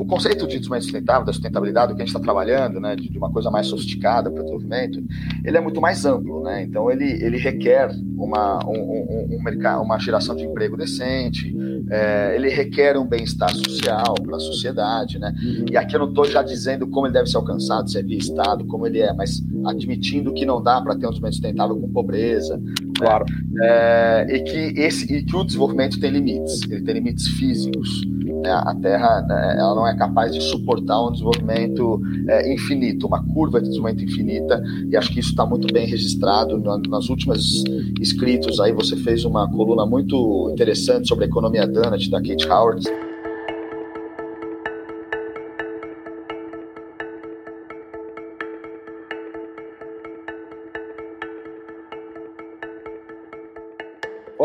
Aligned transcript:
o 0.00 0.04
conceito 0.04 0.46
de 0.46 0.58
desenvolvimento 0.58 0.84
sustentável, 0.84 1.26
da 1.26 1.32
sustentabilidade, 1.32 1.92
do 1.92 1.96
que 1.96 2.02
a 2.02 2.04
gente 2.04 2.14
está 2.14 2.20
trabalhando, 2.20 2.80
né, 2.80 2.94
de, 2.94 3.08
de, 3.08 3.18
uma 3.18 3.30
coisa 3.30 3.50
mais 3.50 3.66
sofisticada 3.66 4.30
para 4.30 4.40
o 4.40 4.44
desenvolvimento, 4.44 5.02
ele 5.44 5.56
é 5.56 5.60
muito 5.60 5.80
mais 5.80 6.04
amplo, 6.04 6.42
né? 6.42 6.62
Então 6.62 6.90
ele, 6.90 7.04
ele 7.04 7.36
requer 7.36 7.90
uma, 8.16 8.64
um, 8.64 8.78
um, 8.78 9.28
um 9.32 9.82
uma 9.82 9.98
geração 9.98 10.36
de 10.36 10.44
emprego 10.44 10.76
decente, 10.76 11.54
é, 11.90 12.34
ele 12.36 12.48
requer 12.48 12.96
um 12.96 13.06
bem-estar 13.06 13.52
social 13.54 14.14
para 14.22 14.36
a 14.36 14.40
sociedade, 14.40 15.18
né? 15.18 15.34
E 15.70 15.76
aqui 15.76 15.96
eu 15.96 16.00
não 16.00 16.08
estou 16.08 16.24
já 16.24 16.42
dizendo 16.42 16.86
como 16.86 17.06
ele 17.06 17.14
deve 17.14 17.28
ser 17.28 17.36
alcançado, 17.36 17.90
se 17.90 17.98
é 17.98 18.02
via 18.02 18.18
Estado, 18.18 18.64
como 18.66 18.86
ele 18.86 19.00
é, 19.00 19.12
mas 19.12 19.42
admitindo 19.64 20.32
que 20.32 20.44
não 20.44 20.62
dá 20.62 20.80
para 20.80 20.94
ter 20.94 21.06
um 21.06 21.10
desenvolvimento 21.10 21.34
sustentável 21.34 21.76
com 21.76 21.88
pobreza, 21.88 22.56
né? 22.56 22.72
claro, 22.96 23.24
né? 23.50 23.66
é, 23.66 24.36
e 24.36 24.40
que 24.42 24.80
esse 24.80 25.12
e 25.12 25.24
que 25.24 25.36
o 25.36 25.44
desenvolvimento 25.44 25.98
tem 25.98 26.10
limites, 26.10 26.62
ele 26.70 26.82
tem 26.82 26.94
limites 26.94 27.26
físicos. 27.28 28.02
Né? 28.42 28.50
A 28.50 28.74
Terra 28.74 29.22
né, 29.22 29.56
ela 29.58 29.74
não 29.74 29.86
é 29.86 29.96
capaz 29.96 30.32
de 30.32 30.40
suportar 30.40 31.04
um 31.06 31.12
desenvolvimento 31.12 32.00
é, 32.28 32.52
infinito, 32.52 33.06
uma 33.06 33.22
curva 33.22 33.60
de 33.60 33.68
desenvolvimento 33.68 34.10
infinita, 34.10 34.62
e 34.90 34.96
acho 34.96 35.12
que 35.12 35.20
isso 35.20 35.30
está 35.30 35.44
muito 35.44 35.72
bem 35.72 35.86
registrado 35.86 36.58
nas 36.88 37.08
últimas 37.08 37.62
escritos. 38.00 38.60
Aí 38.60 38.72
você 38.72 38.96
fez 38.96 39.24
uma 39.24 39.50
coluna 39.50 39.86
muito 39.86 40.50
interessante 40.52 41.08
sobre 41.08 41.24
a 41.24 41.28
economia 41.28 41.66
Donut 41.66 42.10
da 42.10 42.20
Kate 42.20 42.48
Howard. 42.48 43.07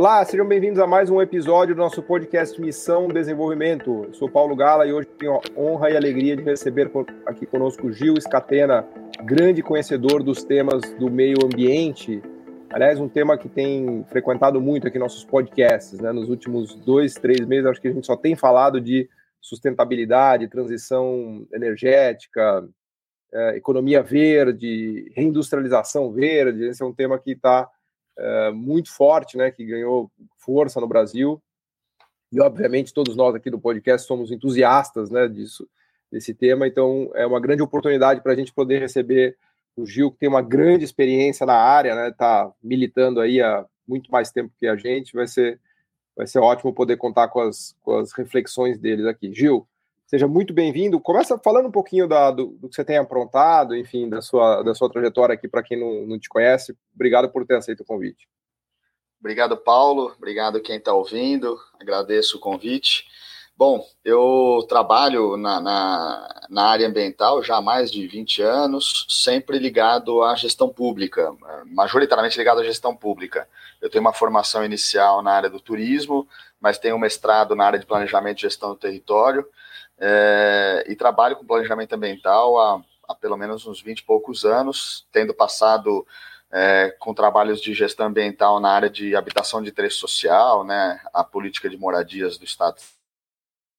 Olá, 0.03 0.25
sejam 0.25 0.45
bem-vindos 0.45 0.79
a 0.79 0.85
mais 0.85 1.09
um 1.09 1.21
episódio 1.21 1.73
do 1.73 1.79
nosso 1.79 2.03
podcast 2.03 2.59
Missão 2.59 3.07
Desenvolvimento. 3.07 4.03
Eu 4.03 4.13
sou 4.13 4.29
Paulo 4.29 4.53
Gala 4.53 4.85
e 4.85 4.91
hoje 4.91 5.07
tenho 5.17 5.35
a 5.35 5.41
honra 5.57 5.91
e 5.91 5.95
alegria 5.95 6.35
de 6.35 6.43
receber 6.43 6.91
aqui 7.25 7.45
conosco 7.45 7.89
Gil 7.89 8.15
Escatena, 8.17 8.85
grande 9.23 9.63
conhecedor 9.63 10.21
dos 10.21 10.43
temas 10.43 10.81
do 10.99 11.09
meio 11.09 11.37
ambiente. 11.41 12.21
Aliás, 12.69 12.99
um 12.99 13.07
tema 13.07 13.37
que 13.37 13.47
tem 13.47 14.03
frequentado 14.09 14.59
muito 14.59 14.85
aqui 14.85 14.99
nossos 14.99 15.23
podcasts, 15.23 15.97
né? 16.01 16.11
Nos 16.11 16.27
últimos 16.27 16.75
dois, 16.75 17.13
três 17.13 17.39
meses, 17.47 17.65
acho 17.67 17.79
que 17.79 17.87
a 17.87 17.93
gente 17.93 18.05
só 18.05 18.17
tem 18.17 18.35
falado 18.35 18.81
de 18.81 19.09
sustentabilidade, 19.39 20.49
transição 20.49 21.47
energética, 21.53 22.67
é, 23.33 23.55
economia 23.55 24.03
verde, 24.03 25.09
reindustrialização 25.15 26.11
verde. 26.11 26.65
Esse 26.65 26.83
é 26.83 26.85
um 26.85 26.93
tema 26.93 27.17
que 27.17 27.31
está 27.31 27.69
é, 28.17 28.51
muito 28.51 28.91
forte, 28.91 29.37
né, 29.37 29.51
que 29.51 29.65
ganhou 29.65 30.11
força 30.37 30.79
no 30.79 30.87
Brasil. 30.87 31.41
E, 32.31 32.39
obviamente, 32.39 32.93
todos 32.93 33.15
nós 33.15 33.35
aqui 33.35 33.49
do 33.49 33.59
podcast 33.59 34.07
somos 34.07 34.31
entusiastas 34.31 35.09
né, 35.09 35.27
disso, 35.27 35.67
desse 36.11 36.33
tema, 36.33 36.67
então 36.67 37.11
é 37.15 37.25
uma 37.25 37.39
grande 37.39 37.61
oportunidade 37.61 38.21
para 38.21 38.33
a 38.33 38.35
gente 38.35 38.53
poder 38.53 38.79
receber 38.79 39.37
o 39.75 39.85
Gil, 39.85 40.11
que 40.11 40.19
tem 40.19 40.29
uma 40.29 40.41
grande 40.41 40.83
experiência 40.83 41.45
na 41.45 41.55
área, 41.55 41.95
né, 41.95 42.09
está 42.09 42.51
militando 42.61 43.19
aí 43.19 43.41
há 43.41 43.65
muito 43.87 44.11
mais 44.11 44.31
tempo 44.31 44.53
que 44.59 44.67
a 44.67 44.75
gente, 44.75 45.13
vai 45.13 45.27
ser, 45.27 45.59
vai 46.15 46.27
ser 46.27 46.39
ótimo 46.39 46.73
poder 46.73 46.97
contar 46.97 47.27
com 47.27 47.41
as, 47.41 47.75
com 47.81 47.97
as 47.97 48.11
reflexões 48.13 48.77
deles 48.79 49.05
aqui. 49.05 49.33
Gil, 49.33 49.67
Seja 50.05 50.27
muito 50.27 50.53
bem-vindo. 50.53 50.99
Começa 50.99 51.39
falando 51.39 51.67
um 51.67 51.71
pouquinho 51.71 52.07
da, 52.07 52.29
do, 52.29 52.47
do, 52.59 52.69
que 52.69 52.75
você 52.75 52.83
tem 52.83 52.97
aprontado, 52.97 53.75
enfim, 53.75 54.07
da 54.09 54.21
sua, 54.21 54.61
da 54.61 54.75
sua 54.75 54.89
trajetória 54.89 55.33
aqui 55.33 55.47
para 55.47 55.63
quem 55.63 55.79
não, 55.79 56.05
não 56.05 56.19
te 56.19 56.29
conhece. 56.29 56.77
Obrigado 56.93 57.29
por 57.29 57.45
ter 57.45 57.55
aceito 57.55 57.81
o 57.81 57.85
convite. 57.85 58.27
Obrigado, 59.19 59.55
Paulo. 59.57 60.13
Obrigado 60.17 60.61
quem 60.61 60.77
está 60.77 60.93
ouvindo. 60.93 61.57
Agradeço 61.79 62.37
o 62.37 62.39
convite. 62.39 63.05
Bom, 63.55 63.85
eu 64.03 64.65
trabalho 64.67 65.37
na, 65.37 65.61
na, 65.61 66.45
na, 66.49 66.63
área 66.65 66.87
ambiental 66.87 67.41
já 67.43 67.57
há 67.57 67.61
mais 67.61 67.91
de 67.91 68.05
20 68.07 68.41
anos, 68.41 69.05
sempre 69.07 69.59
ligado 69.59 70.23
à 70.23 70.35
gestão 70.35 70.67
pública, 70.67 71.31
majoritariamente 71.67 72.37
ligado 72.37 72.61
à 72.61 72.63
gestão 72.63 72.95
pública. 72.95 73.47
Eu 73.79 73.89
tenho 73.89 74.01
uma 74.01 74.11
formação 74.11 74.65
inicial 74.65 75.21
na 75.21 75.31
área 75.31 75.49
do 75.51 75.59
turismo, 75.59 76.27
mas 76.59 76.79
tenho 76.79 76.95
um 76.95 76.99
mestrado 76.99 77.55
na 77.55 77.65
área 77.65 77.79
de 77.79 77.85
planejamento 77.85 78.39
e 78.39 78.41
gestão 78.41 78.71
do 78.71 78.75
território 78.75 79.47
é, 80.05 80.83
e 80.89 80.95
trabalho 80.97 81.37
com 81.37 81.45
planejamento 81.45 81.93
ambiental 81.93 82.59
há, 82.59 82.83
há, 83.07 83.15
pelo 83.15 83.37
menos 83.37 83.65
uns 83.65 83.81
20 83.81 83.99
e 83.99 84.03
poucos 84.03 84.43
anos, 84.43 85.07
tendo 85.13 85.33
passado 85.33 86.05
é, 86.51 86.93
com 86.99 87.13
trabalhos 87.13 87.61
de 87.61 87.73
gestão 87.73 88.07
ambiental 88.07 88.59
na 88.59 88.69
área 88.69 88.89
de 88.89 89.15
habitação 89.15 89.61
de 89.63 89.69
interesse 89.69 89.95
social, 89.95 90.65
né, 90.65 90.99
a 91.13 91.23
política 91.23 91.69
de 91.69 91.77
moradias 91.77 92.37
do 92.37 92.43
Estado 92.43 92.75
de 92.75 92.83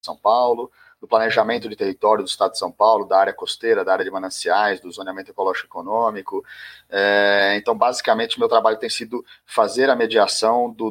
São 0.03 0.17
Paulo, 0.17 0.73
do 0.99 1.07
planejamento 1.07 1.69
de 1.69 1.77
território 1.77 2.25
do 2.25 2.29
Estado 2.29 2.53
de 2.53 2.59
São 2.59 2.73
Paulo, 2.73 3.05
da 3.05 3.19
área 3.19 3.35
costeira, 3.35 3.85
da 3.85 3.93
área 3.93 4.05
de 4.05 4.11
mananciais, 4.11 4.81
do 4.81 4.91
zoneamento 4.91 5.31
ecológico 5.31 5.67
econômico. 5.67 6.43
É, 6.89 7.55
então, 7.59 7.77
basicamente, 7.77 8.39
meu 8.39 8.49
trabalho 8.49 8.79
tem 8.79 8.89
sido 8.89 9.23
fazer 9.45 9.91
a 9.91 9.97
mediação 9.97 10.71
do 10.71 10.91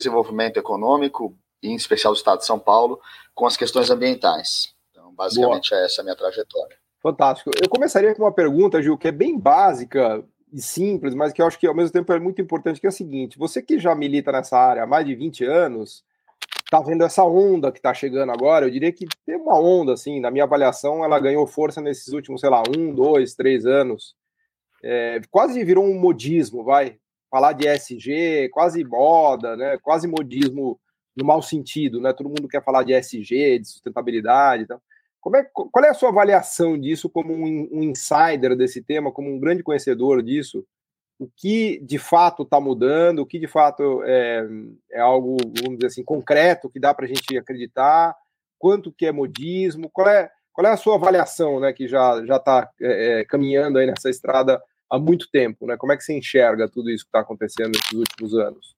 desenvolvimento 0.00 0.56
econômico, 0.56 1.38
em 1.64 1.74
especial 1.74 2.12
do 2.12 2.16
Estado 2.16 2.38
de 2.38 2.46
São 2.46 2.58
Paulo, 2.58 3.00
com 3.34 3.46
as 3.46 3.56
questões 3.56 3.90
ambientais. 3.90 4.74
Então, 4.90 5.12
basicamente, 5.14 5.70
Boa. 5.70 5.82
é 5.82 5.84
essa 5.86 6.02
a 6.02 6.04
minha 6.04 6.16
trajetória. 6.16 6.76
Fantástico. 7.02 7.50
Eu 7.62 7.68
começaria 7.68 8.14
com 8.14 8.22
uma 8.22 8.32
pergunta, 8.32 8.82
Gil, 8.82 8.96
que 8.96 9.08
é 9.08 9.12
bem 9.12 9.38
básica 9.38 10.24
e 10.52 10.60
simples, 10.62 11.14
mas 11.14 11.32
que 11.32 11.42
eu 11.42 11.46
acho 11.46 11.58
que 11.58 11.66
ao 11.66 11.74
mesmo 11.74 11.92
tempo 11.92 12.12
é 12.12 12.18
muito 12.18 12.40
importante, 12.40 12.80
que 12.80 12.86
é 12.86 12.88
a 12.88 12.92
seguinte: 12.92 13.38
você 13.38 13.60
que 13.60 13.78
já 13.78 13.94
milita 13.94 14.32
nessa 14.32 14.56
área 14.56 14.84
há 14.84 14.86
mais 14.86 15.04
de 15.04 15.14
20 15.14 15.44
anos, 15.44 16.04
está 16.64 16.80
vendo 16.80 17.04
essa 17.04 17.22
onda 17.24 17.70
que 17.70 17.78
está 17.78 17.92
chegando 17.92 18.32
agora, 18.32 18.66
eu 18.66 18.70
diria 18.70 18.92
que 18.92 19.06
tem 19.26 19.36
uma 19.36 19.58
onda, 19.58 19.92
assim, 19.92 20.18
na 20.18 20.30
minha 20.30 20.44
avaliação, 20.44 21.04
ela 21.04 21.20
ganhou 21.20 21.46
força 21.46 21.80
nesses 21.80 22.08
últimos, 22.08 22.40
sei 22.40 22.50
lá, 22.50 22.62
um, 22.74 22.94
dois, 22.94 23.34
três 23.34 23.66
anos. 23.66 24.14
É, 24.82 25.20
quase 25.30 25.62
virou 25.64 25.84
um 25.84 25.98
modismo, 25.98 26.64
vai. 26.64 26.98
Falar 27.30 27.52
de 27.52 27.66
SG, 27.66 28.48
quase 28.52 28.84
moda, 28.84 29.56
né? 29.56 29.76
Quase 29.82 30.06
modismo 30.06 30.78
no 31.16 31.24
mau 31.24 31.40
sentido, 31.42 32.00
né? 32.00 32.12
Todo 32.12 32.28
mundo 32.28 32.48
quer 32.48 32.62
falar 32.62 32.82
de 32.82 32.92
SG, 32.92 33.58
de 33.58 33.68
sustentabilidade 33.68 34.64
e 34.64 34.66
tal. 34.66 34.82
Como 35.20 35.36
é, 35.36 35.44
qual 35.44 35.84
é 35.84 35.88
a 35.88 35.94
sua 35.94 36.10
avaliação 36.10 36.78
disso 36.78 37.08
como 37.08 37.32
um, 37.32 37.68
um 37.72 37.82
insider 37.82 38.54
desse 38.56 38.82
tema, 38.82 39.10
como 39.10 39.30
um 39.30 39.38
grande 39.38 39.62
conhecedor 39.62 40.22
disso? 40.22 40.66
O 41.18 41.28
que 41.34 41.80
de 41.80 41.98
fato 41.98 42.42
está 42.42 42.60
mudando? 42.60 43.20
O 43.20 43.26
que 43.26 43.38
de 43.38 43.46
fato 43.46 44.02
é, 44.04 44.46
é, 44.92 45.00
algo, 45.00 45.36
vamos 45.62 45.78
dizer 45.78 45.86
assim, 45.86 46.04
concreto 46.04 46.68
que 46.68 46.80
dá 46.80 46.92
para 46.92 47.06
a 47.06 47.08
gente 47.08 47.38
acreditar? 47.38 48.14
Quanto 48.58 48.92
que 48.92 49.06
é 49.06 49.12
modismo? 49.12 49.88
Qual 49.90 50.08
é, 50.08 50.30
qual 50.52 50.66
é 50.66 50.70
a 50.70 50.76
sua 50.76 50.96
avaliação, 50.96 51.58
né? 51.58 51.72
Que 51.72 51.88
já 51.88 52.24
já 52.26 52.36
está 52.36 52.70
é, 52.80 53.20
é, 53.20 53.24
caminhando 53.24 53.78
aí 53.78 53.86
nessa 53.86 54.10
estrada 54.10 54.60
há 54.90 54.98
muito 54.98 55.30
tempo, 55.30 55.66
né? 55.66 55.76
Como 55.76 55.92
é 55.92 55.96
que 55.96 56.04
você 56.04 56.12
enxerga 56.12 56.68
tudo 56.68 56.90
isso 56.90 57.04
que 57.04 57.08
está 57.08 57.20
acontecendo 57.20 57.72
nesses 57.72 57.92
últimos 57.92 58.34
anos? 58.34 58.76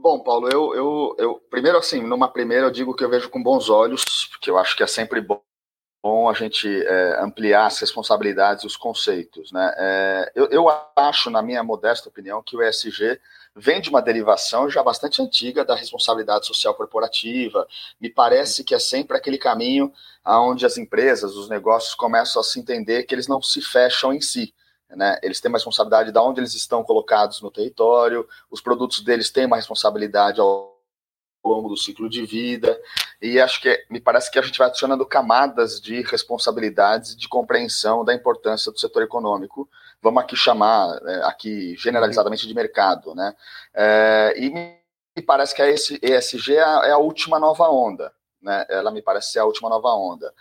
Bom, 0.00 0.18
Paulo, 0.18 0.48
eu, 0.48 0.74
eu, 0.74 1.16
eu 1.18 1.34
primeiro 1.50 1.76
assim, 1.76 2.00
numa 2.02 2.26
primeira 2.26 2.66
eu 2.66 2.70
digo 2.70 2.94
que 2.94 3.04
eu 3.04 3.10
vejo 3.10 3.28
com 3.28 3.42
bons 3.42 3.68
olhos, 3.68 4.02
porque 4.30 4.50
eu 4.50 4.56
acho 4.56 4.74
que 4.74 4.82
é 4.82 4.86
sempre 4.86 5.20
bom 5.20 5.42
bom 6.02 6.28
a 6.28 6.32
gente 6.32 6.66
é, 6.66 7.20
ampliar 7.20 7.66
as 7.66 7.78
responsabilidades 7.78 8.64
e 8.64 8.66
os 8.66 8.76
conceitos. 8.76 9.52
Né? 9.52 9.74
É, 9.76 10.32
eu, 10.34 10.46
eu, 10.46 10.66
acho, 10.96 11.28
na 11.28 11.42
minha 11.42 11.62
modesta 11.62 12.08
opinião, 12.08 12.42
que 12.42 12.56
o 12.56 12.62
ESG 12.62 13.20
vem 13.54 13.80
de 13.80 13.90
uma 13.90 14.00
derivação 14.00 14.70
já 14.70 14.82
bastante 14.82 15.20
antiga 15.20 15.64
da 15.64 15.74
responsabilidade 15.74 16.46
social 16.46 16.74
corporativa. 16.74 17.66
Me 18.00 18.08
parece 18.08 18.64
que 18.64 18.74
é 18.74 18.78
sempre 18.78 19.16
aquele 19.16 19.36
caminho 19.36 19.92
onde 20.24 20.64
as 20.64 20.78
empresas, 20.78 21.36
os 21.36 21.48
negócios 21.48 21.94
começam 21.94 22.40
a 22.40 22.44
se 22.44 22.58
entender 22.58 23.02
que 23.02 23.14
eles 23.14 23.28
não 23.28 23.42
se 23.42 23.60
fecham 23.60 24.12
em 24.12 24.20
si. 24.20 24.54
Né? 24.90 25.18
Eles 25.22 25.40
têm 25.40 25.48
uma 25.48 25.58
responsabilidade 25.58 26.12
de 26.12 26.18
onde 26.18 26.40
eles 26.40 26.54
estão 26.54 26.82
colocados 26.82 27.40
no 27.40 27.50
território, 27.50 28.26
os 28.50 28.60
produtos 28.60 29.00
deles 29.02 29.30
têm 29.30 29.46
uma 29.46 29.56
responsabilidade 29.56 30.40
ao 30.40 30.78
longo 31.44 31.68
do 31.68 31.76
ciclo 31.76 32.08
de 32.08 32.24
vida, 32.26 32.78
e 33.20 33.40
acho 33.40 33.60
que 33.60 33.84
me 33.88 34.00
parece 34.00 34.30
que 34.30 34.38
a 34.38 34.42
gente 34.42 34.58
vai 34.58 34.68
adicionando 34.68 35.06
camadas 35.06 35.80
de 35.80 36.02
responsabilidades 36.02 37.16
de 37.16 37.28
compreensão 37.28 38.04
da 38.04 38.14
importância 38.14 38.70
do 38.70 38.78
setor 38.78 39.02
econômico, 39.02 39.68
vamos 40.02 40.22
aqui 40.22 40.36
chamar, 40.36 41.00
é, 41.06 41.22
aqui 41.24 41.74
generalizadamente 41.76 42.46
de 42.46 42.54
mercado, 42.54 43.14
né? 43.14 43.34
É, 43.74 44.34
e 44.36 44.50
me 44.50 45.22
parece 45.26 45.54
que 45.54 45.62
a 45.62 45.70
ESG 45.70 46.56
é 46.56 46.88
é 46.88 46.90
a 46.92 46.98
última 46.98 47.38
nova 47.38 47.68
onda, 47.68 48.12
né? 48.40 48.66
Ela 48.68 48.90
me 48.90 49.02
parece 49.02 49.32
ser 49.32 49.38
a 49.38 49.44
última 49.44 49.68
nova 49.68 49.88
onda. 49.94 50.32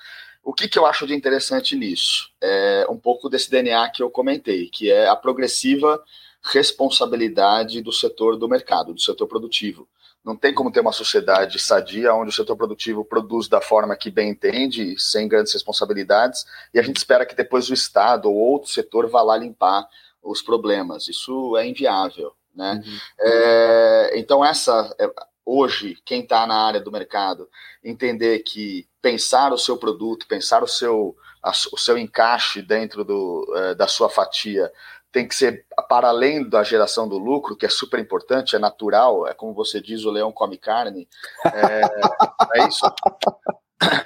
O 0.43 0.53
que, 0.53 0.67
que 0.67 0.79
eu 0.79 0.85
acho 0.85 1.05
de 1.05 1.13
interessante 1.13 1.75
nisso? 1.75 2.29
É 2.41 2.85
um 2.89 2.97
pouco 2.97 3.29
desse 3.29 3.49
DNA 3.49 3.89
que 3.89 4.01
eu 4.01 4.09
comentei, 4.09 4.67
que 4.69 4.91
é 4.91 5.07
a 5.07 5.15
progressiva 5.15 6.01
responsabilidade 6.41 7.81
do 7.81 7.91
setor 7.91 8.37
do 8.37 8.47
mercado, 8.47 8.93
do 8.93 9.01
setor 9.01 9.27
produtivo. 9.27 9.87
Não 10.23 10.35
tem 10.35 10.53
como 10.53 10.71
ter 10.71 10.81
uma 10.81 10.91
sociedade 10.91 11.59
sadia 11.59 12.13
onde 12.13 12.29
o 12.29 12.33
setor 12.33 12.55
produtivo 12.55 13.05
produz 13.05 13.47
da 13.47 13.61
forma 13.61 13.95
que 13.95 14.11
bem 14.11 14.29
entende, 14.29 14.95
sem 14.99 15.27
grandes 15.27 15.53
responsabilidades, 15.53 16.45
e 16.73 16.79
a 16.79 16.81
gente 16.81 16.97
espera 16.97 17.25
que 17.25 17.35
depois 17.35 17.69
o 17.69 17.73
Estado 17.73 18.29
ou 18.29 18.35
outro 18.35 18.69
setor 18.69 19.09
vá 19.09 19.21
lá 19.21 19.37
limpar 19.37 19.87
os 20.21 20.41
problemas. 20.41 21.07
Isso 21.07 21.55
é 21.57 21.67
inviável. 21.67 22.33
Né? 22.53 22.83
Uhum. 22.85 22.97
É, 23.19 24.19
então, 24.19 24.43
essa, 24.43 24.93
é, 24.99 25.09
hoje, 25.49 25.97
quem 26.05 26.21
está 26.21 26.45
na 26.45 26.55
área 26.55 26.79
do 26.79 26.91
mercado, 26.91 27.49
entender 27.83 28.39
que 28.39 28.87
pensar 29.01 29.51
o 29.51 29.57
seu 29.57 29.77
produto, 29.77 30.27
pensar 30.27 30.63
o 30.63 30.67
seu, 30.67 31.15
a, 31.41 31.49
o 31.49 31.77
seu 31.77 31.97
encaixe 31.97 32.61
dentro 32.61 33.03
do, 33.03 33.53
é, 33.55 33.75
da 33.75 33.87
sua 33.87 34.09
fatia 34.09 34.71
tem 35.11 35.27
que 35.27 35.33
ser 35.33 35.65
para 35.87 36.09
além 36.09 36.47
da 36.47 36.63
geração 36.63 37.07
do 37.07 37.17
lucro, 37.17 37.55
que 37.55 37.65
é 37.65 37.69
super 37.69 37.99
importante, 37.99 38.55
é 38.55 38.59
natural, 38.59 39.27
é 39.27 39.33
como 39.33 39.55
você 39.55 39.81
diz, 39.81 40.05
o 40.05 40.11
leão 40.11 40.31
come 40.31 40.55
carne. 40.55 41.07
É, 41.45 41.81
é 42.61 42.67
isso. 42.67 42.85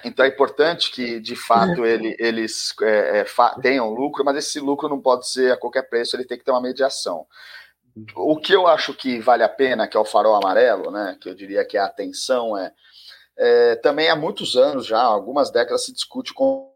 Então 0.06 0.24
é 0.24 0.30
importante 0.30 0.92
que, 0.92 1.19
de 1.19 1.36
fato, 1.36 1.84
ele, 1.84 2.16
eles 2.19 2.74
é, 2.81 3.19
é, 3.19 3.25
tenham 3.62 3.89
lucro, 3.89 4.24
mas 4.24 4.38
esse 4.38 4.60
lucro 4.60 4.88
não 4.88 5.01
pode 5.01 5.28
ser 5.28 5.51
a 5.51 5.57
qualquer 5.57 5.89
preço, 5.89 6.16
ele 6.16 6.25
tem 6.25 6.38
que 6.38 6.44
ter 6.44 6.51
uma 6.51 6.62
mediação. 6.62 7.25
O 8.16 8.38
que 8.38 8.54
eu 8.54 8.68
acho 8.68 8.94
que 8.94 9.19
vale 9.19 9.44
a 9.44 9.50
pena, 9.50 9.88
que 9.88 9.95
é 9.95 10.00
o 10.00 10.06
farol 10.06 10.36
amarelo, 10.36 10.90
né, 10.90 11.18
que 11.22 11.30
eu 11.30 11.36
diria 11.36 11.63
que 11.63 11.78
é 11.78 11.80
a 11.80 11.86
atenção, 11.86 12.57
é, 12.57 12.72
é 13.38 13.75
também 13.78 14.10
há 14.10 14.16
muitos 14.16 14.56
anos 14.56 14.86
já, 14.86 15.01
algumas 15.01 15.51
décadas, 15.51 15.86
se 15.86 15.94
discute 15.94 16.34
com 16.34 16.74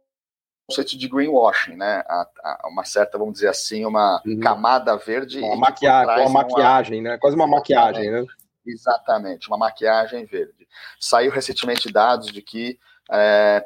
conceito 0.68 0.98
de 0.98 1.08
greenwashing, 1.08 1.78
né? 1.78 2.04
A, 2.08 2.28
a, 2.44 2.68
uma 2.68 2.84
certa, 2.84 3.18
vamos 3.18 3.36
dizer 3.36 3.48
assim, 3.48 3.86
uma 3.86 4.22
uhum. 4.26 4.40
camada 4.40 4.96
verde. 4.98 5.40
Uma, 5.40 5.56
maquiagem, 5.56 6.26
uma 6.26 6.30
maquiagem, 6.30 7.00
uma... 7.00 7.10
né? 7.10 7.18
Quase 7.18 7.36
uma 7.36 7.48
maquiagem, 7.48 8.12
né? 8.12 8.26
Exatamente, 8.66 9.48
uma 9.48 9.58
maquiagem 9.58 10.26
verde. 10.26 10.68
Saiu 11.00 11.32
recentemente 11.32 11.92
dados 11.92 12.28
de 12.28 12.42
que 12.42 12.78
é, 13.10 13.66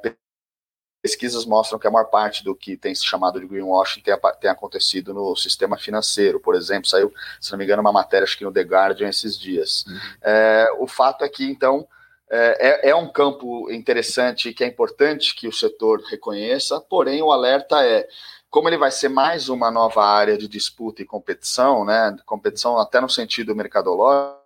pesquisas 1.02 1.46
mostram 1.46 1.80
que 1.80 1.88
a 1.88 1.92
maior 1.92 2.06
parte 2.06 2.44
do 2.44 2.56
que 2.56 2.78
tem 2.78 2.94
se 2.94 3.04
chamado 3.04 3.40
de 3.40 3.48
greenwashing 3.48 4.02
tem, 4.02 4.14
tem, 4.40 4.50
acontecido 4.50 5.14
no 5.14 5.36
sistema 5.36 5.78
financeiro, 5.78 6.40
por 6.40 6.56
exemplo. 6.56 6.88
Saiu, 6.88 7.12
se 7.40 7.52
não 7.52 7.58
me 7.58 7.66
engano, 7.66 7.82
uma 7.82 7.92
matéria, 7.92 8.24
acho 8.24 8.38
que 8.38 8.44
no 8.44 8.52
The 8.52 8.62
Guardian 8.62 9.10
esses 9.10 9.38
dias. 9.38 9.84
Uhum. 9.88 10.00
É, 10.22 10.70
o 10.78 10.88
fato 10.88 11.24
é 11.26 11.30
que, 11.30 11.44
então, 11.44 11.88
é, 12.30 12.88
é, 12.88 12.90
é 12.92 12.96
um 12.96 13.12
campo 13.12 13.70
interessante 13.72 14.54
que 14.54 14.64
é 14.64 14.68
importante 14.68 15.36
que 15.36 15.48
o 15.48 15.54
setor 15.54 16.02
reconheça, 16.10 16.80
porém, 16.80 17.22
o 17.22 17.32
alerta 17.32 17.84
é 17.84 18.08
como 18.50 18.68
ele 18.68 18.78
vai 18.78 18.92
ser 18.92 19.08
mais 19.08 19.48
uma 19.48 19.72
nova 19.72 20.04
área 20.04 20.38
de 20.38 20.48
disputa 20.48 21.02
e 21.02 21.06
competição, 21.06 21.86
né, 21.86 22.16
competição 22.26 22.78
até 22.78 23.00
no 23.00 23.10
sentido 23.10 23.56
mercadológico, 23.56 24.42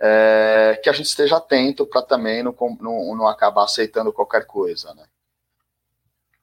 é, 0.00 0.80
que 0.82 0.88
a 0.88 0.92
gente 0.92 1.06
esteja 1.06 1.36
atento 1.36 1.86
para 1.86 2.00
também 2.02 2.42
não, 2.42 2.54
não, 2.80 3.16
não, 3.16 3.28
acabar 3.28 3.64
aceitando 3.64 4.12
qualquer 4.12 4.46
coisa, 4.46 4.94
né? 4.94 5.04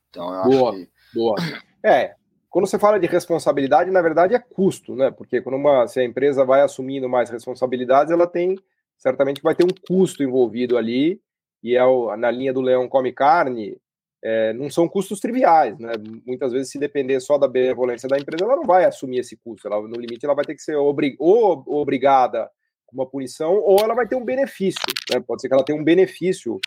Então, 0.09 0.33
eu 0.33 0.43
boa, 0.43 0.69
acho 0.69 0.79
que... 0.79 0.89
Boa. 1.13 1.35
É, 1.83 2.15
quando 2.49 2.67
você 2.67 2.77
fala 2.77 2.99
de 2.99 3.07
responsabilidade, 3.07 3.89
na 3.91 4.01
verdade 4.01 4.35
é 4.35 4.39
custo, 4.39 4.95
né? 4.95 5.09
Porque 5.09 5.41
quando 5.41 5.55
uma, 5.55 5.87
se 5.87 5.99
a 5.99 6.03
empresa 6.03 6.43
vai 6.45 6.61
assumindo 6.61 7.07
mais 7.07 7.29
responsabilidades, 7.29 8.11
ela 8.11 8.27
tem, 8.27 8.57
certamente 8.97 9.41
vai 9.41 9.55
ter 9.55 9.63
um 9.63 9.75
custo 9.87 10.23
envolvido 10.23 10.77
ali, 10.77 11.21
e 11.63 11.75
é 11.75 11.83
o, 11.83 12.15
na 12.15 12.29
linha 12.29 12.53
do 12.53 12.61
leão 12.61 12.87
come 12.87 13.11
carne, 13.11 13.79
é, 14.23 14.53
não 14.53 14.69
são 14.69 14.87
custos 14.87 15.19
triviais, 15.19 15.79
né? 15.79 15.93
Muitas 16.25 16.51
vezes, 16.51 16.71
se 16.71 16.79
depender 16.79 17.19
só 17.19 17.37
da 17.37 17.47
benevolência 17.47 18.09
da 18.09 18.17
empresa, 18.17 18.43
ela 18.43 18.55
não 18.55 18.65
vai 18.65 18.85
assumir 18.85 19.19
esse 19.19 19.37
custo. 19.37 19.67
Ela, 19.67 19.81
no 19.81 19.95
limite, 19.95 20.25
ela 20.25 20.35
vai 20.35 20.45
ter 20.45 20.55
que 20.55 20.61
ser 20.61 20.75
obrig, 20.75 21.15
ou 21.19 21.63
obrigada 21.67 22.49
uma 22.91 23.05
punição, 23.05 23.55
ou 23.55 23.79
ela 23.79 23.93
vai 23.93 24.07
ter 24.07 24.15
um 24.15 24.23
benefício. 24.23 24.81
Né? 25.11 25.19
Pode 25.19 25.41
ser 25.41 25.47
que 25.47 25.53
ela 25.53 25.63
tenha 25.63 25.79
um 25.79 25.83
benefício 25.83 26.59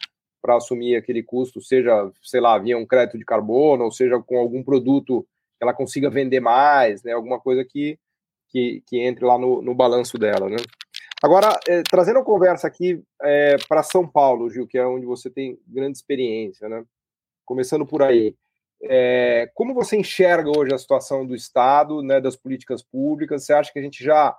para 0.43 0.57
assumir 0.57 0.97
aquele 0.97 1.23
custo, 1.23 1.61
seja, 1.61 2.11
sei 2.23 2.41
lá, 2.41 2.59
via 2.59 2.79
um 2.79 2.87
crédito 2.87 3.19
de 3.19 3.25
carbono, 3.25 3.85
ou 3.85 3.93
seja, 3.93 4.19
com 4.21 4.39
algum 4.39 4.63
produto 4.63 5.23
que 5.59 5.65
ela 5.65 5.75
consiga 5.75 6.09
vender 6.09 6.41
mais, 6.41 7.03
né? 7.03 7.13
alguma 7.13 7.39
coisa 7.39 7.65
que, 7.65 7.99
que, 8.49 8.83
que 8.87 8.99
entre 8.99 9.25
lá 9.25 9.39
no, 9.39 9.61
no 9.61 9.75
balanço 9.75 10.17
dela. 10.19 10.49
Né? 10.49 10.57
Agora, 11.23 11.59
é, 11.69 11.83
trazendo 11.83 12.19
a 12.19 12.25
conversa 12.25 12.67
aqui 12.67 13.03
é, 13.23 13.57
para 13.69 13.83
São 13.83 14.07
Paulo, 14.09 14.49
Gil, 14.49 14.67
que 14.67 14.79
é 14.79 14.87
onde 14.87 15.05
você 15.05 15.29
tem 15.29 15.59
grande 15.67 15.99
experiência, 15.99 16.69
né? 16.69 16.85
começando 17.45 17.85
por 17.85 18.03
aí. 18.03 18.35
É, 18.83 19.51
como 19.55 19.75
você 19.75 19.97
enxerga 19.97 20.51
hoje 20.57 20.73
a 20.73 20.79
situação 20.79 21.27
do 21.27 21.35
Estado, 21.35 22.01
né, 22.01 22.21
das 22.21 22.37
políticas 22.37 22.83
públicas? 22.83 23.45
Você 23.45 23.53
acha 23.53 23.73
que 23.73 23.79
a 23.79 23.83
gente 23.83 24.03
já 24.03 24.35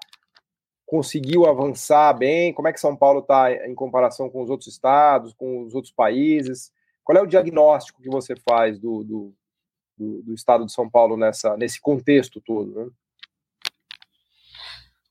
conseguiu 0.92 1.46
avançar 1.46 2.12
bem? 2.12 2.54
Como 2.54 2.68
é 2.68 2.74
que 2.74 2.80
São 2.80 2.98
Paulo 2.98 3.22
está 3.22 3.50
em 3.66 3.74
comparação 3.74 4.30
com 4.30 4.44
os 4.44 4.50
outros 4.50 4.68
estados, 4.68 5.34
com 5.34 5.64
os 5.64 5.74
outros 5.74 5.94
países? 5.94 6.70
Qual 7.02 7.18
é 7.18 7.22
o 7.22 7.26
diagnóstico 7.26 8.02
que 8.02 8.10
você 8.10 8.36
faz 8.36 8.78
do, 8.78 9.02
do, 9.02 9.34
do, 9.98 10.22
do 10.24 10.34
estado 10.34 10.66
de 10.66 10.74
São 10.74 10.90
Paulo 10.90 11.16
nessa, 11.16 11.56
nesse 11.56 11.80
contexto 11.80 12.42
todo? 12.42 12.76
Né? 12.76 12.92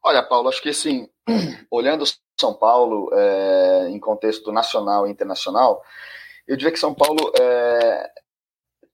Olha, 0.03 0.23
Paulo, 0.23 0.50
acho 0.50 0.61
que 0.61 0.69
assim, 0.69 1.09
olhando 1.71 2.05
São 2.38 2.53
Paulo 2.53 3.09
é, 3.15 3.88
em 3.88 3.99
contexto 3.99 4.53
nacional 4.53 5.06
e 5.06 5.11
internacional, 5.11 5.82
eu 6.47 6.59
diria 6.59 6.73
que 6.73 6.79
São 6.79 6.93
Paulo 6.93 7.32
é, 7.41 8.11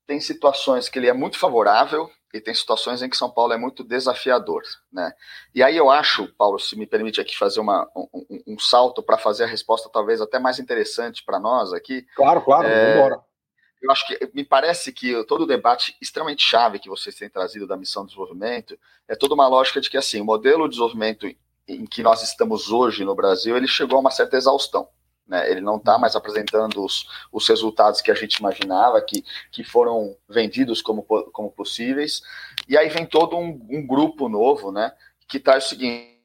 tem 0.05 0.21
situações 0.21 0.87
que 0.87 0.97
ele 0.97 1.09
é 1.09 1.13
muito 1.13 1.37
favorável 1.37 2.09
e 2.37 2.41
tem 2.41 2.53
situações 2.53 3.01
em 3.01 3.09
que 3.09 3.17
São 3.17 3.29
Paulo 3.29 3.53
é 3.53 3.57
muito 3.57 3.83
desafiador, 3.83 4.61
né? 4.91 5.11
E 5.53 5.61
aí 5.61 5.75
eu 5.75 5.89
acho, 5.89 6.27
Paulo, 6.33 6.59
se 6.59 6.77
me 6.77 6.85
permite 6.85 7.19
aqui 7.19 7.37
fazer 7.37 7.59
uma, 7.59 7.89
um, 7.95 8.43
um 8.47 8.59
salto 8.59 9.03
para 9.03 9.17
fazer 9.17 9.43
a 9.43 9.47
resposta 9.47 9.89
talvez 9.91 10.21
até 10.21 10.39
mais 10.39 10.59
interessante 10.59 11.23
para 11.23 11.39
nós 11.39 11.73
aqui. 11.73 12.05
Claro, 12.15 12.41
claro, 12.41 12.67
é, 12.67 12.95
embora. 12.95 13.19
Eu 13.81 13.91
acho 13.91 14.07
que 14.07 14.31
me 14.33 14.43
parece 14.43 14.91
que 14.91 15.23
todo 15.25 15.41
o 15.41 15.47
debate 15.47 15.95
extremamente 16.01 16.43
chave 16.43 16.79
que 16.79 16.89
vocês 16.89 17.15
têm 17.15 17.29
trazido 17.29 17.67
da 17.67 17.77
missão 17.77 18.03
de 18.03 18.09
desenvolvimento 18.09 18.77
é 19.07 19.15
toda 19.15 19.33
uma 19.33 19.47
lógica 19.47 19.79
de 19.79 19.89
que 19.89 19.97
assim, 19.97 20.21
o 20.21 20.25
modelo 20.25 20.63
de 20.63 20.71
desenvolvimento 20.71 21.27
em 21.67 21.85
que 21.85 22.01
nós 22.01 22.23
estamos 22.23 22.71
hoje 22.71 23.03
no 23.03 23.13
Brasil, 23.13 23.57
ele 23.57 23.67
chegou 23.67 23.97
a 23.97 24.01
uma 24.01 24.11
certa 24.11 24.37
exaustão. 24.37 24.87
Né? 25.27 25.49
Ele 25.51 25.61
não 25.61 25.77
está 25.77 25.97
mais 25.97 26.15
apresentando 26.15 26.83
os, 26.83 27.07
os 27.31 27.47
resultados 27.47 28.01
que 28.01 28.09
a 28.09 28.15
gente 28.15 28.35
imaginava, 28.35 29.01
que, 29.01 29.23
que 29.51 29.63
foram 29.63 30.15
vendidos 30.29 30.81
como, 30.81 31.03
como 31.03 31.51
possíveis. 31.51 32.21
E 32.67 32.77
aí 32.77 32.87
vem 32.89 33.05
todo 33.05 33.37
um, 33.37 33.59
um 33.69 33.85
grupo 33.85 34.29
novo, 34.29 34.71
né, 34.71 34.93
que 35.27 35.39
traz 35.39 35.65
o 35.65 35.69
seguinte: 35.69 36.15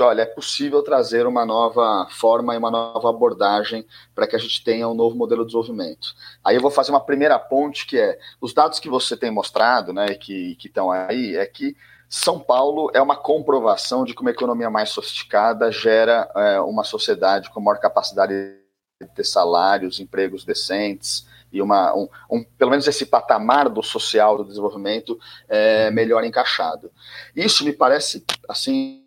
olha, 0.00 0.22
é 0.22 0.26
possível 0.26 0.82
trazer 0.82 1.26
uma 1.26 1.46
nova 1.46 2.08
forma 2.10 2.54
e 2.54 2.58
uma 2.58 2.70
nova 2.70 3.08
abordagem 3.08 3.86
para 4.14 4.26
que 4.26 4.34
a 4.34 4.38
gente 4.38 4.64
tenha 4.64 4.88
um 4.88 4.94
novo 4.94 5.16
modelo 5.16 5.42
de 5.42 5.52
desenvolvimento. 5.52 6.08
Aí 6.44 6.56
eu 6.56 6.62
vou 6.62 6.70
fazer 6.70 6.90
uma 6.90 7.04
primeira 7.04 7.38
ponte, 7.38 7.86
que 7.86 7.96
é 7.96 8.18
os 8.40 8.52
dados 8.52 8.80
que 8.80 8.88
você 8.88 9.16
tem 9.16 9.30
mostrado, 9.30 9.92
né, 9.92 10.14
que 10.14 10.56
estão 10.64 10.90
aí, 10.90 11.36
é 11.36 11.46
que 11.46 11.76
são 12.08 12.38
Paulo 12.38 12.90
é 12.94 13.00
uma 13.00 13.16
comprovação 13.16 14.04
de 14.04 14.14
que 14.14 14.20
uma 14.20 14.30
economia 14.30 14.70
mais 14.70 14.90
sofisticada 14.90 15.70
gera 15.72 16.30
é, 16.36 16.60
uma 16.60 16.84
sociedade 16.84 17.50
com 17.50 17.60
maior 17.60 17.78
capacidade 17.78 18.32
de 18.32 19.08
ter 19.14 19.24
salários, 19.24 20.00
empregos 20.00 20.44
decentes 20.44 21.26
e 21.52 21.60
uma, 21.60 21.94
um, 21.94 22.08
um, 22.30 22.44
pelo 22.44 22.70
menos 22.70 22.86
esse 22.86 23.06
patamar 23.06 23.68
do 23.68 23.82
social 23.82 24.36
do 24.36 24.44
desenvolvimento 24.44 25.18
é, 25.48 25.90
melhor 25.90 26.24
encaixado. 26.24 26.90
Isso 27.34 27.64
me 27.64 27.72
parece 27.72 28.24
assim 28.48 29.02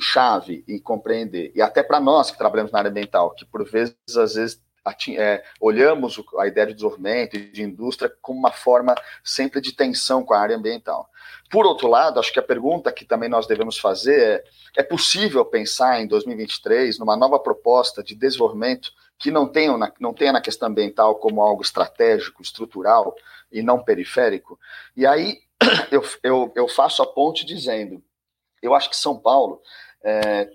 chave 0.00 0.64
em 0.66 0.78
compreender 0.78 1.52
e 1.54 1.62
até 1.62 1.84
para 1.84 2.00
nós 2.00 2.32
que 2.32 2.38
trabalhamos 2.38 2.72
na 2.72 2.80
área 2.80 2.90
ambiental, 2.90 3.30
que 3.30 3.44
por 3.44 3.64
vezes 3.64 3.94
às 4.16 4.34
vezes 4.34 4.60
é, 5.16 5.44
olhamos 5.60 6.20
a 6.38 6.46
ideia 6.46 6.66
de 6.66 6.74
desenvolvimento 6.74 7.36
e 7.36 7.50
de 7.50 7.62
indústria 7.62 8.10
como 8.22 8.38
uma 8.38 8.50
forma 8.50 8.94
sempre 9.22 9.60
de 9.60 9.72
tensão 9.72 10.24
com 10.24 10.34
a 10.34 10.40
área 10.40 10.56
ambiental. 10.56 11.08
Por 11.50 11.66
outro 11.66 11.88
lado, 11.88 12.20
acho 12.20 12.32
que 12.32 12.38
a 12.38 12.42
pergunta 12.42 12.92
que 12.92 13.04
também 13.04 13.28
nós 13.28 13.46
devemos 13.46 13.78
fazer 13.78 14.44
é: 14.76 14.80
é 14.80 14.82
possível 14.82 15.44
pensar 15.44 16.00
em 16.00 16.06
2023 16.06 16.98
numa 16.98 17.16
nova 17.16 17.38
proposta 17.38 18.02
de 18.02 18.14
desenvolvimento 18.14 18.92
que 19.18 19.30
não 19.30 19.48
tenha, 19.48 19.76
na, 19.76 19.92
não 19.98 20.14
tenha 20.14 20.32
na 20.32 20.40
questão 20.40 20.68
ambiental 20.68 21.16
como 21.16 21.42
algo 21.42 21.62
estratégico, 21.62 22.42
estrutural 22.42 23.14
e 23.50 23.62
não 23.62 23.82
periférico? 23.82 24.58
E 24.96 25.06
aí 25.06 25.40
eu, 25.90 26.02
eu, 26.22 26.52
eu 26.54 26.68
faço 26.68 27.02
a 27.02 27.06
ponte 27.06 27.44
dizendo: 27.44 28.02
eu 28.62 28.74
acho 28.74 28.90
que 28.90 28.96
São 28.96 29.18
Paulo 29.18 29.60
é, 30.02 30.50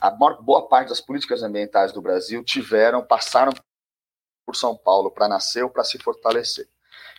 a 0.00 0.10
maior, 0.10 0.42
boa 0.42 0.68
parte 0.68 0.88
das 0.88 1.00
políticas 1.00 1.42
ambientais 1.42 1.92
do 1.92 2.02
Brasil 2.02 2.44
tiveram, 2.44 3.04
passaram 3.04 3.52
por 4.44 4.54
São 4.54 4.76
Paulo 4.76 5.10
para 5.10 5.28
nascer 5.28 5.62
ou 5.62 5.70
para 5.70 5.84
se 5.84 5.98
fortalecer. 5.98 6.68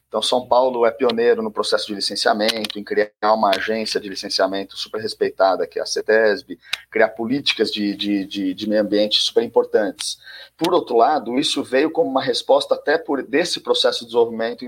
Então, 0.08 0.22
São 0.22 0.48
Paulo 0.48 0.86
é 0.86 0.92
pioneiro 0.92 1.42
no 1.42 1.52
processo 1.52 1.88
de 1.88 1.96
licenciamento, 1.96 2.80
em 2.80 2.84
criar 2.84 3.12
uma 3.24 3.50
agência 3.50 4.00
de 4.00 4.08
licenciamento 4.08 4.78
super 4.78 5.02
respeitada, 5.02 5.68
que 5.68 5.80
é 5.80 5.82
a 5.82 5.86
CETESB, 5.86 6.58
criar 6.90 7.10
políticas 7.10 7.72
de, 7.72 7.96
de, 7.96 8.26
de, 8.26 8.54
de, 8.54 8.70
meio 8.70 8.82
ambiente 8.82 9.20
super 9.20 9.44
importantes. 9.44 10.18
Por 10.56 10.74
outro 10.74 10.98
lado, 10.98 11.38
isso 11.38 11.64
veio 11.64 11.92
como 11.92 12.10
uma 12.10 12.24
resposta 12.24 12.76
até 12.76 12.98
por 12.98 13.24
desse 13.24 13.60
processo 13.60 14.00
de 14.00 14.06
desenvolvimento 14.06 14.66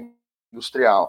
industrial. 0.51 1.07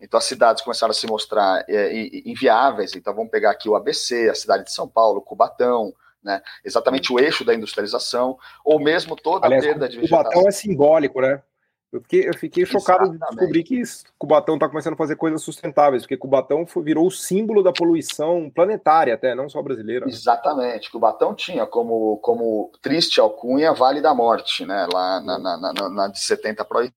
Então, 0.00 0.18
as 0.18 0.24
cidades 0.24 0.62
começaram 0.62 0.90
a 0.90 0.94
se 0.94 1.06
mostrar 1.06 1.64
é, 1.68 1.92
inviáveis. 2.24 2.94
Então, 2.94 3.14
vamos 3.14 3.30
pegar 3.30 3.52
aqui 3.52 3.68
o 3.68 3.76
ABC, 3.76 4.28
a 4.28 4.34
cidade 4.34 4.64
de 4.64 4.72
São 4.72 4.88
Paulo, 4.88 5.22
Cubatão, 5.22 5.94
né? 6.22 6.42
exatamente 6.64 7.12
o 7.12 7.18
eixo 7.18 7.44
da 7.44 7.54
industrialização, 7.54 8.36
ou 8.64 8.78
mesmo 8.78 9.16
toda 9.16 9.46
Aliás, 9.46 9.64
a 9.64 9.68
perda 9.68 9.88
de 9.88 9.96
vegetação. 9.96 10.24
Cubatão 10.24 10.48
é 10.48 10.50
simbólico, 10.50 11.20
né? 11.20 11.42
Eu 11.92 12.00
fiquei, 12.00 12.26
eu 12.26 12.34
fiquei 12.38 12.64
chocado 12.64 13.10
de 13.10 13.18
descobrir 13.18 13.62
que 13.62 13.82
Cubatão 14.18 14.54
está 14.54 14.66
começando 14.66 14.94
a 14.94 14.96
fazer 14.96 15.14
coisas 15.14 15.42
sustentáveis, 15.42 16.04
porque 16.04 16.16
Cubatão 16.16 16.66
foi, 16.66 16.82
virou 16.82 17.06
o 17.06 17.10
símbolo 17.10 17.62
da 17.62 17.70
poluição 17.70 18.48
planetária, 18.48 19.12
até, 19.12 19.34
não 19.34 19.46
só 19.46 19.60
brasileira. 19.60 20.06
Né? 20.06 20.10
Exatamente. 20.10 20.90
Cubatão 20.90 21.34
tinha 21.34 21.66
como, 21.66 22.16
como 22.18 22.72
triste 22.80 23.20
alcunha 23.20 23.74
Vale 23.74 24.00
da 24.00 24.14
Morte, 24.14 24.64
né? 24.64 24.86
Lá 24.90 25.20
na, 25.20 25.38
na, 25.38 25.56
na, 25.58 25.88
na 25.90 26.08
de 26.08 26.18
70 26.18 26.64
para 26.64 26.88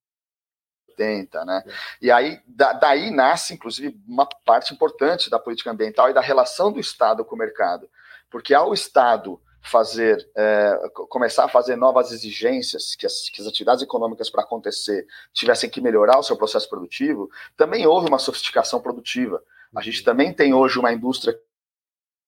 80, 0.97 1.43
né? 1.43 1.61
E 2.01 2.09
aí, 2.09 2.39
da, 2.47 2.71
daí 2.71 3.11
nasce, 3.11 3.53
inclusive, 3.53 3.99
uma 4.07 4.25
parte 4.45 4.73
importante 4.73 5.29
da 5.29 5.37
política 5.37 5.71
ambiental 5.71 6.09
e 6.09 6.13
da 6.13 6.21
relação 6.21 6.71
do 6.71 6.79
Estado 6.79 7.25
com 7.25 7.35
o 7.35 7.39
mercado. 7.39 7.89
Porque 8.29 8.53
ao 8.53 8.73
Estado 8.73 9.41
fazer, 9.65 10.29
é, 10.35 10.77
começar 11.09 11.45
a 11.45 11.49
fazer 11.49 11.75
novas 11.75 12.11
exigências, 12.11 12.95
que 12.95 13.05
as, 13.05 13.29
que 13.29 13.41
as 13.41 13.47
atividades 13.47 13.83
econômicas 13.83 14.29
para 14.29 14.43
acontecer 14.43 15.07
tivessem 15.33 15.69
que 15.69 15.81
melhorar 15.81 16.19
o 16.19 16.23
seu 16.23 16.37
processo 16.37 16.69
produtivo, 16.69 17.29
também 17.57 17.85
houve 17.87 18.07
uma 18.07 18.19
sofisticação 18.19 18.79
produtiva. 18.79 19.41
A 19.75 19.81
gente 19.81 19.99
uhum. 19.99 20.05
também 20.05 20.33
tem 20.33 20.53
hoje 20.53 20.77
uma 20.77 20.93
indústria 20.93 21.37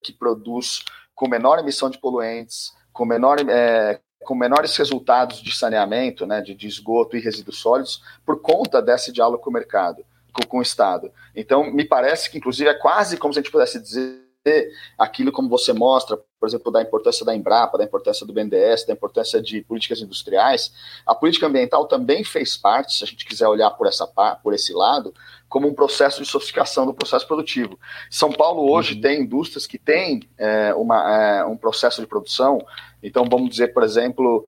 que 0.02 0.12
produz 0.12 0.84
com 1.14 1.28
menor 1.28 1.58
emissão 1.58 1.88
de 1.88 1.98
poluentes, 1.98 2.72
com, 2.92 3.04
menor, 3.04 3.38
é, 3.48 4.00
com 4.24 4.34
menores 4.34 4.76
resultados 4.76 5.40
de 5.40 5.54
saneamento, 5.54 6.26
né, 6.26 6.40
de, 6.40 6.54
de, 6.54 6.66
esgoto 6.66 7.16
e 7.16 7.20
resíduos 7.20 7.58
sólidos, 7.58 8.02
por 8.24 8.40
conta 8.40 8.82
desse 8.82 9.12
diálogo 9.12 9.42
com 9.42 9.50
o 9.50 9.52
mercado, 9.52 10.04
com, 10.32 10.46
com 10.46 10.58
o 10.58 10.62
Estado. 10.62 11.12
Então, 11.34 11.72
me 11.72 11.84
parece 11.84 12.30
que, 12.30 12.38
inclusive, 12.38 12.68
é 12.68 12.74
quase 12.74 13.16
como 13.16 13.32
se 13.32 13.38
a 13.38 13.42
gente 13.42 13.52
pudesse 13.52 13.80
dizer 13.80 14.20
aquilo 14.96 15.32
como 15.32 15.48
você 15.48 15.72
mostra, 15.72 16.18
por 16.38 16.48
exemplo, 16.48 16.70
da 16.70 16.80
importância 16.80 17.24
da 17.24 17.34
Embrapa, 17.34 17.78
da 17.78 17.84
importância 17.84 18.26
do 18.26 18.32
BNDES, 18.32 18.86
da 18.86 18.92
importância 18.92 19.40
de 19.42 19.62
políticas 19.62 20.00
industriais, 20.00 20.72
a 21.04 21.14
política 21.14 21.46
ambiental 21.46 21.86
também 21.86 22.22
fez 22.24 22.56
parte, 22.56 22.94
se 22.94 23.04
a 23.04 23.06
gente 23.06 23.24
quiser 23.24 23.48
olhar 23.48 23.70
por, 23.70 23.86
essa, 23.86 24.06
por 24.42 24.54
esse 24.54 24.72
lado, 24.72 25.12
como 25.48 25.66
um 25.66 25.74
processo 25.74 26.22
de 26.22 26.28
sofisticação 26.28 26.86
do 26.86 26.94
processo 26.94 27.26
produtivo. 27.26 27.78
São 28.10 28.30
Paulo 28.30 28.70
hoje 28.70 28.94
uhum. 28.94 29.00
tem 29.00 29.22
indústrias 29.22 29.66
que 29.66 29.78
têm 29.78 30.20
é, 30.36 30.72
uma, 30.74 31.16
é, 31.16 31.44
um 31.44 31.56
processo 31.56 32.00
de 32.00 32.06
produção, 32.06 32.64
então 33.02 33.24
vamos 33.28 33.50
dizer, 33.50 33.72
por 33.72 33.82
exemplo, 33.82 34.47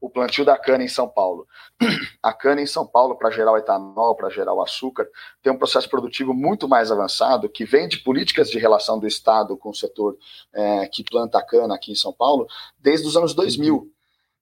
o 0.00 0.08
plantio 0.08 0.44
da 0.44 0.56
cana 0.56 0.82
em 0.82 0.88
São 0.88 1.08
Paulo. 1.08 1.46
A 2.22 2.32
cana 2.32 2.60
em 2.60 2.66
São 2.66 2.86
Paulo, 2.86 3.16
para 3.16 3.30
gerar 3.30 3.52
o 3.52 3.56
etanol, 3.56 4.14
para 4.14 4.30
gerar 4.30 4.54
o 4.54 4.62
açúcar, 4.62 5.08
tem 5.42 5.52
um 5.52 5.58
processo 5.58 5.88
produtivo 5.88 6.32
muito 6.32 6.68
mais 6.68 6.90
avançado, 6.90 7.48
que 7.48 7.64
vem 7.64 7.86
de 7.86 7.98
políticas 7.98 8.50
de 8.50 8.58
relação 8.58 8.98
do 8.98 9.06
Estado 9.06 9.56
com 9.56 9.70
o 9.70 9.74
setor 9.74 10.16
é, 10.52 10.86
que 10.86 11.04
planta 11.04 11.38
a 11.38 11.42
cana 11.42 11.74
aqui 11.74 11.92
em 11.92 11.94
São 11.96 12.12
Paulo, 12.12 12.46
desde 12.78 13.06
os 13.06 13.16
anos 13.16 13.34
2000. 13.34 13.90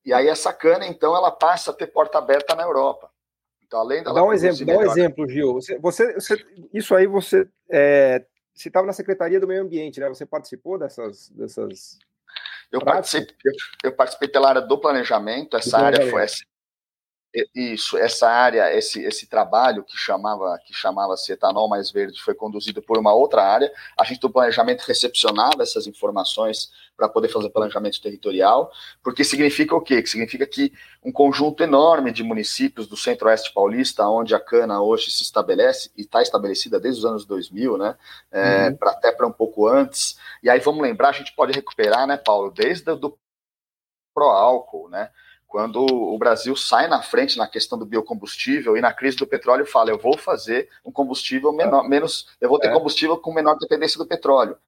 E 0.05 0.13
aí 0.13 0.29
essa 0.29 0.53
cana, 0.53 0.87
então, 0.87 1.15
ela 1.17 1.31
passa 1.31 1.71
a 1.71 1.75
ter 1.75 1.89
porta 1.89 2.19
aberta 2.19 2.55
na 2.55 2.63
Europa. 2.63 3.11
Então, 3.67 3.81
além 3.81 4.03
dá 4.03 4.25
um 4.25 4.33
exemplo, 4.33 4.65
dá 4.65 4.79
um 4.79 4.83
exemplo, 4.83 5.29
Gil. 5.29 5.53
Você, 5.53 5.79
você, 5.79 6.15
você 6.15 6.47
isso 6.73 6.95
aí 6.95 7.07
você 7.07 7.47
é, 7.69 8.25
você 8.55 8.69
estava 8.69 8.87
na 8.87 8.93
Secretaria 8.93 9.39
do 9.39 9.47
Meio 9.47 9.63
Ambiente, 9.63 10.01
né? 10.01 10.09
Você 10.09 10.27
participou 10.27 10.79
dessas, 10.79 11.29
dessas 11.31 11.99
eu 12.71 12.81
participei, 12.81 13.35
eu, 13.45 13.53
eu 13.85 13.93
participei 13.93 14.29
pela 14.29 14.49
área 14.49 14.61
do 14.61 14.79
planejamento, 14.79 15.57
essa 15.57 15.79
do 15.79 15.85
área 15.85 16.11
foi 16.11 16.23
essa, 16.23 16.45
isso, 17.55 17.99
essa 17.99 18.29
área, 18.29 18.75
esse, 18.75 19.03
esse 19.05 19.27
trabalho 19.27 19.85
que 19.85 19.97
chamava 19.97 20.59
que 20.65 20.73
chamava-se 20.73 21.31
etanol 21.33 21.69
mais 21.69 21.91
verde 21.91 22.21
foi 22.21 22.35
conduzido 22.35 22.81
por 22.81 22.99
uma 22.99 23.13
outra 23.13 23.43
área. 23.43 23.71
A 23.99 24.05
gente 24.05 24.21
do 24.21 24.31
planejamento 24.31 24.83
recepcionava 24.83 25.63
essas 25.63 25.87
informações 25.87 26.71
para 26.97 27.09
poder 27.09 27.29
fazer 27.29 27.51
planejamento 27.51 28.03
territorial, 28.03 28.73
porque 29.05 29.23
significa 29.23 29.75
o 29.75 29.81
quê? 29.81 30.03
Que 30.03 30.11
significa 30.11 30.45
que 30.45 30.73
um 31.05 31.13
conjunto 31.13 31.63
enorme 31.63 32.11
de 32.11 32.25
municípios 32.25 32.89
do 32.89 32.97
centro-oeste 32.97 33.53
paulista, 33.53 34.09
onde 34.09 34.35
a 34.35 34.41
cana 34.41 34.83
hoje 34.83 35.11
se 35.11 35.23
estabelece, 35.23 35.93
e 35.97 36.01
está 36.01 36.21
estabelecida 36.21 36.81
desde 36.81 37.01
os 37.01 37.07
anos 37.07 37.25
2000, 37.25 37.79
né, 37.79 37.97
é, 38.33 38.69
uhum. 38.69 38.77
para 38.77 38.91
até 38.91 39.13
para 39.13 39.29
um 39.29 39.33
pouco 39.33 39.69
antes, 39.69 40.19
e 40.43 40.51
aí 40.51 40.59
vamos 40.59 40.83
lembrar, 40.83 41.11
a 41.11 41.13
gente 41.13 41.33
pode 41.37 41.53
recuperar, 41.53 42.05
né, 42.05 42.17
Paulo, 42.17 42.51
desde 42.51 42.91
o 42.91 43.17
pró-álcool, 44.13 44.89
né, 44.89 45.11
quando 45.49 45.81
o 45.83 46.17
Brasil 46.19 46.55
sai 46.55 46.87
na 46.87 47.01
frente 47.01 47.39
na 47.39 47.49
questão 47.49 47.79
do 47.79 47.87
biocombustível 47.87 48.77
e 48.77 48.83
na 48.83 48.93
crise 48.93 49.17
do 49.17 49.27
petróleo 49.27 49.65
fala, 49.65 49.89
eu 49.91 49.99
vou 49.99 50.17
fazer 50.17 50.69
um 50.85 50.93
combustível 50.93 51.51
menor, 51.53 51.89
menos, 51.89 52.29
eu 52.39 52.51
vou 52.51 52.59
ter 52.59 52.69
é. 52.69 52.73
combustível 52.73 53.17
com 53.17 53.33
menor 53.33 53.57
dependência 53.59 53.97
do 53.99 54.07
petróleo. 54.07 54.59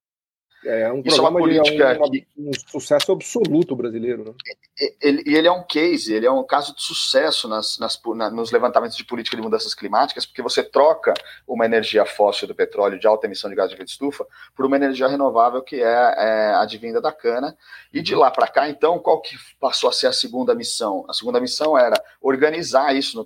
É 0.65 0.93
um 0.93 1.03
Isso 1.05 1.19
é 1.19 1.21
uma 1.23 1.33
política 1.33 1.95
de, 1.95 2.01
um, 2.01 2.11
que... 2.11 2.27
um 2.37 2.51
sucesso 2.69 3.13
absoluto 3.13 3.75
brasileiro. 3.75 4.25
Né? 4.25 4.33
E 4.79 4.95
ele, 5.01 5.23
ele, 5.27 5.49
é 5.49 5.53
um 5.53 5.63
case, 5.63 6.13
ele 6.13 6.27
é 6.27 6.31
um 6.31 6.45
caso 6.45 6.75
de 6.75 6.83
sucesso 6.83 7.49
nas, 7.49 7.79
nas, 7.79 8.01
na, 8.15 8.31
nos 8.31 8.51
levantamentos 8.53 8.97
de 8.97 9.05
política 9.05 9.37
de 9.37 9.43
mudanças 9.43 9.75
climáticas, 9.75 10.27
porque 10.27 10.43
você 10.43 10.63
troca 10.63 11.15
uma 11.49 11.65
energia 11.65 12.05
fóssil 12.05 12.47
do 12.47 12.55
petróleo 12.55 12.99
de 12.99 13.07
alta 13.07 13.27
emissão 13.27 13.49
de 13.49 13.57
gás 13.57 13.69
de 13.71 13.75
efeito 13.75 13.89
estufa 13.89 14.27
por 14.55 14.67
uma 14.67 14.77
energia 14.77 15.09
renovável 15.09 15.63
que 15.63 15.77
é, 15.83 16.15
é 16.17 16.55
advinda 16.55 17.01
da 17.01 17.13
cana. 17.13 17.57
E 17.93 18.03
de 18.03 18.15
lá 18.15 18.31
para 18.31 18.47
cá, 18.47 18.69
então, 18.69 18.99
qual 18.99 19.21
que 19.23 19.37
passou 19.59 19.89
a 19.89 19.93
ser 19.93 20.09
a 20.09 20.13
segunda 20.13 20.55
missão? 20.55 21.07
A 21.09 21.15
segunda 21.15 21.41
missão 21.41 21.77
era 21.77 21.97
organizar 22.21 22.95
isso 22.95 23.17
no 23.17 23.25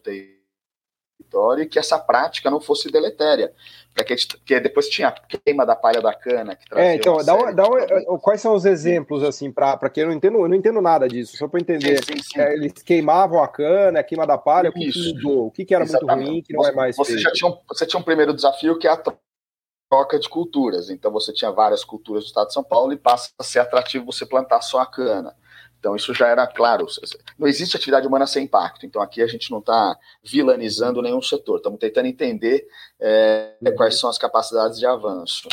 território 1.35 1.64
e 1.64 1.67
que 1.67 1.79
essa 1.79 1.99
prática 1.99 2.50
não 2.50 2.61
fosse 2.61 2.91
deletéria. 2.91 3.53
Porque, 3.95 4.17
que 4.45 4.59
depois 4.59 4.88
tinha 4.88 5.09
a 5.09 5.12
queima 5.12 5.64
da 5.64 5.76
palha 5.76 6.00
da 6.00 6.12
cana. 6.12 6.57
Que 6.57 6.75
é, 6.75 6.97
então, 6.97 7.17
dá 7.25 7.35
um, 7.35 7.55
dá 7.55 7.64
um, 7.64 8.19
quais 8.19 8.41
são 8.41 8.55
os 8.55 8.64
exemplos, 8.64 9.23
assim, 9.23 9.53
para 9.53 9.88
quem 9.88 10.03
eu 10.03 10.09
não 10.09 10.17
entendo, 10.17 10.38
eu 10.38 10.49
não 10.49 10.57
entendo 10.57 10.81
nada 10.81 11.07
disso, 11.07 11.37
só 11.37 11.47
para 11.47 11.61
entender. 11.61 12.03
Sim, 12.05 12.17
sim, 12.17 12.23
sim. 12.23 12.41
É, 12.41 12.55
eles 12.55 12.73
queimavam 12.73 13.41
a 13.41 13.47
cana, 13.47 14.00
a 14.00 14.03
queima 14.03 14.26
da 14.26 14.37
palha, 14.37 14.71
o 14.71 14.73
que 14.73 14.91
mudou? 15.12 15.47
O 15.47 15.50
que, 15.50 15.64
que 15.64 15.75
era 15.75 15.85
Exatamente. 15.85 16.17
muito 16.17 16.31
ruim, 16.31 16.43
que 16.43 16.53
não 16.53 16.62
você, 16.62 16.71
é 16.71 16.75
mais. 16.75 16.97
Você, 16.97 17.19
já 17.19 17.31
tinha 17.31 17.50
um, 17.50 17.59
você 17.69 17.87
tinha 17.87 18.00
um 18.00 18.05
primeiro 18.05 18.35
desafio 18.35 18.79
que 18.79 18.88
é 18.88 18.91
a 18.91 19.00
troca 19.88 20.19
de 20.19 20.29
culturas. 20.29 20.91
Então 20.91 21.12
você 21.12 21.33
tinha 21.33 21.53
várias 21.53 21.85
culturas 21.85 22.25
do 22.25 22.26
estado 22.26 22.49
de 22.49 22.55
São 22.55 22.64
Paulo 22.64 22.93
e 22.93 22.97
passa 22.97 23.31
a 23.38 23.45
ser 23.45 23.61
atrativo 23.61 24.07
você 24.07 24.26
plantar 24.26 24.61
só 24.61 24.81
a 24.81 24.87
cana. 24.87 25.37
Então, 25.85 25.95
isso 25.95 26.14
já 26.14 26.29
era 26.29 26.47
claro. 26.47 26.87
Não 27.38 27.47
existe 27.47 27.76
atividade 27.76 28.07
humana 28.07 28.26
sem 28.26 28.45
impacto. 28.45 28.87
Então, 28.87 29.03
aqui 29.03 29.21
a 29.21 29.26
gente 29.26 29.50
não 29.50 29.59
está 29.59 29.95
vilanizando 30.23 31.03
nenhum 31.03 31.21
setor. 31.21 31.59
Estamos 31.59 31.79
tentando 31.79 32.07
entender 32.07 32.67
é, 32.99 33.53
quais 33.76 33.99
são 33.99 34.09
as 34.09 34.17
capacidades 34.17 34.79
de 34.79 34.87
avanço. 34.87 35.47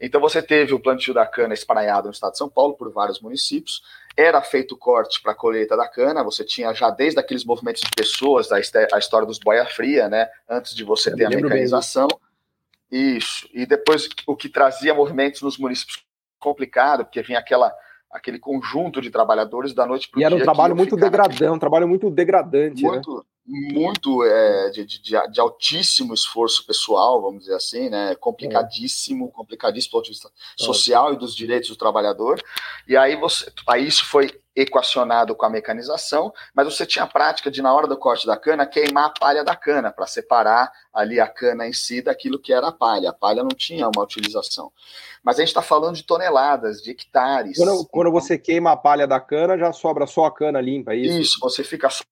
Então, 0.00 0.20
você 0.20 0.42
teve 0.42 0.74
o 0.74 0.80
plantio 0.80 1.14
da 1.14 1.24
cana 1.24 1.54
espraiado 1.54 2.06
no 2.06 2.12
estado 2.12 2.32
de 2.32 2.38
São 2.38 2.48
Paulo, 2.48 2.74
por 2.74 2.90
vários 2.90 3.20
municípios. 3.20 3.80
Era 4.16 4.42
feito 4.42 4.76
corte 4.76 5.22
para 5.22 5.30
a 5.30 5.36
colheita 5.36 5.76
da 5.76 5.86
cana. 5.86 6.24
Você 6.24 6.42
tinha 6.42 6.74
já 6.74 6.90
desde 6.90 7.20
aqueles 7.20 7.44
movimentos 7.44 7.82
de 7.82 7.90
pessoas, 7.96 8.48
da 8.48 8.56
a 8.56 8.98
história 8.98 9.28
dos 9.28 9.38
boia 9.38 9.64
fria, 9.64 10.08
né? 10.08 10.28
Antes 10.50 10.74
de 10.74 10.82
você 10.82 11.10
Eu 11.10 11.16
ter 11.16 11.26
a 11.26 11.30
mecanização. 11.30 12.08
Bem. 12.90 13.16
Isso. 13.16 13.48
E 13.54 13.64
depois, 13.64 14.08
o 14.26 14.34
que 14.34 14.48
trazia 14.48 14.92
movimentos 14.92 15.40
nos 15.40 15.56
municípios 15.56 16.04
complicado, 16.40 17.04
porque 17.04 17.22
vinha 17.22 17.38
aquela 17.38 17.72
aquele 18.10 18.38
conjunto 18.38 19.00
de 19.00 19.10
trabalhadores 19.10 19.74
da 19.74 19.86
noite 19.86 20.08
para 20.08 20.16
o 20.16 20.20
dia. 20.20 20.26
E 20.28 20.32
era 20.32 20.36
um 20.36 20.42
trabalho 20.42 20.74
muito 20.74 20.96
degradante, 20.96 21.44
um 21.44 21.58
trabalho 21.58 21.88
muito 21.88 22.10
degradante. 22.10 22.82
Muito, 22.82 23.16
né? 23.16 23.22
muito 23.48 24.24
é, 24.24 24.70
de, 24.70 24.84
de, 24.84 25.00
de, 25.00 25.40
altíssimo 25.40 26.12
esforço 26.12 26.66
pessoal, 26.66 27.22
vamos 27.22 27.40
dizer 27.40 27.54
assim, 27.54 27.88
né? 27.88 28.14
Complicadíssimo, 28.16 29.28
é. 29.28 29.30
complicadíssimo 29.30 29.90
do 29.90 29.92
ponto 29.92 30.04
de 30.04 30.10
vista 30.10 30.30
social 30.56 31.10
é. 31.10 31.14
e 31.14 31.18
dos 31.18 31.34
direitos 31.34 31.70
do 31.70 31.76
trabalhador. 31.76 32.42
E 32.86 32.96
aí 32.96 33.16
você, 33.16 33.50
aí 33.66 33.86
isso 33.86 34.04
foi 34.04 34.30
equacionado 34.60 35.34
com 35.36 35.46
a 35.46 35.50
mecanização, 35.50 36.32
mas 36.52 36.66
você 36.66 36.84
tinha 36.84 37.04
a 37.04 37.08
prática 37.08 37.50
de, 37.50 37.62
na 37.62 37.72
hora 37.72 37.86
do 37.86 37.96
corte 37.96 38.26
da 38.26 38.36
cana, 38.36 38.66
queimar 38.66 39.06
a 39.06 39.10
palha 39.10 39.44
da 39.44 39.54
cana, 39.54 39.92
para 39.92 40.06
separar 40.06 40.70
ali 40.92 41.20
a 41.20 41.28
cana 41.28 41.66
em 41.66 41.72
si 41.72 42.02
daquilo 42.02 42.38
que 42.38 42.52
era 42.52 42.68
a 42.68 42.72
palha. 42.72 43.10
A 43.10 43.12
palha 43.12 43.42
não 43.42 43.50
tinha 43.50 43.88
uma 43.88 44.02
utilização. 44.02 44.72
Mas 45.22 45.36
a 45.36 45.40
gente 45.40 45.48
está 45.48 45.62
falando 45.62 45.94
de 45.94 46.02
toneladas, 46.02 46.82
de 46.82 46.90
hectares. 46.90 47.56
Quando, 47.56 47.86
quando, 47.86 48.10
você 48.10 48.36
queima 48.36 48.72
a 48.72 48.76
palha 48.76 49.06
da 49.06 49.20
cana, 49.20 49.56
já 49.56 49.72
sobra 49.72 50.06
só 50.06 50.24
a 50.24 50.34
cana 50.34 50.60
limpa, 50.60 50.92
é 50.92 50.96
isso? 50.96 51.18
Isso, 51.20 51.38
você 51.40 51.62
fica 51.62 51.88
só 51.88 52.02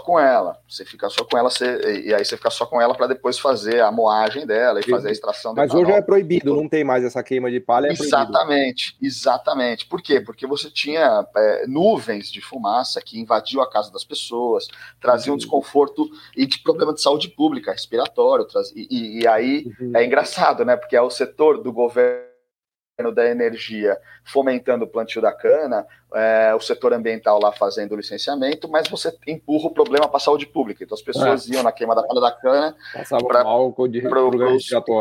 com 0.00 0.18
ela. 0.18 0.58
Você 0.68 0.84
fica 0.84 1.08
só 1.08 1.24
com 1.24 1.38
ela, 1.38 1.48
você, 1.48 2.02
e 2.04 2.12
aí 2.12 2.24
você 2.24 2.36
fica 2.36 2.50
só 2.50 2.66
com 2.66 2.80
ela 2.80 2.94
para 2.94 3.06
depois 3.06 3.38
fazer 3.38 3.80
a 3.80 3.92
moagem 3.92 4.46
dela 4.46 4.80
e 4.80 4.90
fazer 4.90 5.08
a 5.08 5.12
extração 5.12 5.54
Mas 5.54 5.72
hoje 5.72 5.92
é 5.92 6.02
proibido, 6.02 6.54
não 6.54 6.68
tem 6.68 6.82
mais 6.82 7.04
essa 7.04 7.22
queima 7.22 7.50
de 7.50 7.60
palha. 7.60 7.88
É 7.88 7.92
exatamente, 7.92 8.92
proibido. 8.92 9.06
exatamente. 9.06 9.86
Por 9.86 10.02
quê? 10.02 10.20
Porque 10.20 10.46
você 10.46 10.70
tinha 10.70 11.26
é, 11.36 11.66
nuvens 11.66 12.30
de 12.30 12.40
fumaça 12.40 13.00
que 13.00 13.20
invadiu 13.20 13.60
a 13.60 13.70
casa 13.70 13.92
das 13.92 14.04
pessoas, 14.04 14.66
trazia 15.00 15.32
um 15.32 15.36
desconforto 15.36 16.10
e 16.36 16.44
de 16.46 16.58
problema 16.58 16.92
de 16.92 17.00
saúde 17.00 17.28
pública, 17.28 17.72
respiratório. 17.72 18.44
Traz, 18.46 18.72
e, 18.74 18.88
e, 18.90 19.22
e 19.22 19.28
aí 19.28 19.72
uhum. 19.80 19.92
é 19.94 20.04
engraçado, 20.04 20.64
né? 20.64 20.76
Porque 20.76 20.96
é 20.96 21.02
o 21.02 21.10
setor 21.10 21.62
do 21.62 21.72
governo 21.72 22.33
da 23.12 23.28
energia 23.28 23.98
fomentando 24.24 24.84
o 24.84 24.88
plantio 24.88 25.20
da 25.20 25.32
cana, 25.32 25.84
é, 26.14 26.54
o 26.54 26.60
setor 26.60 26.92
ambiental 26.92 27.40
lá 27.40 27.50
fazendo 27.50 27.92
o 27.92 27.96
licenciamento, 27.96 28.68
mas 28.68 28.88
você 28.88 29.16
empurra 29.26 29.66
o 29.66 29.74
problema 29.74 30.06
para 30.06 30.18
a 30.18 30.20
saúde 30.20 30.46
pública. 30.46 30.84
Então 30.84 30.94
as 30.94 31.02
pessoas 31.02 31.50
é. 31.50 31.54
iam 31.54 31.62
na 31.62 31.72
queima 31.72 31.94
da 31.94 32.04
palha 32.04 32.20
da 32.20 32.30
cana 32.30 32.76
para 33.26 33.42
álcool 33.42 33.88
de 33.88 34.00
pro, 34.02 34.30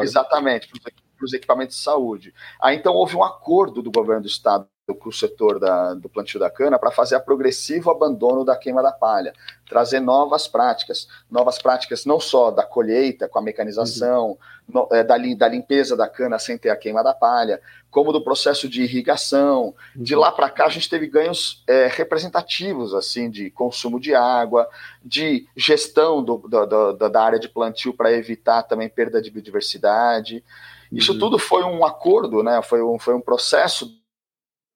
Exatamente, 0.02 0.68
para 0.68 1.26
os 1.26 1.34
equipamentos 1.34 1.78
de 1.78 1.84
saúde. 1.84 2.34
Aí 2.60 2.78
então 2.78 2.94
houve 2.94 3.16
um 3.16 3.24
acordo 3.24 3.82
do 3.82 3.92
governo 3.92 4.24
do 4.24 4.28
estado 4.28 4.68
para 4.86 5.08
o 5.08 5.14
setor 5.14 5.60
da, 5.60 5.94
do 5.94 6.10
plantio 6.10 6.38
da 6.38 6.50
cana 6.50 6.78
para 6.78 6.92
fazer 6.92 7.16
a 7.16 7.20
progressivo 7.20 7.90
abandono 7.90 8.44
da 8.44 8.58
queima 8.58 8.84
da 8.84 8.92
palha, 8.92 9.34
trazer 9.66 10.02
novas 10.02 10.46
práticas, 10.46 11.08
novas 11.32 11.58
práticas 11.58 12.06
não 12.06 12.20
só 12.20 12.52
da 12.52 12.64
colheita 12.64 13.30
com 13.30 13.40
a 13.40 13.42
mecanização, 13.42 14.32
uhum. 14.32 14.38
no, 14.68 14.88
é, 14.92 15.02
da, 15.02 15.16
da, 15.38 15.48
limpeza 15.48 15.96
da 15.96 16.08
cana 16.08 16.38
sem 16.38 16.58
ter 16.58 16.70
a 16.70 16.76
queima 16.76 17.02
da 17.02 17.14
palha, 17.14 17.62
como 17.90 18.12
do 18.12 18.22
processo 18.22 18.68
de 18.68 18.84
irrigação. 18.84 19.74
Uhum. 19.96 20.04
De 20.04 20.16
lá 20.16 20.34
para 20.34 20.50
cá 20.50 20.66
a 20.66 20.70
gente 20.70 20.90
teve 20.90 21.08
ganhos 21.08 21.64
é, 21.66 21.88
representativos 21.88 22.94
assim 22.94 23.30
de 23.30 23.50
consumo 23.52 24.02
de 24.02 24.14
água, 24.14 24.68
de 25.02 25.48
gestão 25.56 26.22
do, 26.22 26.40
do, 26.40 26.66
do, 26.66 27.10
da 27.10 27.24
área 27.24 27.40
de 27.40 27.48
plantio 27.48 27.94
para 27.94 28.12
evitar 28.12 28.64
também 28.64 28.90
perda 28.90 29.22
de 29.22 29.32
biodiversidade. 29.32 30.44
Isso 30.92 31.14
uhum. 31.14 31.20
tudo 31.20 31.40
foi 31.40 31.64
um 31.64 31.86
acordo, 31.86 32.44
né? 32.44 32.62
Foi 32.62 32.84
um, 32.84 33.00
foi 33.00 33.16
um 33.16 33.22
processo 33.22 34.03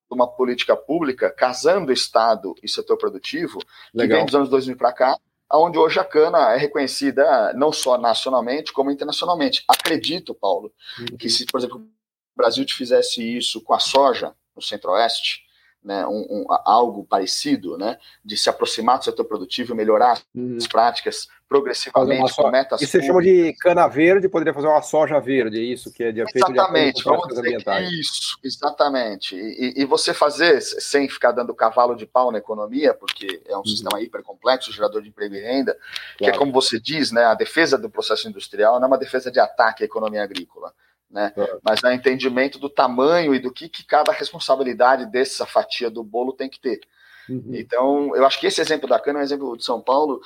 uma 0.09 0.27
política 0.27 0.75
pública 0.75 1.29
casando 1.29 1.91
Estado 1.91 2.55
e 2.63 2.69
setor 2.69 2.97
produtivo, 2.97 3.59
Legal. 3.93 4.07
que 4.07 4.15
vem 4.15 4.25
dos 4.25 4.35
anos 4.35 4.49
2000 4.49 4.77
para 4.77 4.93
cá, 4.93 5.17
onde 5.51 5.77
hoje 5.77 5.99
a 5.99 6.03
cana 6.03 6.53
é 6.53 6.57
reconhecida 6.57 7.53
não 7.53 7.71
só 7.71 7.97
nacionalmente, 7.97 8.73
como 8.73 8.91
internacionalmente. 8.91 9.63
Acredito, 9.67 10.33
Paulo, 10.33 10.71
uhum. 10.99 11.17
que 11.17 11.29
se, 11.29 11.45
por 11.45 11.59
exemplo, 11.59 11.79
o 11.79 12.37
Brasil 12.37 12.65
te 12.65 12.73
fizesse 12.73 13.21
isso 13.37 13.61
com 13.61 13.73
a 13.73 13.79
soja 13.79 14.33
no 14.55 14.61
Centro-Oeste, 14.61 15.46
né, 15.87 16.05
um, 16.05 16.27
um, 16.29 16.45
algo 16.65 17.05
parecido, 17.05 17.77
né, 17.77 17.97
de 18.23 18.35
se 18.35 18.49
aproximar 18.49 18.99
do 18.99 19.05
setor 19.05 19.23
produtivo, 19.23 19.73
melhorar 19.73 20.21
uhum. 20.35 20.57
as 20.57 20.67
práticas 20.67 21.29
progressivamente 21.47 22.35
com 22.35 22.51
metas. 22.51 22.81
Isso 22.81 22.91
você 22.91 23.07
chama 23.07 23.21
de 23.21 23.53
cana 23.61 23.87
verde, 23.87 24.27
poderia 24.27 24.53
fazer 24.53 24.67
uma 24.67 24.81
soja 24.81 25.17
verde, 25.17 25.57
é 25.57 25.61
isso 25.61 25.93
que 25.93 26.03
é 26.03 26.11
de 26.11 26.19
efeito 26.19 26.51
exatamente, 26.51 26.97
de 26.97 27.03
vamos 27.05 27.27
dizer 27.29 27.63
isso, 27.89 28.37
exatamente. 28.43 29.35
E, 29.37 29.81
e, 29.81 29.85
você 29.85 30.13
fazer 30.13 30.59
sem 30.59 31.07
ficar 31.07 31.31
dando 31.31 31.55
cavalo 31.55 31.95
de 31.95 32.05
pau 32.05 32.33
na 32.33 32.39
economia, 32.39 32.93
porque 32.93 33.41
é 33.45 33.55
um 33.55 33.59
uhum. 33.59 33.65
sistema 33.65 34.01
hiper 34.01 34.23
complexo, 34.23 34.73
gerador 34.73 35.01
de 35.01 35.07
emprego 35.07 35.35
e 35.35 35.39
renda, 35.39 35.71
claro. 35.71 36.17
que 36.17 36.25
é 36.25 36.37
como 36.37 36.51
você 36.51 36.77
diz, 36.81 37.13
né, 37.13 37.23
a 37.23 37.33
defesa 37.33 37.77
do 37.77 37.89
processo 37.89 38.27
industrial 38.27 38.75
não 38.75 38.83
é 38.83 38.87
uma 38.87 38.97
defesa 38.97 39.31
de 39.31 39.39
ataque 39.39 39.83
à 39.83 39.85
economia 39.85 40.23
agrícola 40.23 40.73
né? 41.09 41.33
É. 41.35 41.57
Mas 41.63 41.83
é 41.83 41.93
entendimento 41.93 42.59
do 42.59 42.69
tamanho 42.69 43.33
e 43.33 43.39
do 43.39 43.51
que, 43.51 43.69
que 43.69 43.85
cada 43.85 44.11
responsabilidade 44.11 45.05
dessa 45.05 45.45
fatia 45.45 45.89
do 45.89 46.03
bolo 46.03 46.33
tem 46.33 46.49
que 46.49 46.59
ter. 46.59 46.81
Uhum. 47.29 47.51
Então, 47.53 48.15
eu 48.15 48.25
acho 48.25 48.39
que 48.39 48.47
esse 48.47 48.61
exemplo 48.61 48.87
da 48.87 48.99
cana 48.99 49.19
é 49.19 49.21
um 49.21 49.25
exemplo 49.25 49.57
de 49.57 49.63
São 49.63 49.81
Paulo. 49.81 50.21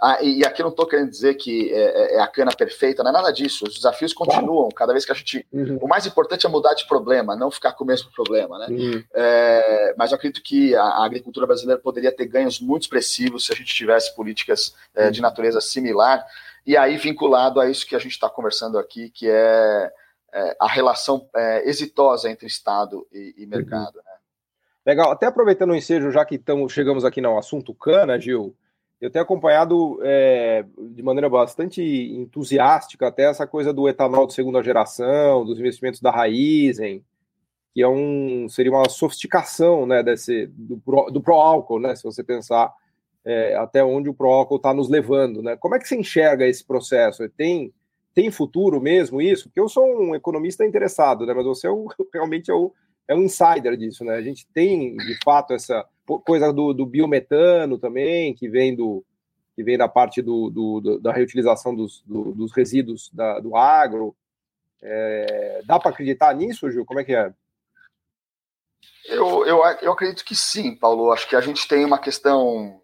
Ah, 0.00 0.18
e, 0.20 0.44
aqui 0.44 0.60
eu 0.60 0.64
não 0.64 0.70
estou 0.70 0.86
querendo 0.86 1.08
dizer 1.08 1.34
que 1.34 1.72
é, 1.72 1.76
é, 1.76 2.16
é, 2.16 2.20
a 2.20 2.26
cana 2.26 2.50
perfeita, 2.52 3.02
não 3.02 3.10
é 3.10 3.12
nada 3.14 3.30
disso. 3.30 3.64
Os 3.64 3.74
desafios 3.74 4.12
continuam. 4.12 4.68
Cada 4.70 4.92
vez 4.92 5.04
que 5.04 5.12
a 5.12 5.14
gente. 5.14 5.46
Uhum. 5.52 5.78
O 5.80 5.88
mais 5.88 6.04
importante 6.04 6.44
é 6.44 6.48
mudar 6.48 6.74
de 6.74 6.86
problema, 6.86 7.36
não 7.36 7.50
ficar 7.50 7.72
com 7.72 7.84
o 7.84 7.86
mesmo 7.86 8.10
problema. 8.10 8.58
Né? 8.58 8.66
Uhum. 8.70 9.04
É, 9.14 9.94
mas 9.96 10.10
eu 10.10 10.16
acredito 10.16 10.42
que 10.42 10.74
a, 10.74 10.82
a, 10.82 11.06
agricultura 11.06 11.46
brasileira 11.46 11.80
poderia 11.80 12.10
ter 12.10 12.26
ganhos 12.26 12.60
muito 12.60 12.82
expressivos 12.82 13.46
se 13.46 13.52
a 13.52 13.56
gente 13.56 13.72
tivesse 13.72 14.14
políticas 14.16 14.74
é, 14.94 15.10
de 15.10 15.20
uhum. 15.20 15.22
natureza 15.22 15.60
similar 15.60 16.26
e 16.66 16.76
aí, 16.76 16.96
vinculado 16.96 17.60
a 17.60 17.68
isso 17.68 17.86
que 17.86 17.94
a 17.94 17.98
gente 17.98 18.12
está 18.12 18.28
conversando 18.28 18.78
aqui, 18.78 19.10
que 19.10 19.28
é, 19.28 19.92
é 20.32 20.56
a 20.60 20.68
relação 20.68 21.28
é, 21.34 21.68
exitosa 21.68 22.30
entre 22.30 22.46
Estado 22.46 23.06
e, 23.12 23.34
e 23.38 23.46
mercado. 23.46 23.96
Uhum. 23.96 24.02
Né? 24.04 24.14
Legal, 24.86 25.10
até 25.10 25.26
aproveitando 25.26 25.70
o 25.70 25.76
ensejo, 25.76 26.10
já 26.10 26.24
que 26.24 26.38
tamo, 26.38 26.68
chegamos 26.68 27.04
aqui 27.04 27.20
no 27.20 27.38
assunto 27.38 27.74
cana, 27.74 28.18
Gil, 28.18 28.54
eu 29.00 29.10
tenho 29.10 29.22
acompanhado 29.22 29.98
é, 30.02 30.64
de 30.78 31.02
maneira 31.02 31.28
bastante 31.28 31.82
entusiástica 31.82 33.08
até 33.08 33.24
essa 33.24 33.46
coisa 33.46 33.72
do 33.72 33.88
etanol 33.88 34.26
de 34.26 34.32
segunda 34.32 34.62
geração, 34.62 35.44
dos 35.44 35.58
investimentos 35.58 36.00
da 36.00 36.10
Raizen, 36.10 37.04
que 37.74 37.82
é 37.82 37.88
um, 37.88 38.48
seria 38.48 38.72
uma 38.72 38.88
sofisticação 38.88 39.84
né, 39.84 40.02
desse, 40.02 40.46
do, 40.46 40.76
do 41.10 41.20
pró-álcool, 41.20 41.80
né, 41.80 41.94
se 41.94 42.04
você 42.04 42.22
pensar 42.22 42.72
é, 43.24 43.54
até 43.56 43.82
onde 43.82 44.08
o 44.08 44.14
ProAlcool 44.14 44.58
está 44.58 44.74
nos 44.74 44.88
levando. 44.88 45.42
Né? 45.42 45.56
Como 45.56 45.74
é 45.74 45.78
que 45.78 45.88
você 45.88 45.96
enxerga 45.96 46.46
esse 46.46 46.64
processo? 46.64 47.28
Tem, 47.30 47.72
tem 48.12 48.30
futuro 48.30 48.80
mesmo 48.80 49.20
isso? 49.20 49.44
Porque 49.44 49.60
eu 49.60 49.68
sou 49.68 49.84
um 49.84 50.14
economista 50.14 50.64
interessado, 50.64 51.24
né? 51.24 51.32
mas 51.32 51.44
você 51.44 51.66
é 51.66 51.70
o, 51.70 51.88
realmente 52.12 52.50
é, 52.50 52.54
o, 52.54 52.72
é 53.08 53.14
um 53.14 53.22
insider 53.22 53.76
disso. 53.76 54.04
Né? 54.04 54.14
A 54.14 54.22
gente 54.22 54.46
tem, 54.52 54.96
de 54.96 55.18
fato, 55.24 55.54
essa 55.54 55.86
coisa 56.24 56.52
do, 56.52 56.74
do 56.74 56.84
biometano 56.84 57.78
também, 57.78 58.34
que 58.34 58.48
vem 58.48 58.76
do, 58.76 59.02
que 59.54 59.62
vem 59.62 59.78
da 59.78 59.88
parte 59.88 60.20
do, 60.20 60.50
do, 60.50 60.98
da 60.98 61.12
reutilização 61.12 61.74
dos, 61.74 62.02
do, 62.06 62.32
dos 62.32 62.52
resíduos 62.52 63.10
da, 63.12 63.40
do 63.40 63.56
agro. 63.56 64.14
É, 64.82 65.62
dá 65.64 65.78
para 65.78 65.90
acreditar 65.90 66.34
nisso, 66.34 66.70
Gil? 66.70 66.84
Como 66.84 67.00
é 67.00 67.04
que 67.04 67.14
é? 67.14 67.32
Eu, 69.06 69.46
eu, 69.46 69.62
eu 69.80 69.92
acredito 69.92 70.24
que 70.24 70.34
sim, 70.34 70.74
Paulo. 70.74 71.10
Acho 71.12 71.28
que 71.28 71.36
a 71.36 71.40
gente 71.40 71.66
tem 71.68 71.84
uma 71.84 71.98
questão 71.98 72.82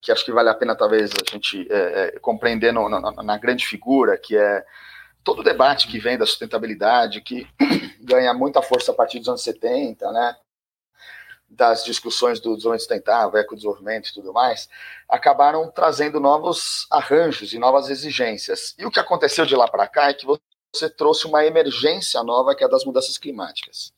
que 0.00 0.10
acho 0.10 0.24
que 0.24 0.32
vale 0.32 0.48
a 0.48 0.54
pena 0.54 0.74
talvez 0.74 1.10
a 1.10 1.30
gente 1.30 1.66
é, 1.70 2.14
é, 2.16 2.18
compreender 2.20 2.72
no, 2.72 2.88
na, 2.88 3.00
na, 3.00 3.38
grande 3.38 3.66
figura, 3.66 4.16
que 4.16 4.36
é 4.36 4.64
todo 5.22 5.40
o 5.40 5.44
debate 5.44 5.88
que 5.88 5.98
vem 5.98 6.16
da 6.16 6.26
sustentabilidade, 6.26 7.20
que 7.20 7.46
ganha 8.00 8.32
muita 8.32 8.62
força 8.62 8.92
a 8.92 8.94
partir 8.94 9.18
dos 9.18 9.28
anos 9.28 9.42
70, 9.42 10.10
né? 10.10 10.36
das 11.50 11.84
discussões 11.84 12.38
do 12.38 12.54
desenvolvimento 12.54 12.80
sustentável, 12.80 13.40
ecodesenvolvimento 13.40 14.08
e 14.08 14.14
tudo 14.14 14.32
mais, 14.32 14.68
acabaram 15.08 15.68
trazendo 15.68 16.20
novos 16.20 16.86
arranjos 16.90 17.52
e 17.52 17.58
novas 17.58 17.90
exigências. 17.90 18.74
E 18.78 18.86
o 18.86 18.90
que 18.90 19.00
aconteceu 19.00 19.44
de 19.44 19.56
lá 19.56 19.66
para 19.66 19.88
cá 19.88 20.10
é 20.10 20.14
que 20.14 20.26
você 20.72 20.88
trouxe 20.88 21.26
uma 21.26 21.44
emergência 21.44 22.22
nova, 22.22 22.54
que 22.54 22.62
é 22.62 22.68
das 22.68 22.84
mudanças 22.84 23.18
climáticas. 23.18 23.92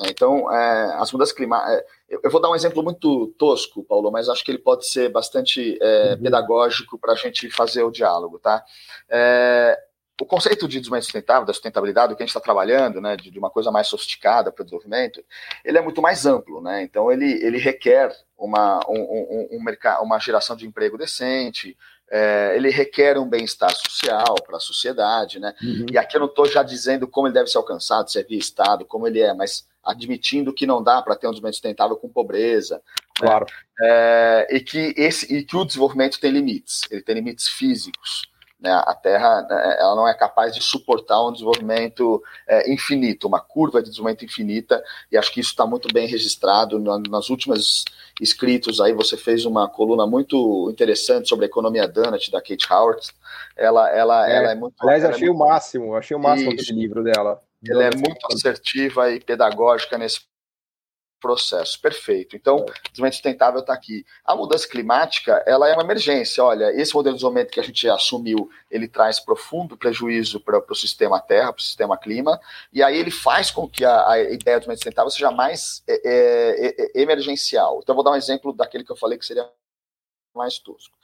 Então, 0.00 0.52
é, 0.52 0.94
as 0.96 1.10
mudanças 1.12 1.34
climáticas. 1.34 1.82
Eu 2.22 2.30
vou 2.30 2.40
dar 2.40 2.50
um 2.50 2.54
exemplo 2.54 2.82
muito 2.82 3.28
tosco, 3.38 3.82
Paulo, 3.84 4.10
mas 4.10 4.28
acho 4.28 4.44
que 4.44 4.50
ele 4.50 4.58
pode 4.58 4.86
ser 4.86 5.08
bastante 5.08 5.78
é, 5.80 6.12
uhum. 6.12 6.22
pedagógico 6.22 6.98
para 6.98 7.12
a 7.12 7.16
gente 7.16 7.50
fazer 7.50 7.82
o 7.82 7.90
diálogo, 7.90 8.38
tá? 8.38 8.62
É, 9.08 9.78
o 10.20 10.26
conceito 10.26 10.68
de 10.68 10.78
desenvolvimento 10.78 11.04
sustentável, 11.04 11.46
da 11.46 11.52
sustentabilidade, 11.52 12.12
o 12.12 12.16
que 12.16 12.22
a 12.22 12.26
gente 12.26 12.30
está 12.30 12.40
trabalhando, 12.40 13.00
né, 13.00 13.16
de, 13.16 13.30
de, 13.30 13.38
uma 13.38 13.50
coisa 13.50 13.70
mais 13.70 13.88
sofisticada 13.88 14.52
para 14.52 14.62
o 14.62 14.64
desenvolvimento, 14.64 15.24
ele 15.64 15.78
é 15.78 15.80
muito 15.80 16.02
mais 16.02 16.26
amplo, 16.26 16.60
né? 16.60 16.82
Então 16.82 17.10
ele, 17.10 17.42
ele 17.44 17.58
requer 17.58 18.14
uma, 18.36 18.78
um, 18.88 19.00
um, 19.00 19.48
um 19.52 19.64
mercado, 19.64 20.04
uma 20.04 20.18
geração 20.18 20.54
de 20.54 20.66
emprego 20.66 20.98
decente, 20.98 21.76
é, 22.10 22.52
ele 22.54 22.68
requer 22.68 23.18
um 23.18 23.28
bem-estar 23.28 23.74
social 23.74 24.34
para 24.46 24.58
a 24.58 24.60
sociedade, 24.60 25.40
né? 25.40 25.54
Uhum. 25.62 25.86
E 25.90 25.96
aqui 25.96 26.16
eu 26.16 26.20
não 26.20 26.28
estou 26.28 26.46
já 26.46 26.62
dizendo 26.62 27.08
como 27.08 27.26
ele 27.26 27.34
deve 27.34 27.48
ser 27.48 27.58
alcançado, 27.58 28.10
se 28.10 28.20
é 28.20 28.22
via 28.22 28.38
Estado, 28.38 28.84
como 28.84 29.06
ele 29.06 29.20
é, 29.20 29.32
mas 29.32 29.66
admitindo 29.84 30.52
que 30.52 30.66
não 30.66 30.82
dá 30.82 31.02
para 31.02 31.16
ter 31.16 31.26
um 31.26 31.30
desenvolvimento 31.30 31.54
sustentável 31.54 31.96
com 31.96 32.08
pobreza. 32.08 32.76
Né? 32.76 33.28
Claro. 33.28 33.46
Né? 33.46 33.88
É, 33.88 34.56
e, 34.56 34.60
que 34.60 34.94
esse, 34.96 35.34
e 35.34 35.44
que 35.44 35.56
o 35.56 35.64
desenvolvimento 35.64 36.20
tem 36.20 36.30
limites, 36.30 36.82
ele 36.90 37.02
tem 37.02 37.14
limites 37.14 37.48
físicos. 37.48 38.30
Né? 38.62 38.70
A 38.70 38.94
Terra 38.94 39.42
né, 39.42 39.76
ela 39.80 39.96
não 39.96 40.06
é 40.06 40.14
capaz 40.14 40.54
de 40.54 40.62
suportar 40.62 41.20
um 41.26 41.32
desenvolvimento 41.32 42.22
é, 42.46 42.72
infinito, 42.72 43.26
uma 43.26 43.40
curva 43.40 43.82
de 43.82 43.88
desenvolvimento 43.88 44.24
infinita, 44.24 44.80
e 45.10 45.18
acho 45.18 45.32
que 45.32 45.40
isso 45.40 45.50
está 45.50 45.66
muito 45.66 45.92
bem 45.92 46.06
registrado 46.06 46.78
nas 46.78 47.28
últimas 47.28 47.84
escritos. 48.20 48.80
Aí 48.80 48.92
você 48.92 49.16
fez 49.16 49.44
uma 49.44 49.68
coluna 49.68 50.06
muito 50.06 50.70
interessante 50.70 51.28
sobre 51.28 51.46
a 51.46 51.48
economia 51.48 51.88
Donut, 51.88 52.30
da 52.30 52.40
Kate 52.40 52.72
Howard. 52.72 53.08
Ela, 53.56 53.90
ela, 53.90 54.30
é, 54.30 54.36
ela 54.36 54.50
é 54.52 54.54
muito. 54.54 54.74
Aliás, 54.80 55.04
achei 55.04 55.26
é 55.26 55.30
muito... 55.30 55.42
o 55.42 55.48
máximo, 55.48 55.96
achei 55.96 56.16
o 56.16 56.20
máximo 56.20 56.52
aquele 56.52 56.80
livro 56.80 57.02
dela. 57.02 57.42
Ela 57.68 57.84
é 57.84 57.90
muito 57.94 58.26
assertiva 58.32 59.10
e 59.12 59.20
pedagógica 59.20 59.96
nesse 59.96 60.20
processo. 61.22 61.80
Perfeito. 61.80 62.34
Então, 62.34 62.56
o 62.56 62.64
desenvolvimento 62.64 63.12
sustentável 63.14 63.60
está 63.60 63.72
aqui. 63.72 64.04
A 64.24 64.34
mudança 64.34 64.66
climática, 64.68 65.42
ela 65.46 65.68
é 65.68 65.72
uma 65.72 65.84
emergência. 65.84 66.42
Olha, 66.42 66.72
esse 66.72 66.92
modelo 66.92 67.14
de 67.14 67.18
desenvolvimento 67.18 67.52
que 67.52 67.60
a 67.60 67.62
gente 67.62 67.88
assumiu, 67.88 68.50
ele 68.68 68.88
traz 68.88 69.20
profundo 69.20 69.76
prejuízo 69.76 70.40
para 70.40 70.58
o 70.58 70.74
sistema 70.74 71.20
Terra, 71.20 71.52
para 71.52 71.60
o 71.60 71.62
sistema 71.62 71.96
clima, 71.96 72.40
e 72.72 72.82
aí 72.82 72.98
ele 72.98 73.12
faz 73.12 73.52
com 73.52 73.68
que 73.68 73.84
a, 73.84 74.10
a 74.10 74.18
ideia 74.18 74.34
do 74.34 74.40
desenvolvimento 74.40 74.78
sustentável 74.78 75.10
seja 75.10 75.30
mais 75.30 75.82
é, 75.86 75.94
é, 76.04 76.82
é, 76.98 77.00
emergencial. 77.00 77.78
Então, 77.80 77.94
vou 77.94 78.02
dar 78.02 78.10
um 78.10 78.16
exemplo 78.16 78.52
daquele 78.52 78.84
que 78.84 78.90
eu 78.90 78.96
falei 78.96 79.16
que 79.16 79.24
seria 79.24 79.48
mais 80.34 80.58
tosco. 80.58 80.98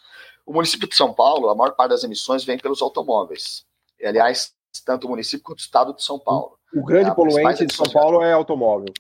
O 0.45 0.53
município 0.53 0.89
de 0.89 0.97
São 0.97 1.15
Paulo, 1.15 1.49
a 1.49 1.55
maior 1.55 1.73
parte 1.73 1.91
das 1.91 2.03
emissões 2.03 2.43
vem 2.43 2.59
pelos 2.59 2.83
automóveis. 2.83 3.65
E, 4.01 4.07
aliás, 4.07 4.55
tanto 4.85 5.07
o 5.07 5.11
município 5.11 5.45
quanto 5.45 5.59
o 5.59 5.63
estado 5.63 5.95
de 5.95 6.03
São 6.03 6.19
Paulo. 6.19 6.59
O 6.75 6.85
grande 6.85 7.11
é, 7.11 7.15
poluente 7.15 7.67
de 7.67 7.75
São 7.75 7.91
Paulo 7.91 8.23
é 8.23 8.33
automóvel. 8.33 8.93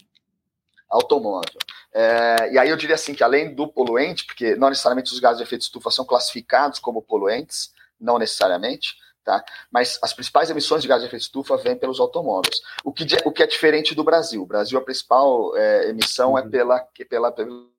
Automóvel. 0.89 1.59
É, 1.93 2.53
e 2.53 2.59
aí 2.59 2.69
eu 2.69 2.77
diria 2.77 2.95
assim 2.95 3.15
que 3.15 3.23
além 3.23 3.55
do 3.55 3.69
poluente, 3.69 4.25
porque 4.25 4.57
não 4.57 4.69
necessariamente 4.69 5.13
os 5.13 5.19
gases 5.19 5.39
de 5.39 5.45
efeito 5.45 5.61
de 5.61 5.67
estufa 5.67 5.91
são 5.91 6.05
classificados 6.05 6.79
como 6.79 7.03
poluentes, 7.03 7.73
não 8.01 8.19
necessariamente, 8.19 8.95
tá? 9.25 9.45
Mas 9.71 9.99
as 10.03 10.13
principais 10.13 10.49
emissões 10.49 10.83
de 10.83 10.89
gases 10.89 11.03
de 11.03 11.09
efeito 11.09 11.23
de 11.23 11.27
estufa 11.27 11.57
vêm 11.57 11.77
pelos 11.77 12.01
automóveis. 12.01 12.61
O 12.85 12.93
que, 12.93 13.05
o 13.25 13.33
que 13.33 13.43
é 13.43 13.47
diferente 13.47 13.95
do 13.95 14.05
Brasil. 14.05 14.43
O 14.43 14.47
Brasil, 14.47 14.79
a 14.79 14.83
principal 14.83 15.57
é, 15.57 15.89
emissão 15.89 16.39
é 16.39 16.41
uhum. 16.41 16.47
é 16.47 16.51
pela, 16.51 16.81
pela, 17.09 17.33
pelo 17.33 17.71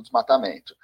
desmatamento. 0.00 0.74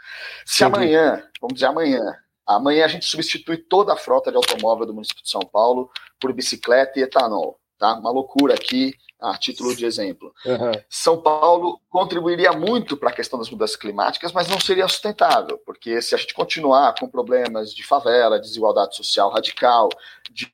Se 0.45 0.59
Sim. 0.59 0.65
amanhã, 0.65 1.27
vamos 1.41 1.55
dizer 1.55 1.67
amanhã, 1.67 2.15
Amanhã 2.49 2.87
a 2.87 2.89
gente 2.89 3.05
substitui 3.05 3.59
toda 3.59 3.93
a 3.93 3.97
frota 3.97 4.31
de 4.31 4.37
automóvel 4.39 4.87
do 4.87 4.95
município 4.95 5.23
de 5.23 5.29
São 5.29 5.43
Paulo 5.43 5.91
por 6.19 6.33
bicicleta 6.33 6.99
e 6.99 7.03
etanol. 7.03 7.61
Tá? 7.79 7.95
Uma 7.95 8.11
loucura 8.11 8.55
aqui, 8.55 8.95
a 9.21 9.37
título 9.37 9.77
de 9.77 9.85
exemplo. 9.85 10.33
Uhum. 10.47 10.73
São 10.89 11.21
Paulo 11.21 11.79
contribuiria 11.91 12.53
muito 12.53 12.97
para 12.97 13.11
a 13.11 13.13
questão 13.13 13.39
das 13.39 13.51
mudanças 13.51 13.77
climáticas, 13.77 14.33
mas 14.33 14.49
não 14.49 14.59
seria 14.59 14.89
sustentável, 14.89 15.59
porque 15.67 16.01
se 16.01 16.15
a 16.15 16.19
gente 16.19 16.33
continuar 16.33 16.95
com 16.99 17.07
problemas 17.07 17.75
de 17.75 17.85
favela, 17.85 18.41
desigualdade 18.41 18.97
social 18.97 19.31
radical, 19.31 19.91
de 20.31 20.51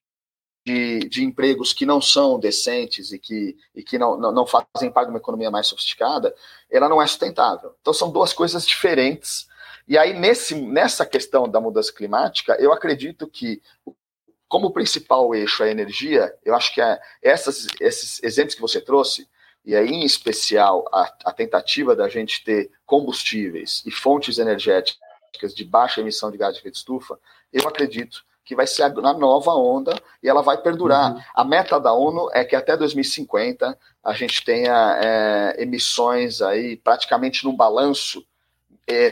de, 0.66 1.00
de, 1.10 1.22
empregos 1.22 1.74
que 1.74 1.84
não 1.84 2.00
são 2.00 2.38
decentes 2.38 3.12
e 3.12 3.18
que, 3.18 3.54
e 3.74 3.82
que 3.82 3.98
não, 3.98 4.16
não, 4.16 4.32
não, 4.32 4.46
fazem 4.46 4.90
parte 4.90 5.08
de 5.08 5.12
uma 5.12 5.18
economia 5.18 5.50
mais 5.50 5.66
sofisticada, 5.66 6.34
ela 6.70 6.88
não 6.88 7.02
é 7.02 7.06
sustentável. 7.06 7.74
Então 7.82 7.92
são 7.92 8.10
duas 8.10 8.32
coisas 8.32 8.66
diferentes. 8.66 9.46
E 9.86 9.98
aí, 9.98 10.12
nesse, 10.18 10.54
nessa 10.54 11.04
questão 11.04 11.48
da 11.48 11.60
mudança 11.60 11.92
climática, 11.92 12.56
eu 12.58 12.72
acredito 12.72 13.26
que, 13.28 13.62
como 14.48 14.72
principal 14.72 15.34
eixo 15.34 15.62
a 15.62 15.68
energia, 15.68 16.34
eu 16.44 16.54
acho 16.54 16.72
que 16.72 16.80
é, 16.80 16.98
essas, 17.22 17.66
esses 17.80 18.22
exemplos 18.22 18.54
que 18.54 18.62
você 18.62 18.80
trouxe, 18.80 19.28
e 19.64 19.74
aí, 19.74 19.88
em 19.88 20.04
especial, 20.04 20.84
a, 20.92 21.12
a 21.26 21.32
tentativa 21.32 21.96
da 21.96 22.08
gente 22.08 22.44
ter 22.44 22.70
combustíveis 22.84 23.82
e 23.86 23.90
fontes 23.90 24.38
energéticas 24.38 25.54
de 25.54 25.64
baixa 25.64 26.00
emissão 26.00 26.30
de 26.30 26.38
gás 26.38 26.54
de 26.54 26.60
efeito 26.60 26.76
estufa, 26.76 27.18
eu 27.52 27.66
acredito 27.66 28.24
que 28.44 28.54
vai 28.54 28.66
ser 28.66 28.82
a, 28.82 28.88
nova 28.90 29.52
onda 29.54 29.98
e 30.22 30.28
ela 30.28 30.42
vai 30.42 30.58
perdurar. 30.58 31.14
Uhum. 31.14 31.22
A 31.34 31.44
meta 31.44 31.80
da 31.80 31.92
ONU 31.92 32.28
é 32.32 32.44
que 32.44 32.54
até 32.54 32.76
2050 32.76 33.78
a 34.02 34.12
gente 34.12 34.44
tenha 34.44 35.00
é, 35.02 35.62
emissões 35.62 36.42
aí 36.42 36.76
praticamente 36.76 37.44
no 37.44 37.54
balanço 37.54 38.24
é, 38.86 39.10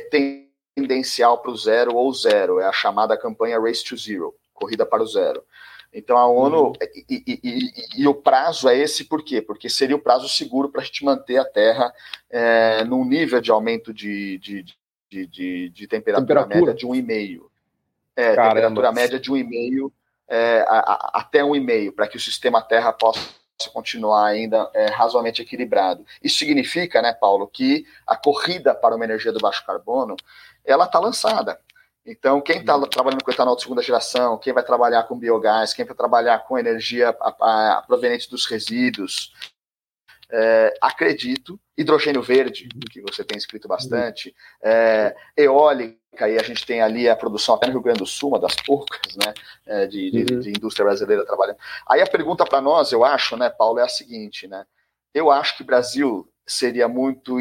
tendencial 0.74 1.38
para 1.38 1.50
o 1.50 1.56
zero 1.56 1.94
ou 1.94 2.12
zero. 2.12 2.60
É 2.60 2.66
a 2.66 2.72
chamada 2.72 3.16
campanha 3.16 3.60
Race 3.60 3.84
to 3.84 3.96
Zero, 3.96 4.34
corrida 4.52 4.84
para 4.86 5.02
o 5.02 5.06
zero. 5.06 5.42
Então 5.92 6.16
a 6.16 6.26
ONU 6.26 6.68
uhum. 6.68 6.72
e, 6.80 7.22
e, 7.26 7.40
e, 7.44 8.02
e, 8.02 8.08
o 8.08 8.14
prazo 8.14 8.68
é 8.68 8.78
esse 8.78 9.04
por 9.04 9.22
quê? 9.22 9.42
Porque 9.42 9.68
seria 9.68 9.94
o 9.94 10.00
prazo 10.00 10.26
seguro 10.26 10.70
para 10.70 10.80
a 10.80 10.84
gente 10.84 11.04
manter 11.04 11.36
a 11.36 11.44
Terra 11.44 11.92
é, 12.30 12.82
num 12.84 13.04
nível 13.04 13.42
de 13.42 13.50
aumento 13.50 13.92
de, 13.92 14.38
de, 14.38 14.64
de, 15.10 15.26
de, 15.26 15.68
de 15.68 15.86
temperatura, 15.86 16.44
temperatura, 16.44 16.72
média 16.72 16.74
de 16.74 16.86
1,5. 16.86 17.42
É, 18.16 18.34
Caramba. 18.34 18.54
temperatura 18.54 18.92
média 18.92 19.20
de 19.20 19.30
1,5 19.30 19.92
é, 20.28 20.64
até 21.12 21.42
1,5, 21.42 21.94
para 21.94 22.08
que 22.08 22.16
o 22.16 22.20
sistema 22.20 22.62
Terra 22.62 22.90
possa 22.90 23.20
continuar 23.70 24.26
ainda 24.26 24.70
é, 24.74 24.86
razoavelmente 24.86 25.42
equilibrado. 25.42 26.04
Isso 26.22 26.38
significa, 26.38 27.02
né, 27.02 27.12
Paulo, 27.12 27.46
que 27.46 27.84
a 28.06 28.16
corrida 28.16 28.74
para 28.74 28.94
uma 28.94 29.04
energia 29.04 29.32
do 29.32 29.40
baixo 29.40 29.64
carbono, 29.66 30.16
ela 30.64 30.84
está 30.84 30.98
lançada. 30.98 31.58
Então, 32.04 32.40
quem 32.40 32.58
está 32.58 32.76
uhum. 32.76 32.86
trabalhando 32.86 33.22
com 33.22 33.30
etanol 33.30 33.54
de 33.54 33.62
segunda 33.62 33.80
geração, 33.80 34.36
quem 34.36 34.52
vai 34.52 34.64
trabalhar 34.64 35.04
com 35.04 35.16
biogás, 35.16 35.72
quem 35.72 35.84
vai 35.84 35.94
trabalhar 35.94 36.40
com 36.40 36.58
energia 36.58 37.16
a, 37.20 37.78
a, 37.78 37.82
proveniente 37.82 38.28
dos 38.28 38.44
resíduos, 38.46 39.32
é, 40.32 40.74
acredito, 40.80 41.60
hidrogênio 41.76 42.22
verde, 42.22 42.68
que 42.90 43.02
você 43.02 43.22
tem 43.22 43.36
escrito 43.36 43.68
bastante, 43.68 44.34
é, 44.62 45.14
eólica, 45.36 46.28
e 46.28 46.38
a 46.38 46.42
gente 46.42 46.64
tem 46.64 46.80
ali 46.80 47.08
a 47.08 47.14
produção 47.14 47.54
até 47.54 47.66
no 47.66 47.74
Rio 47.74 47.82
Grande 47.82 47.98
do 47.98 48.06
Sul, 48.06 48.30
uma 48.30 48.40
das 48.40 48.56
poucas, 48.56 49.14
né, 49.16 49.34
é, 49.66 49.86
de, 49.86 50.10
de, 50.10 50.34
uhum. 50.34 50.40
de 50.40 50.50
indústria 50.50 50.86
brasileira 50.86 51.26
trabalhando. 51.26 51.58
Aí 51.86 52.00
a 52.00 52.06
pergunta 52.06 52.44
para 52.44 52.60
nós, 52.60 52.92
eu 52.92 53.04
acho, 53.04 53.36
né, 53.36 53.50
Paulo, 53.50 53.78
é 53.78 53.82
a 53.82 53.88
seguinte, 53.88 54.48
né, 54.48 54.64
eu 55.12 55.30
acho 55.30 55.56
que 55.56 55.62
o 55.62 55.66
Brasil 55.66 56.26
seria 56.46 56.88
muito 56.88 57.38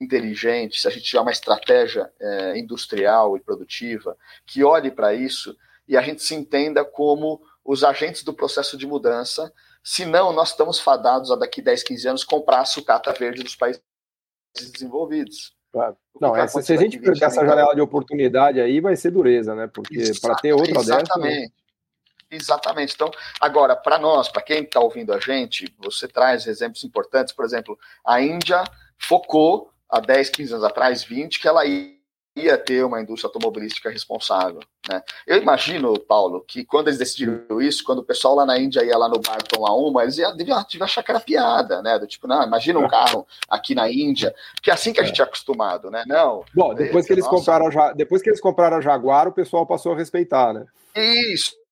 inteligente 0.00 0.80
se 0.80 0.88
a 0.88 0.90
gente 0.90 1.04
tiver 1.04 1.20
uma 1.20 1.30
estratégia 1.30 2.10
é, 2.20 2.58
industrial 2.58 3.36
e 3.36 3.40
produtiva 3.40 4.16
que 4.44 4.64
olhe 4.64 4.90
para 4.90 5.14
isso 5.14 5.56
e 5.86 5.96
a 5.96 6.02
gente 6.02 6.22
se 6.22 6.34
entenda 6.34 6.84
como 6.84 7.40
os 7.64 7.84
agentes 7.84 8.22
do 8.22 8.34
processo 8.34 8.76
de 8.76 8.86
mudança 8.86 9.52
Senão, 9.84 10.32
nós 10.32 10.50
estamos 10.50 10.80
fadados 10.80 11.30
a 11.30 11.36
daqui 11.36 11.60
10, 11.60 11.82
15 11.82 12.08
anos 12.08 12.24
comprar 12.24 12.60
a 12.60 12.64
sucata 12.64 13.12
verde 13.12 13.42
dos 13.42 13.54
países 13.54 13.82
desenvolvidos. 14.72 15.54
Claro. 15.70 15.94
Não, 16.18 16.34
essa, 16.34 16.62
se 16.62 16.72
a 16.72 16.76
gente 16.76 16.98
perder 16.98 17.24
essa 17.24 17.44
janela 17.44 17.74
de 17.74 17.82
oportunidade 17.82 18.60
aí, 18.60 18.80
vai 18.80 18.96
ser 18.96 19.10
dureza, 19.10 19.54
né? 19.54 19.66
Porque 19.66 20.00
para 20.22 20.36
ter 20.36 20.54
outra 20.54 20.80
exatamente. 20.80 21.40
dessa. 21.40 21.64
Exatamente. 22.30 22.94
Então, 22.94 23.10
agora, 23.38 23.76
para 23.76 23.98
nós, 23.98 24.28
para 24.28 24.40
quem 24.40 24.62
está 24.62 24.80
ouvindo 24.80 25.12
a 25.12 25.20
gente, 25.20 25.72
você 25.78 26.08
traz 26.08 26.46
exemplos 26.46 26.82
importantes. 26.82 27.34
Por 27.34 27.44
exemplo, 27.44 27.78
a 28.04 28.22
Índia 28.22 28.64
focou 28.98 29.70
há 29.88 30.00
10, 30.00 30.30
15 30.30 30.52
anos 30.54 30.64
atrás, 30.64 31.04
20, 31.04 31.40
que 31.40 31.46
ela 31.46 31.64
ia 31.66 31.94
ia 32.36 32.58
ter 32.58 32.84
uma 32.84 33.00
indústria 33.00 33.28
automobilística 33.28 33.88
responsável. 33.88 34.60
Né? 34.88 35.02
Eu 35.26 35.40
imagino, 35.40 35.98
Paulo, 35.98 36.44
que 36.46 36.64
quando 36.64 36.88
eles 36.88 36.98
decidiram 36.98 37.62
isso, 37.62 37.84
quando 37.84 38.00
o 38.00 38.04
pessoal 38.04 38.34
lá 38.34 38.44
na 38.44 38.58
Índia 38.58 38.84
ia 38.84 38.98
lá 38.98 39.08
no 39.08 39.20
bar 39.20 39.42
tomar 39.42 39.74
uma, 39.74 40.02
eles 40.02 40.18
iam, 40.18 40.36
deviam, 40.36 40.58
achar 40.80 41.02
que 41.02 41.10
era 41.10 41.20
piada, 41.20 41.80
né? 41.80 41.98
Do 41.98 42.06
tipo, 42.06 42.26
não, 42.26 42.42
imagina 42.42 42.78
um 42.78 42.88
carro 42.88 43.26
aqui 43.48 43.74
na 43.74 43.90
Índia, 43.90 44.34
que 44.60 44.70
é 44.70 44.74
assim 44.74 44.92
que 44.92 45.00
a 45.00 45.04
gente 45.04 45.20
é 45.20 45.24
acostumado, 45.24 45.90
né? 45.90 46.04
Não. 46.06 46.44
Bom, 46.54 46.74
depois 46.74 47.06
que 47.06 47.12
eles 47.12 47.24
nossa. 47.24 47.36
compraram 47.36 47.94
depois 47.94 48.20
que 48.20 48.28
eles 48.28 48.40
compraram 48.40 48.78
a 48.78 48.80
Jaguar, 48.80 49.28
o 49.28 49.32
pessoal 49.32 49.66
passou 49.66 49.92
a 49.92 49.96
respeitar, 49.96 50.52
né? 50.52 50.66
Isso. 50.96 51.63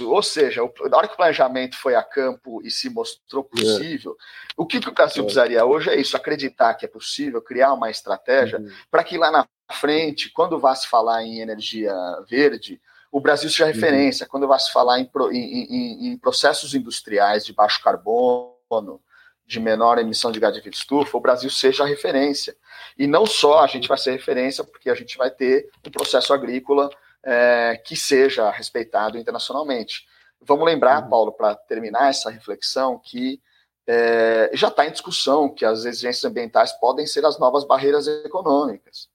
Ou 0.00 0.22
seja, 0.22 0.62
na 0.90 0.96
hora 0.96 1.08
que 1.08 1.14
o 1.14 1.16
planejamento 1.16 1.76
foi 1.76 1.94
a 1.94 2.02
campo 2.02 2.60
e 2.62 2.70
se 2.70 2.90
mostrou 2.90 3.48
é. 3.52 3.56
possível, 3.56 4.12
é. 4.12 4.52
o 4.56 4.66
que, 4.66 4.80
que 4.80 4.88
o 4.88 4.92
Brasil 4.92 5.22
é. 5.22 5.24
precisaria 5.24 5.64
hoje 5.64 5.90
é 5.90 5.98
isso: 5.98 6.16
acreditar 6.16 6.74
que 6.74 6.84
é 6.84 6.88
possível, 6.88 7.40
criar 7.40 7.72
uma 7.72 7.90
estratégia 7.90 8.58
uhum. 8.58 8.70
para 8.90 9.02
que 9.02 9.16
lá 9.16 9.30
na 9.30 9.46
frente, 9.72 10.30
quando 10.30 10.58
vá 10.58 10.74
se 10.74 10.88
falar 10.88 11.22
em 11.22 11.40
energia 11.40 11.94
verde, 12.28 12.80
o 13.10 13.20
Brasil 13.20 13.48
seja 13.48 13.64
uhum. 13.64 13.72
referência. 13.72 14.24
Uhum. 14.24 14.30
Quando 14.30 14.48
vá 14.48 14.58
se 14.58 14.72
falar 14.72 15.00
em, 15.00 15.10
em, 15.32 15.36
em, 15.36 16.12
em, 16.12 16.18
processos 16.18 16.74
industriais 16.74 17.44
de 17.44 17.52
baixo 17.52 17.82
carbono, 17.82 19.00
de 19.46 19.58
menor 19.58 19.98
emissão 19.98 20.30
de 20.30 20.38
gás 20.38 20.54
de 20.54 20.68
estufa, 20.68 21.16
o 21.16 21.20
Brasil 21.20 21.48
seja 21.48 21.82
a 21.82 21.86
referência. 21.86 22.54
E 22.98 23.06
não 23.06 23.24
só 23.24 23.60
a 23.60 23.66
gente 23.66 23.88
vai 23.88 23.96
ser 23.96 24.12
referência, 24.12 24.62
porque 24.62 24.90
a 24.90 24.94
gente 24.94 25.16
vai 25.16 25.30
ter 25.30 25.70
um 25.86 25.90
processo 25.90 26.34
agrícola 26.34 26.90
é, 27.28 27.76
que 27.84 27.94
seja 27.94 28.50
respeitado 28.50 29.18
internacionalmente. 29.18 30.06
Vamos 30.40 30.64
lembrar, 30.64 31.02
uhum. 31.02 31.10
Paulo, 31.10 31.32
para 31.32 31.54
terminar 31.54 32.08
essa 32.08 32.30
reflexão, 32.30 32.98
que 32.98 33.38
é, 33.86 34.50
já 34.54 34.68
está 34.68 34.86
em 34.86 34.90
discussão 34.90 35.48
que 35.48 35.64
as 35.64 35.84
exigências 35.84 36.24
ambientais 36.24 36.72
podem 36.72 37.06
ser 37.06 37.26
as 37.26 37.38
novas 37.38 37.64
barreiras 37.64 38.08
econômicas. 38.08 39.10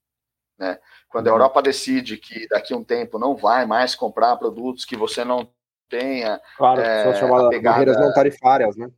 Né? 0.59 0.77
Quando 1.09 1.27
a 1.27 1.31
uhum. 1.31 1.37
Europa 1.37 1.63
decide 1.63 2.17
que 2.17 2.47
daqui 2.49 2.71
a 2.71 2.77
um 2.77 2.83
tempo 2.83 3.17
não 3.17 3.35
vai 3.35 3.65
mais 3.65 3.95
comprar 3.95 4.35
produtos 4.37 4.85
que 4.85 4.95
você 4.95 5.25
não 5.25 5.49
tenha. 5.89 6.39
Claro, 6.55 6.81
é, 6.81 7.03
são 7.03 7.15
chamadas 7.15 7.49
pegada... 7.49 7.77
barreiras 7.77 7.99
não 7.99 8.13
tarifárias, 8.13 8.77
né? 8.77 8.91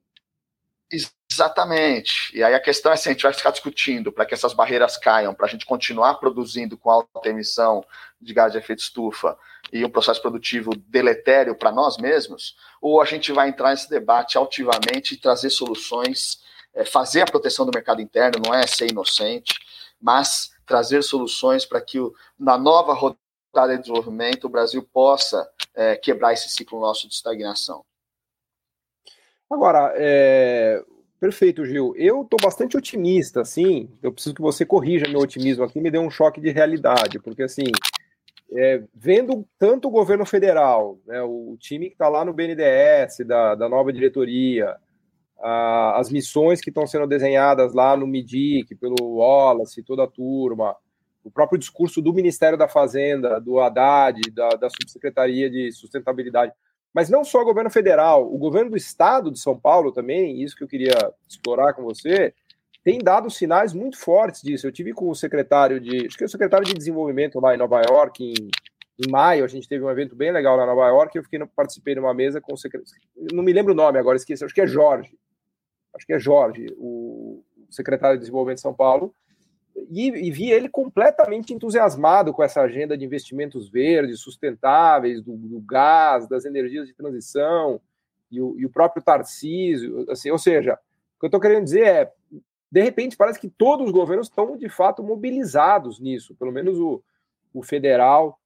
Exatamente. 1.32 2.32
E 2.34 2.42
aí 2.42 2.54
a 2.54 2.60
questão 2.60 2.92
é 2.92 2.96
se 2.96 3.10
a 3.10 3.12
gente 3.12 3.24
vai 3.24 3.34
ficar 3.34 3.52
discutindo 3.52 4.12
para 4.12 4.26
que 4.26 4.34
essas 4.34 4.54
barreiras 4.54 4.96
caiam, 4.96 5.34
para 5.34 5.48
a 5.48 5.50
gente 5.50 5.66
continuar 5.66 6.16
produzindo 6.16 6.78
com 6.78 6.90
alta 6.90 7.28
emissão 7.28 7.84
de 8.22 8.34
gás 8.34 8.54
de 8.54 8.58
efeito 8.58 8.80
estufa 8.80 9.38
e 9.74 9.84
um 9.84 9.90
processo 9.90 10.22
produtivo 10.22 10.70
deletério 10.88 11.56
para 11.56 11.72
nós 11.72 11.98
mesmos, 11.98 12.56
ou 12.82 13.02
a 13.02 13.06
gente 13.06 13.34
vai 13.34 13.50
entrar 13.50 13.72
nesse 13.72 13.90
debate 13.90 14.38
altivamente 14.38 15.14
e 15.14 15.18
trazer 15.18 15.50
soluções, 15.50 16.40
é, 16.74 16.86
fazer 16.86 17.22
a 17.22 17.26
proteção 17.26 17.66
do 17.66 17.72
mercado 17.74 18.02
interno, 18.02 18.42
não 18.46 18.54
é 18.54 18.66
ser 18.66 18.90
inocente, 18.90 19.60
mas 20.00 20.52
trazer 20.66 21.04
soluções 21.04 21.66
para 21.66 21.82
que 21.82 22.00
o, 22.00 22.14
na 22.40 22.58
nova 22.58 22.94
rodada 22.94 23.76
de 23.76 23.82
desenvolvimento 23.82 24.46
o 24.46 24.50
Brasil 24.50 24.88
possa 24.94 25.50
é, 25.74 25.96
quebrar 25.98 26.34
esse 26.34 26.50
ciclo 26.50 26.80
nosso 26.80 27.08
de 27.08 27.14
estagnação. 27.14 27.84
Agora, 29.52 29.94
é, 29.96 30.84
perfeito, 31.20 31.66
Gil. 31.66 31.94
Eu 31.98 32.24
estou 32.24 32.40
bastante 32.42 32.76
otimista, 32.78 33.42
assim. 33.42 33.90
Eu 34.02 34.12
preciso 34.12 34.36
que 34.36 34.42
você 34.42 34.66
corrija 34.66 35.08
meu 35.08 35.20
otimismo 35.20 35.64
aqui, 35.64 35.80
me 35.80 35.92
dê 35.92 36.00
um 36.00 36.10
choque 36.10 36.42
de 36.42 36.52
realidade, 36.52 37.20
porque 37.20 37.44
assim, 37.44 37.66
é, 38.52 38.84
vendo 38.94 39.46
tanto 39.58 39.88
o 39.88 39.92
governo 39.92 40.26
federal, 40.26 41.00
né, 41.06 41.22
o 41.22 41.56
time 41.60 41.88
que 41.88 41.94
está 41.94 42.08
lá 42.08 42.24
no 42.24 42.34
BNDES, 42.34 43.26
da, 43.26 43.56
da 43.56 43.70
nova 43.70 43.92
diretoria, 43.92 44.76
as 45.38 46.10
missões 46.10 46.62
que 46.62 46.70
estão 46.70 46.88
sendo 46.88 47.06
desenhadas 47.06 47.74
lá 47.74 47.96
no 47.96 48.08
MIDIC, 48.08 48.74
pelo 48.76 48.96
Wallace, 49.18 49.84
toda 49.84 50.04
a 50.04 50.08
turma, 50.08 50.76
o 51.24 51.30
próprio 51.30 51.60
discurso 51.60 52.02
do 52.02 52.14
Ministério 52.14 52.58
da 52.58 52.68
Fazenda, 52.68 53.40
do 53.40 53.60
Haddad, 53.60 54.20
da, 54.32 54.50
da 54.50 54.70
Subsecretaria 54.70 55.50
de 55.50 55.72
Sustentabilidade, 55.72 56.54
mas 56.96 57.10
não 57.10 57.26
só 57.26 57.42
o 57.42 57.46
governo 57.46 57.70
federal, 57.70 58.34
o 58.34 58.38
governo 58.38 58.72
do 58.72 58.78
estado 58.78 59.30
de 59.30 59.38
São 59.38 59.60
Paulo 59.60 59.92
também, 59.92 60.42
isso 60.42 60.56
que 60.56 60.64
eu 60.64 60.68
queria 60.68 60.96
explorar 61.28 61.74
com 61.74 61.84
você, 61.84 62.34
tem 62.86 63.00
dado 63.00 63.30
sinais 63.30 63.74
muito 63.74 63.98
fortes 63.98 64.42
disso. 64.42 64.66
Eu 64.66 64.72
tive 64.72 64.94
com 64.94 65.10
o 65.10 65.16
secretário 65.16 65.78
de, 65.78 66.08
acho 66.08 66.18
que 66.18 66.24
é 66.24 66.26
o 66.26 66.30
secretário 66.30 66.66
de 66.66 66.74
desenvolvimento 66.74 67.38
lá 67.42 67.54
em 67.54 67.58
Nova 67.58 67.82
York, 67.82 68.24
em, 68.24 68.50
em 69.06 69.12
maio, 69.12 69.44
a 69.44 69.48
gente 69.48 69.68
teve 69.68 69.84
um 69.84 69.90
evento 69.90 70.16
bem 70.16 70.32
legal 70.32 70.56
lá 70.56 70.64
em 70.64 70.68
Nova 70.68 70.88
York, 70.88 71.18
eu 71.18 71.24
fiquei, 71.24 71.38
participei 71.54 71.96
de 71.96 72.00
uma 72.00 72.14
mesa 72.14 72.40
com 72.40 72.54
o 72.54 72.58
secretário, 72.58 72.98
não 73.34 73.44
me 73.44 73.52
lembro 73.52 73.74
o 73.74 73.76
nome 73.76 74.00
agora, 74.00 74.16
esqueci, 74.16 74.46
acho 74.46 74.56
que 74.56 74.62
é 74.62 74.68
Jorge, 74.68 75.20
acho 75.94 76.06
que 76.06 76.14
é 76.14 76.20
Jorge, 76.20 76.68
o 76.78 77.44
secretário 77.70 78.16
de 78.16 78.22
Desenvolvimento 78.22 78.60
de 78.60 78.62
São 78.62 78.74
Paulo, 78.74 79.14
e, 79.92 80.28
e, 80.28 80.32
vi 80.32 80.52
ele 80.52 80.70
completamente 80.70 81.54
entusiasmado 81.54 82.34
com 82.34 82.44
essa 82.44 82.62
agenda 82.62 82.98
de 82.98 83.06
investimentos 83.06 83.70
verdes, 83.70 84.20
sustentáveis, 84.20 85.22
do, 85.22 85.36
do 85.36 85.60
gás, 85.62 86.28
das 86.28 86.46
energias 86.46 86.88
de 86.88 86.94
transição, 86.94 87.80
e 88.32 88.42
o, 88.42 88.60
e 88.60 88.66
o 88.66 88.70
próprio 88.70 89.04
Tarcísio, 89.04 90.06
assim, 90.10 90.32
ou 90.32 90.38
seja, 90.38 90.78
que 91.20 91.26
eu 91.26 91.28
estou 91.28 91.40
querendo 91.40 91.64
dizer 91.64 91.86
é, 91.86 92.12
de 92.72 92.82
repente, 92.82 93.16
parece 93.16 93.40
que 93.40 93.50
todos 93.50 93.86
os 93.86 93.92
governos 93.92 94.28
estão, 94.28 94.58
de 94.58 94.70
fato, 94.70 95.04
mobilizados 95.04 96.00
nisso, 96.00 96.36
pelo 96.36 96.52
menos 96.52 96.78
o, 96.80 97.02
o 97.54 97.64
federal 97.64 98.40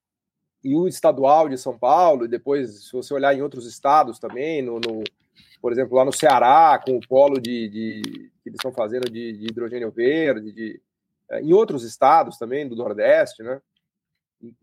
e 0.64 0.76
o 0.76 0.88
estadual 0.88 1.50
de 1.50 1.58
São 1.58 1.78
Paulo, 1.78 2.26
e 2.26 2.28
depois, 2.28 2.86
se 2.86 2.92
você 2.92 3.14
olhar 3.14 3.34
em 3.34 3.42
outros 3.42 3.66
estados 3.66 4.20
também, 4.20 4.62
no, 4.62 4.76
no 4.76 5.04
por 5.62 5.72
exemplo, 5.72 5.98
lá 5.98 6.06
no 6.06 6.14
Ceará, 6.14 6.82
com 6.84 6.98
o 6.98 7.08
polo 7.08 7.40
de, 7.40 7.70
de 7.70 8.02
que 8.42 8.50
eles 8.50 8.58
estão 8.58 8.72
fazendo 8.72 9.10
de, 9.10 9.34
de 9.34 9.46
hidrogênio 9.46 9.92
verde, 9.92 10.52
de, 10.52 10.82
em 11.42 11.54
outros 11.54 11.84
estados 11.84 12.38
também, 12.38 12.68
do 12.68 12.76
Nordeste, 12.76 13.44
né? 13.44 13.62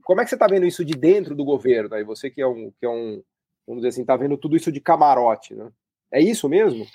Como 0.02 0.20
é 0.20 0.24
que 0.24 0.30
você 0.30 0.36
está 0.36 0.46
vendo 0.46 0.66
isso 0.66 0.84
de 0.84 0.94
dentro 0.94 1.34
do 1.34 1.44
governo? 1.44 1.94
Aí 1.94 2.02
você 2.02 2.30
que 2.30 2.40
é 2.40 2.46
um, 2.46 2.72
que 2.78 2.86
é 2.86 2.88
um 2.88 3.22
vamos 3.66 3.82
dizer 3.82 3.88
assim, 3.88 4.02
está 4.02 4.16
vendo 4.16 4.38
tudo 4.38 4.56
isso 4.56 4.70
de 4.70 4.80
camarote, 4.80 5.54
né? 5.54 5.70
É 6.10 6.20
isso 6.20 6.48
mesmo? 6.48 6.86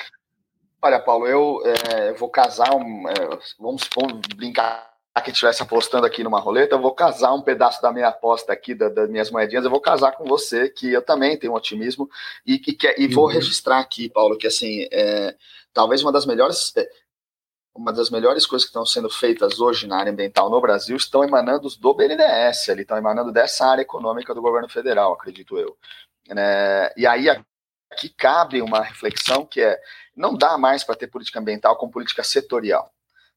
Olha, 0.81 0.99
Paulo, 0.99 1.27
eu 1.27 1.61
é, 1.65 2.13
vou 2.13 2.29
casar 2.29 2.73
um. 2.73 3.07
É, 3.07 3.13
vamos, 3.59 3.87
vamos 3.95 4.21
brincar 4.35 4.89
que 5.23 5.29
estivesse 5.29 5.61
apostando 5.61 6.05
aqui 6.05 6.23
numa 6.23 6.39
roleta, 6.39 6.75
eu 6.75 6.81
vou 6.81 6.93
casar 6.93 7.33
um 7.33 7.41
pedaço 7.41 7.81
da 7.81 7.91
minha 7.91 8.07
aposta 8.07 8.53
aqui, 8.53 8.73
da, 8.73 8.87
das 8.87 9.09
minhas 9.09 9.29
moedinhas, 9.29 9.65
eu 9.65 9.69
vou 9.69 9.81
casar 9.81 10.13
com 10.13 10.23
você, 10.23 10.69
que 10.69 10.91
eu 10.93 11.01
também 11.01 11.37
tenho 11.37 11.53
otimismo, 11.53 12.09
e, 12.45 12.57
que, 12.57 12.73
que 12.73 12.95
e 12.97 13.07
vou 13.07 13.25
uhum. 13.25 13.31
registrar 13.31 13.79
aqui, 13.79 14.09
Paulo, 14.09 14.37
que 14.37 14.47
assim, 14.47 14.87
é, 14.91 15.35
talvez 15.73 16.01
uma 16.01 16.11
das 16.11 16.25
melhores. 16.25 16.73
Uma 17.73 17.93
das 17.93 18.09
melhores 18.09 18.45
coisas 18.45 18.65
que 18.65 18.69
estão 18.69 18.85
sendo 18.85 19.09
feitas 19.09 19.59
hoje 19.59 19.87
na 19.87 19.97
área 19.97 20.11
ambiental 20.11 20.49
no 20.49 20.59
Brasil 20.59 20.97
estão 20.97 21.23
emanando 21.23 21.69
do 21.69 21.93
BNDES, 21.93 22.69
ali, 22.69 22.81
estão 22.81 22.97
emanando 22.97 23.31
dessa 23.31 23.65
área 23.65 23.81
econômica 23.81 24.33
do 24.33 24.41
governo 24.41 24.67
federal, 24.67 25.13
acredito 25.13 25.57
eu. 25.57 25.77
É, 26.29 26.93
e 26.97 27.07
aí 27.07 27.29
aqui 27.89 28.09
cabe 28.09 28.61
uma 28.61 28.81
reflexão 28.81 29.45
que 29.45 29.61
é 29.61 29.79
não 30.15 30.35
dá 30.35 30.57
mais 30.57 30.83
para 30.83 30.95
ter 30.95 31.07
política 31.07 31.39
ambiental 31.39 31.77
com 31.77 31.89
política 31.89 32.23
setorial. 32.23 32.91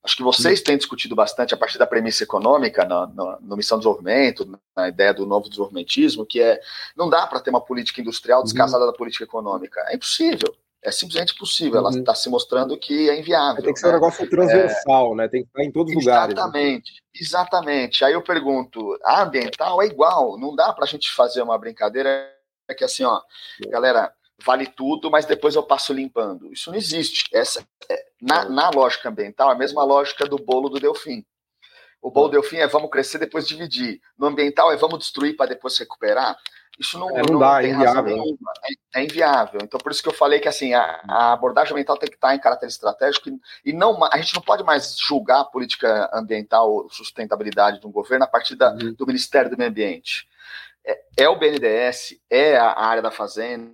Acho 0.04 0.16
que 0.16 0.22
vocês 0.22 0.60
têm 0.60 0.76
discutido 0.76 1.16
bastante 1.16 1.54
a 1.54 1.56
partir 1.56 1.78
da 1.78 1.86
premissa 1.86 2.24
econômica 2.24 2.84
no, 2.84 3.06
no, 3.06 3.40
no 3.40 3.56
Missão 3.56 3.78
de 3.78 3.84
Desenvolvimento, 3.84 4.60
na 4.76 4.88
ideia 4.88 5.14
do 5.14 5.24
novo 5.24 5.48
desenvolvimentismo, 5.48 6.26
que 6.26 6.42
é 6.42 6.60
não 6.94 7.08
dá 7.08 7.26
para 7.26 7.40
ter 7.40 7.48
uma 7.48 7.60
política 7.60 8.02
industrial 8.02 8.40
uhum. 8.40 8.44
descasada 8.44 8.84
uhum. 8.84 8.92
da 8.92 8.96
política 8.98 9.24
econômica. 9.24 9.80
É 9.88 9.94
impossível. 9.94 10.54
É 10.84 10.92
simplesmente 10.92 11.32
impossível. 11.32 11.78
Ela 11.78 11.90
está 11.90 12.12
uhum. 12.12 12.16
se 12.16 12.28
mostrando 12.28 12.78
que 12.78 13.08
é 13.08 13.18
inviável. 13.18 13.62
Tem 13.62 13.72
que 13.72 13.80
ser 13.80 13.86
né? 13.86 13.92
um 13.92 13.94
negócio 13.94 14.28
transversal, 14.28 15.12
é... 15.12 15.16
né? 15.16 15.28
Tem 15.28 15.42
que 15.42 15.48
estar 15.48 15.64
em 15.64 15.72
todos 15.72 15.90
os 15.90 16.04
lugares. 16.04 16.34
Né? 16.34 16.40
Exatamente, 16.40 16.92
né? 16.92 16.98
exatamente. 17.14 18.04
Aí 18.04 18.12
eu 18.12 18.22
pergunto: 18.22 18.98
a 19.02 19.22
ambiental 19.22 19.80
é 19.80 19.86
igual. 19.86 20.38
Não 20.38 20.54
dá 20.54 20.72
para 20.72 20.84
a 20.84 20.88
gente 20.88 21.10
fazer 21.10 21.42
uma 21.42 21.58
brincadeira 21.58 22.30
que 22.76 22.84
assim, 22.84 23.04
ó, 23.04 23.20
galera, 23.68 24.12
vale 24.42 24.66
tudo, 24.66 25.10
mas 25.10 25.26
depois 25.26 25.54
eu 25.54 25.62
passo 25.62 25.92
limpando. 25.92 26.52
Isso 26.52 26.70
não 26.70 26.78
existe. 26.78 27.28
Essa, 27.32 27.66
é, 27.90 28.06
na, 28.22 28.48
na, 28.48 28.70
lógica 28.70 29.08
ambiental, 29.08 29.50
é 29.50 29.52
a 29.52 29.58
mesma 29.58 29.84
lógica 29.84 30.26
do 30.26 30.36
bolo 30.36 30.68
do 30.68 30.80
Delfim. 30.80 31.24
O 32.00 32.10
bolo 32.10 32.28
do 32.28 32.32
Delfim 32.32 32.56
é 32.56 32.66
vamos 32.66 32.90
crescer, 32.90 33.18
depois 33.18 33.46
dividir. 33.46 34.00
No 34.18 34.26
ambiental 34.26 34.72
é 34.72 34.76
vamos 34.76 34.98
destruir 34.98 35.36
para 35.36 35.50
depois 35.50 35.76
recuperar. 35.78 36.38
Isso 36.78 36.98
não, 36.98 37.10
é, 37.10 37.22
não, 37.22 37.34
não 37.34 37.38
dá, 37.38 37.60
tem 37.60 37.70
é 37.70 37.74
inviável. 37.74 38.18
É, 38.64 39.00
é, 39.00 39.04
inviável. 39.04 39.60
Então, 39.62 39.78
por 39.78 39.92
isso 39.92 40.02
que 40.02 40.08
eu 40.08 40.14
falei 40.14 40.40
que 40.40 40.48
assim, 40.48 40.74
a, 40.74 41.00
a, 41.08 41.32
abordagem 41.32 41.72
ambiental 41.72 41.96
tem 41.96 42.08
que 42.08 42.16
estar 42.16 42.34
em 42.34 42.40
caráter 42.40 42.66
estratégico 42.66 43.28
e, 43.28 43.70
e 43.70 43.72
não, 43.72 43.98
a 44.04 44.16
gente 44.18 44.34
não 44.34 44.42
pode 44.42 44.64
mais 44.64 44.98
julgar 44.98 45.40
a 45.40 45.44
política 45.44 46.10
ambiental, 46.12 46.88
sustentabilidade 46.90 47.80
de 47.80 47.86
um 47.86 47.92
governo 47.92 48.24
a 48.24 48.28
partir 48.28 48.56
da, 48.56 48.72
uhum. 48.72 48.92
do 48.92 49.06
Ministério 49.06 49.50
do 49.50 49.56
Meio 49.56 49.70
Ambiente. 49.70 50.28
É, 50.84 51.00
é 51.18 51.28
o 51.28 51.38
BNDES, 51.38 52.16
é 52.28 52.56
a 52.56 52.78
área 52.84 53.02
da 53.02 53.10
Fazenda, 53.10 53.72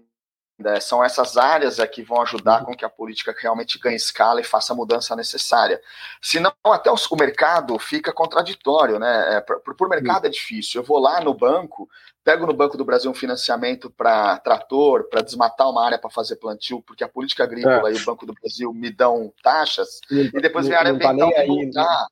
né, 0.60 0.78
são 0.80 1.02
essas 1.02 1.36
áreas 1.36 1.80
aqui 1.80 2.00
que 2.00 2.02
vão 2.02 2.22
ajudar 2.22 2.64
com 2.64 2.74
que 2.74 2.84
a 2.84 2.88
política 2.88 3.34
realmente 3.36 3.78
ganhe 3.78 3.96
escala 3.96 4.40
e 4.40 4.44
faça 4.44 4.72
a 4.72 4.76
mudança 4.76 5.16
necessária. 5.16 5.80
Senão, 6.22 6.52
até 6.64 6.90
o 6.90 7.16
mercado 7.18 7.78
fica 7.78 8.12
contraditório, 8.12 8.98
né? 8.98 9.36
É, 9.36 9.40
por, 9.40 9.74
por 9.74 9.88
mercado 9.88 10.26
é 10.26 10.30
difícil. 10.30 10.80
Eu 10.80 10.86
vou 10.86 10.98
lá 10.98 11.20
no 11.20 11.34
banco, 11.34 11.88
pego 12.24 12.46
no 12.46 12.54
Banco 12.54 12.76
do 12.76 12.84
Brasil 12.84 13.10
um 13.10 13.14
financiamento 13.14 13.90
para 13.90 14.38
trator, 14.38 15.08
para 15.08 15.22
desmatar 15.22 15.68
uma 15.68 15.84
área 15.84 15.98
para 15.98 16.10
fazer 16.10 16.36
plantio, 16.36 16.82
porque 16.82 17.04
a 17.04 17.08
política 17.08 17.44
agrícola 17.44 17.90
é. 17.90 17.92
e 17.92 17.96
o 17.96 18.04
Banco 18.04 18.24
do 18.24 18.34
Brasil 18.34 18.72
me 18.72 18.90
dão 18.90 19.32
taxas, 19.42 20.00
e, 20.10 20.30
e 20.32 20.40
depois 20.40 20.66
vem 20.66 20.76
a 20.76 20.80
área 20.80 20.98
tá 20.98 21.10
ambiental 21.10 21.32
tá 21.32 21.40
me 21.40 21.46
multar. 21.48 22.06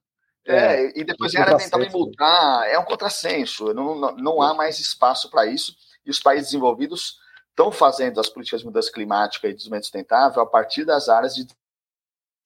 É, 0.47 0.57
é, 0.57 0.93
e 0.99 1.05
depois 1.05 1.33
vem 1.33 1.41
a 1.41 1.45
área 1.45 1.55
ambiental 1.55 1.81
me 1.81 1.91
multar. 1.91 2.69
É 2.69 2.79
um 2.79 2.85
contrassenso. 2.85 3.73
Não, 3.75 3.95
não, 3.95 4.17
não 4.17 4.43
há 4.43 4.55
mais 4.55 4.79
espaço 4.79 5.31
para 5.31 5.47
isso. 5.47 5.77
E 6.07 6.11
os 6.11 6.21
países 6.21 6.49
desenvolvidos 6.49 7.19
estão 7.59 7.73
fazendo 7.73 8.21
as 8.21 8.29
políticas 8.29 8.61
de 8.61 8.67
mudança 8.67 8.93
climática 8.93 9.49
e 9.49 9.53
desenvolvimento 9.53 9.85
sustentável 9.85 10.41
a 10.41 10.47
partir 10.47 10.85
das 10.85 11.09
áreas 11.09 11.35
de 11.35 11.45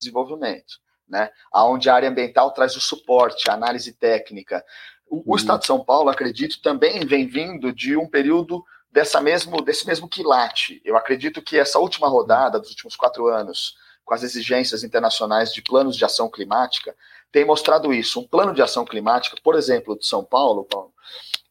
desenvolvimento, 0.01 0.79
né? 1.07 1.31
Aonde 1.53 1.90
a 1.90 1.94
área 1.94 2.09
ambiental 2.09 2.51
traz 2.53 2.75
o 2.77 2.81
suporte, 2.81 3.51
a 3.51 3.53
análise 3.53 3.92
técnica. 3.92 4.64
O, 5.07 5.16
uhum. 5.16 5.22
o 5.27 5.37
Estado 5.37 5.61
de 5.61 5.66
São 5.66 5.85
Paulo, 5.85 6.09
acredito, 6.09 6.62
também 6.62 7.05
vem 7.05 7.27
vindo 7.27 7.70
de 7.75 7.94
um 7.94 8.09
período 8.09 8.64
dessa 8.90 9.20
mesmo, 9.20 9.61
desse 9.61 9.87
mesmo 9.87 10.09
quilate. 10.09 10.81
Eu 10.83 10.96
acredito 10.96 11.42
que 11.42 11.59
essa 11.59 11.79
última 11.79 12.09
rodada 12.09 12.59
dos 12.59 12.70
últimos 12.70 12.96
quatro 12.96 13.29
anos, 13.29 13.77
com 14.05 14.14
as 14.14 14.22
exigências 14.22 14.83
internacionais 14.83 15.53
de 15.53 15.61
planos 15.61 15.96
de 15.96 16.05
ação 16.07 16.31
climática, 16.31 16.96
tem 17.31 17.44
mostrado 17.44 17.92
isso. 17.92 18.18
Um 18.18 18.27
plano 18.27 18.55
de 18.55 18.62
ação 18.62 18.87
climática, 18.87 19.37
por 19.44 19.57
exemplo, 19.57 19.98
de 19.98 20.07
São 20.07 20.25
Paulo, 20.25 20.64
Paulo 20.64 20.92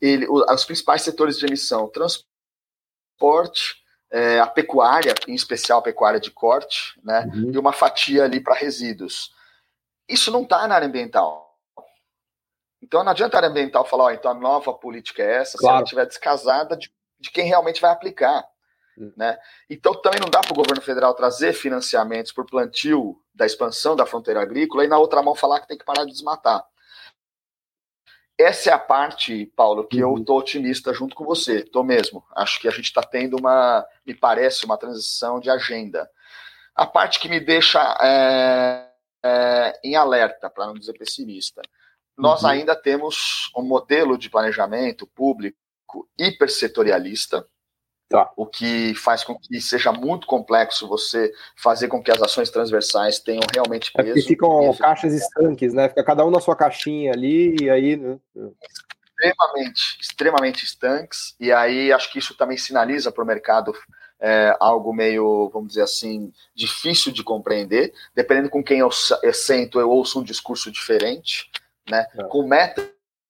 ele, 0.02 0.28
os 0.28 0.65
principais 0.65 1.04
setores 1.04 1.38
de 1.38 1.45
emissão, 1.45 1.88
transporte, 1.88 2.31
transporte, 3.22 3.76
é, 4.10 4.40
a 4.40 4.48
pecuária, 4.48 5.14
em 5.28 5.36
especial 5.36 5.80
a 5.80 5.84
pecuária 5.84 6.20
de 6.20 6.32
corte, 6.32 7.00
né, 7.04 7.30
uhum. 7.34 7.52
e 7.54 7.58
uma 7.58 7.72
fatia 7.72 8.24
ali 8.24 8.42
para 8.42 8.56
resíduos. 8.56 9.32
Isso 10.10 10.32
não 10.32 10.42
está 10.42 10.68
na 10.68 10.76
área 10.76 10.88
ambiental. 10.88 11.50
Então 12.82 13.04
não 13.04 13.12
adianta 13.12 13.38
a 13.38 13.40
área 13.40 13.50
ambiental 13.50 13.86
falar, 13.86 14.06
ó, 14.06 14.12
então 14.12 14.32
a 14.32 14.34
nova 14.34 14.74
política 14.74 15.22
é 15.22 15.36
essa, 15.38 15.58
claro. 15.58 15.76
se 15.76 15.78
ela 15.78 15.84
estiver 15.84 16.06
descasada 16.08 16.76
de, 16.76 16.92
de, 17.20 17.30
quem 17.32 17.46
realmente 17.46 17.80
vai 17.80 17.92
aplicar. 17.92 18.44
Uhum. 18.98 19.14
Né? 19.16 19.38
Então 19.70 19.94
também 20.02 20.20
não 20.20 20.30
dá 20.30 20.42
para 20.42 20.52
o 20.52 20.56
governo 20.56 20.82
federal 20.82 21.14
trazer 21.14 21.54
financiamentos 21.54 22.32
por 22.34 22.46
plantio 22.46 23.16
da 23.34 23.46
expansão 23.46 23.96
da 23.96 24.06
fronteira 24.06 24.42
agrícola 24.42 24.84
e 24.84 24.88
na 24.88 24.98
outra 24.98 25.22
mão 25.22 25.36
falar 25.36 25.62
que 25.62 25.68
tem 25.68 25.78
que 25.78 25.86
parar 25.86 26.04
de 26.04 26.12
desmatar 26.12 26.66
essa 28.42 28.70
é 28.70 28.74
a 28.74 28.80
parte, 28.80 29.46
Paulo, 29.56 29.88
que 29.88 30.04
uhum. 30.04 30.18
eu 30.18 30.26
tô 30.26 30.38
otimista 30.38 30.94
junto 30.94 31.16
com 31.16 31.26
você, 31.26 31.64
tô 31.64 31.84
mesmo. 31.84 32.24
Acho 32.36 32.60
que 32.60 32.68
a 32.68 32.72
gente 32.72 32.86
está 32.86 33.02
tendo 33.02 33.38
uma, 33.38 33.86
me 34.06 34.14
parece, 34.14 34.66
uma 34.66 34.78
transição 34.78 35.40
de 35.40 35.50
agenda. 35.50 36.10
A 36.76 36.86
parte 36.86 37.20
que 37.20 37.30
me 37.30 37.40
deixa 37.40 37.80
é, 38.02 38.90
é, 39.24 39.80
em 39.84 39.96
alerta, 39.96 40.50
para 40.50 40.68
não 40.68 40.74
dizer 40.74 40.94
pessimista, 40.94 41.62
nós 42.18 42.44
uhum. 42.44 42.50
ainda 42.50 42.76
temos 42.76 43.50
um 43.56 43.64
modelo 43.64 44.18
de 44.18 44.30
planejamento 44.30 45.08
público 45.08 45.58
hipersetorialista, 46.18 47.46
Tá. 48.12 48.30
O 48.36 48.45
que 48.45 48.93
faz 48.95 49.24
com 49.24 49.39
que 49.39 49.62
seja 49.62 49.93
muito 49.93 50.28
complexo 50.28 50.86
você 50.86 51.32
fazer 51.56 51.88
com 51.88 52.04
que 52.04 52.12
as 52.12 52.21
ações 52.21 52.50
transversais 52.50 53.19
tenham 53.19 53.43
realmente 53.54 53.89
peso. 53.93 54.10
É 54.10 54.13
porque 54.13 54.28
ficam 54.28 54.76
caixas 54.76 55.13
estanques, 55.13 55.74
né? 55.74 55.88
Fica 55.88 56.04
cada 56.04 56.26
um 56.26 56.30
na 56.30 56.41
sua 56.41 56.54
caixinha 56.54 57.13
ali, 57.13 57.56
e 57.62 57.69
aí. 57.69 57.95
Né? 57.95 58.19
Extremamente, 59.17 59.97
extremamente 60.02 60.65
estanques, 60.65 61.36
e 61.39 61.54
aí 61.54 61.93
acho 61.93 62.12
que 62.12 62.19
isso 62.19 62.36
também 62.36 62.58
sinaliza 62.58 63.12
para 63.13 63.24
o 63.24 63.28
mercado 63.28 63.71
é, 64.19 64.58
algo 64.60 64.91
meio, 64.91 65.50
vamos 65.54 65.69
dizer 65.69 65.84
assim, 65.84 66.34
difícil 66.54 67.13
de 67.13 67.24
compreender. 67.24 67.93
Dependendo 68.13 68.50
com 68.50 68.62
quem 68.62 68.80
eu, 68.80 68.89
sento, 68.91 69.80
eu 69.80 69.89
ouço 69.89 70.19
um 70.19 70.24
discurso 70.24 70.69
diferente, 70.69 71.50
né? 71.89 72.06
É. 72.17 72.24
Com 72.24 72.45
metas 72.45 72.86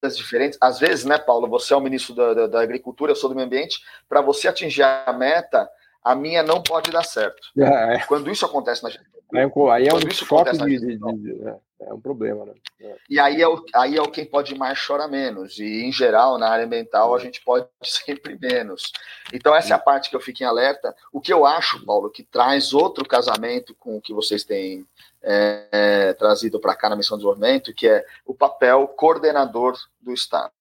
diferentes. 0.09 0.57
Às 0.61 0.79
vezes, 0.79 1.05
né, 1.05 1.17
Paulo, 1.17 1.47
você 1.47 1.73
é 1.73 1.77
o 1.77 1.81
ministro 1.81 2.15
da, 2.15 2.33
da, 2.33 2.47
da 2.47 2.61
Agricultura, 2.61 3.11
eu 3.11 3.15
sou 3.15 3.29
do 3.29 3.35
Meio 3.35 3.47
Ambiente, 3.47 3.79
para 4.09 4.21
você 4.21 4.47
atingir 4.47 4.83
a 4.83 5.13
meta, 5.13 5.69
a 6.03 6.15
minha 6.15 6.43
não 6.43 6.61
pode 6.61 6.91
dar 6.91 7.03
certo. 7.03 7.41
É. 7.57 7.99
Quando 8.07 8.29
isso 8.31 8.45
acontece 8.45 8.83
na 8.83 8.89
gente. 8.89 9.11
Aí, 9.33 9.49
aí 9.71 9.87
é 9.87 9.93
um 9.93 10.11
choque 10.11 10.57
de, 10.57 10.79
de, 10.79 10.97
de, 10.97 11.47
é, 11.47 11.57
é 11.87 11.93
um 11.93 12.01
problema, 12.01 12.45
né? 12.45 12.53
É. 12.81 12.95
E 13.09 13.19
aí 13.19 13.41
é, 13.41 13.47
o, 13.47 13.63
aí 13.73 13.95
é 13.95 14.01
o 14.01 14.11
quem 14.11 14.25
pode 14.25 14.53
mais 14.55 14.85
chora 14.85 15.07
menos. 15.07 15.57
E, 15.57 15.83
em 15.85 15.91
geral, 15.91 16.37
na 16.37 16.49
área 16.49 16.65
ambiental, 16.65 17.15
a 17.15 17.19
gente 17.19 17.41
pode 17.41 17.65
sempre 17.81 18.37
menos. 18.37 18.91
Então, 19.33 19.55
essa 19.55 19.73
é 19.73 19.75
a 19.75 19.79
parte 19.79 20.09
que 20.09 20.15
eu 20.15 20.21
fico 20.21 20.43
em 20.43 20.45
alerta. 20.45 20.93
O 21.13 21.21
que 21.21 21.31
eu 21.31 21.45
acho, 21.45 21.85
Paulo, 21.85 22.09
que 22.09 22.23
traz 22.23 22.73
outro 22.73 23.07
casamento 23.07 23.73
com 23.75 23.95
o 23.95 24.01
que 24.01 24.13
vocês 24.13 24.43
têm 24.43 24.85
é, 25.23 25.67
é, 25.71 26.13
trazido 26.13 26.59
para 26.59 26.75
cá 26.75 26.89
na 26.89 26.95
missão 26.95 27.17
de 27.17 27.23
desenvolvimento, 27.23 27.73
que 27.73 27.87
é 27.87 28.05
o 28.25 28.33
papel 28.33 28.87
coordenador 28.87 29.77
do 29.99 30.13
Estado. 30.13 30.51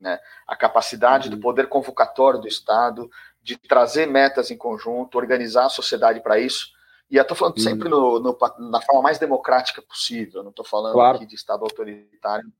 Né? 0.00 0.18
A 0.46 0.56
capacidade 0.56 1.28
uhum. 1.28 1.34
do 1.34 1.40
poder 1.40 1.68
convocatório 1.68 2.40
do 2.40 2.48
Estado 2.48 3.10
de 3.42 3.56
trazer 3.56 4.06
metas 4.06 4.50
em 4.50 4.56
conjunto, 4.56 5.18
organizar 5.18 5.66
a 5.66 5.70
sociedade 5.70 6.20
para 6.20 6.38
isso. 6.38 6.68
E 7.10 7.16
eu 7.16 7.22
estou 7.22 7.36
falando 7.36 7.58
sempre 7.58 7.88
no, 7.88 8.20
no, 8.20 8.36
na 8.70 8.82
forma 8.82 9.02
mais 9.02 9.18
democrática 9.18 9.80
possível, 9.80 10.42
não 10.42 10.50
estou 10.50 10.64
falando 10.64 10.92
claro. 10.92 11.16
aqui 11.16 11.26
de 11.26 11.34
Estado 11.34 11.62
autoritário. 11.62 12.52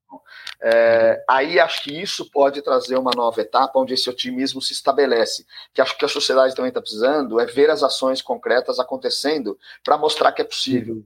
É, 0.61 1.23
aí 1.29 1.61
acho 1.61 1.85
que 1.85 2.01
isso 2.01 2.31
pode 2.31 2.63
trazer 2.63 2.97
uma 2.97 3.11
nova 3.15 3.43
etapa 3.43 3.79
onde 3.79 3.93
esse 3.93 4.09
otimismo 4.09 4.63
se 4.63 4.73
estabelece. 4.73 5.45
Que 5.75 5.83
acho 5.83 5.99
que 5.99 6.05
a 6.05 6.09
sociedade 6.09 6.55
também 6.55 6.71
está 6.71 6.81
precisando 6.81 7.39
é 7.39 7.45
ver 7.45 7.69
as 7.69 7.83
ações 7.83 8.23
concretas 8.23 8.79
acontecendo 8.79 9.59
para 9.85 9.99
mostrar 9.99 10.33
que 10.33 10.41
é 10.41 10.45
possível. 10.47 10.95
Uhum. 10.95 11.05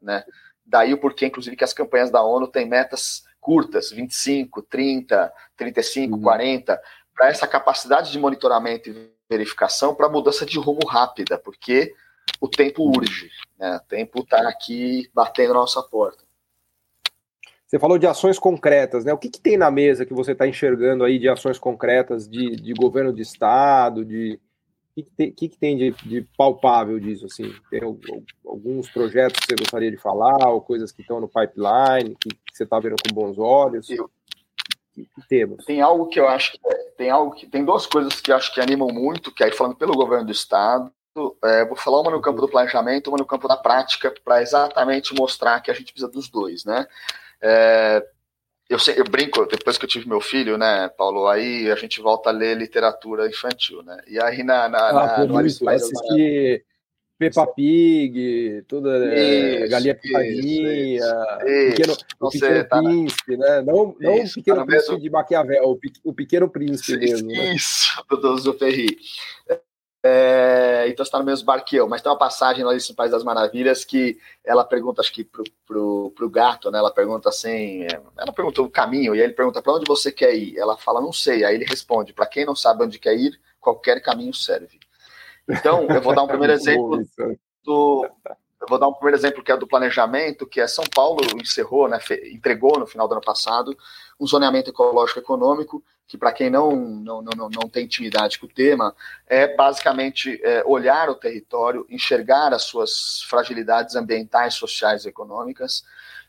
Né? 0.00 0.24
Daí 0.64 0.94
o 0.94 0.98
porquê, 0.98 1.26
inclusive, 1.26 1.56
que 1.56 1.64
as 1.64 1.74
campanhas 1.74 2.10
da 2.10 2.22
ONU 2.22 2.48
têm 2.48 2.66
metas 2.66 3.22
curtas, 3.38 3.90
25, 3.90 4.62
30, 4.62 5.32
35, 5.56 6.16
uhum. 6.16 6.22
40, 6.22 6.80
para 7.14 7.28
essa 7.28 7.46
capacidade 7.46 8.10
de 8.10 8.18
monitoramento 8.18 8.88
e 8.88 9.10
verificação 9.28 9.94
para 9.94 10.08
mudança 10.08 10.46
de 10.46 10.58
rumo 10.58 10.86
rápida, 10.86 11.38
porque 11.38 11.94
o 12.40 12.48
tempo 12.48 12.84
urge, 12.84 13.30
né? 13.58 13.76
o 13.76 13.88
tempo 13.88 14.20
está 14.20 14.48
aqui 14.48 15.08
batendo 15.14 15.54
na 15.54 15.60
nossa 15.60 15.82
porta. 15.82 16.24
Você 17.66 17.80
falou 17.80 17.98
de 17.98 18.06
ações 18.06 18.38
concretas, 18.38 19.04
né? 19.04 19.12
O 19.12 19.18
que, 19.18 19.28
que 19.28 19.40
tem 19.40 19.56
na 19.56 19.72
mesa 19.72 20.06
que 20.06 20.14
você 20.14 20.32
está 20.32 20.46
enxergando 20.46 21.02
aí 21.02 21.18
de 21.18 21.28
ações 21.28 21.58
concretas 21.58 22.28
de, 22.28 22.54
de 22.54 22.72
governo 22.72 23.12
de 23.12 23.22
estado, 23.22 24.04
de 24.04 24.38
o 24.90 24.94
que, 24.94 25.02
que, 25.02 25.10
tem, 25.10 25.32
que, 25.32 25.48
que 25.48 25.58
tem 25.58 25.76
de, 25.76 25.90
de, 25.90 26.22
palpável 26.38 26.98
disso? 27.00 27.26
Assim? 27.26 27.52
Tem 27.68 27.80
alguns 28.46 28.88
projetos 28.88 29.40
que 29.40 29.46
você 29.48 29.56
gostaria 29.56 29.90
de 29.90 29.96
falar, 29.96 30.48
ou 30.48 30.60
coisas 30.60 30.92
que 30.92 31.02
estão 31.02 31.20
no 31.20 31.28
pipeline, 31.28 32.16
que, 32.20 32.30
você 32.52 32.64
está 32.64 32.78
vendo 32.78 32.96
com 33.02 33.12
bons 33.12 33.36
olhos? 33.36 33.90
Eu, 33.90 34.08
temos? 35.28 35.64
Tem 35.64 35.82
algo 35.82 36.06
que 36.06 36.18
eu 36.18 36.28
acho 36.28 36.52
que 36.52 36.58
tem 36.96 37.10
algo 37.10 37.34
que 37.34 37.46
tem 37.46 37.64
duas 37.64 37.84
coisas 37.84 38.20
que 38.20 38.32
eu 38.32 38.36
acho 38.36 38.54
que 38.54 38.60
animam 38.60 38.88
muito, 38.88 39.34
que 39.34 39.44
aí 39.44 39.52
falando 39.52 39.76
pelo 39.76 39.94
governo 39.94 40.24
do 40.24 40.32
estado, 40.32 40.90
é, 41.44 41.64
vou 41.64 41.76
falar 41.76 42.00
uma 42.00 42.10
no 42.10 42.20
campo 42.20 42.40
do 42.40 42.48
planejamento, 42.48 43.08
uma 43.08 43.18
no 43.18 43.26
campo 43.26 43.48
da 43.48 43.56
prática, 43.56 44.12
para 44.24 44.42
exatamente 44.42 45.14
mostrar 45.14 45.60
que 45.60 45.70
a 45.70 45.74
gente 45.74 45.92
precisa 45.92 46.10
dos 46.10 46.28
dois, 46.28 46.64
né? 46.64 46.86
É, 47.40 48.04
eu, 48.68 48.78
eu 48.96 49.04
brinco, 49.04 49.46
depois 49.46 49.78
que 49.78 49.84
eu 49.84 49.88
tive 49.88 50.08
meu 50.08 50.20
filho, 50.20 50.58
né, 50.58 50.88
Paulo, 50.96 51.28
aí 51.28 51.70
a 51.70 51.76
gente 51.76 52.00
volta 52.00 52.30
a 52.30 52.32
ler 52.32 52.56
literatura 52.56 53.28
infantil, 53.28 53.82
né? 53.82 54.00
E 54.08 54.20
aí 54.20 54.42
na, 54.42 54.68
na, 54.68 54.88
ah, 54.88 55.18
na 55.18 55.24
no 55.24 55.38
Alice 55.38 55.66
assistir 55.68 56.64
Peppa 57.18 57.46
Pig, 57.46 58.62
toda 58.68 59.06
é, 59.14 59.60
isso, 59.60 59.70
Galinha 59.70 59.94
Picadinha, 59.94 61.00
pequeno, 61.70 61.96
o 62.20 62.30
Pequeno 62.30 62.64
tá 62.64 62.78
Príncipe, 62.82 63.36
na... 63.38 63.46
né? 63.46 63.62
Não, 63.62 63.96
não 63.98 64.18
isso, 64.18 64.38
o 64.38 64.42
Pequeno 64.42 64.58
tá 64.58 64.66
Príncipe 64.66 64.92
mesmo... 64.92 65.02
de 65.02 65.10
Maquiavel, 65.10 65.78
o, 66.04 66.12
Pequeno 66.12 66.50
Príncipe 66.50 66.98
mesmo. 66.98 67.28
Né? 67.28 67.54
Isso, 67.54 67.88
né? 68.10 68.18
do 68.20 68.38
Zuferri. 68.38 68.98
É, 70.06 70.88
então 70.88 71.02
está 71.02 71.18
no 71.18 71.24
mesmo 71.24 71.44
bar 71.44 71.64
que 71.64 71.74
eu, 71.74 71.88
mas 71.88 72.00
tem 72.00 72.10
uma 72.10 72.18
passagem 72.18 72.64
lá 72.64 72.74
em 72.74 72.94
País 72.94 73.10
das 73.10 73.24
Maravilhas 73.24 73.84
que 73.84 74.18
ela 74.44 74.64
pergunta, 74.64 75.00
acho 75.00 75.12
que 75.12 75.24
pro, 75.24 75.42
pro, 75.66 76.12
pro 76.14 76.30
gato, 76.30 76.70
né? 76.70 76.78
Ela 76.78 76.92
pergunta 76.92 77.28
assim, 77.28 77.82
é, 77.82 78.00
ela 78.16 78.32
pergunta 78.32 78.62
o 78.62 78.70
caminho, 78.70 79.14
e 79.14 79.20
ele 79.20 79.32
pergunta 79.32 79.60
para 79.60 79.72
onde 79.72 79.86
você 79.86 80.12
quer 80.12 80.34
ir? 80.34 80.56
Ela 80.56 80.76
fala, 80.76 81.00
não 81.00 81.12
sei. 81.12 81.44
Aí 81.44 81.56
ele 81.56 81.64
responde, 81.64 82.12
para 82.12 82.26
quem 82.26 82.44
não 82.44 82.54
sabe 82.54 82.84
onde 82.84 82.98
quer 82.98 83.16
ir, 83.16 83.38
qualquer 83.60 84.00
caminho 84.00 84.32
serve. 84.32 84.78
Então, 85.48 85.86
eu 85.88 86.00
vou 86.00 86.14
dar 86.14 86.22
um 86.22 86.28
primeiro 86.28 86.52
exemplo 86.52 87.02
do, 87.64 88.08
eu 88.60 88.66
vou 88.68 88.78
dar 88.78 88.88
um 88.88 88.92
primeiro 88.92 89.16
exemplo 89.16 89.42
que 89.42 89.52
é 89.52 89.56
do 89.56 89.66
planejamento, 89.66 90.46
que 90.46 90.60
é 90.60 90.66
São 90.66 90.84
Paulo 90.94 91.20
encerrou, 91.40 91.88
né, 91.88 91.98
entregou 92.32 92.78
no 92.78 92.86
final 92.86 93.06
do 93.06 93.12
ano 93.12 93.20
passado 93.20 93.76
um 94.18 94.26
zoneamento 94.26 94.70
ecológico 94.70 95.20
econômico, 95.20 95.82
que 96.08 96.16
para 96.16 96.32
quem 96.32 96.48
não, 96.48 96.74
não, 96.74 97.20
não, 97.20 97.48
não 97.50 97.68
tem 97.68 97.84
intimidade 97.84 98.38
com 98.38 98.46
o 98.46 98.48
tema, 98.48 98.94
é 99.26 99.54
basicamente 99.54 100.40
é, 100.42 100.62
olhar 100.64 101.10
o 101.10 101.16
território, 101.16 101.84
enxergar 101.90 102.54
as 102.54 102.62
suas 102.62 103.22
fragilidades 103.28 103.96
ambientais, 103.96 104.54
sociais 104.54 105.04
e 105.04 105.08
econômicas 105.08 105.84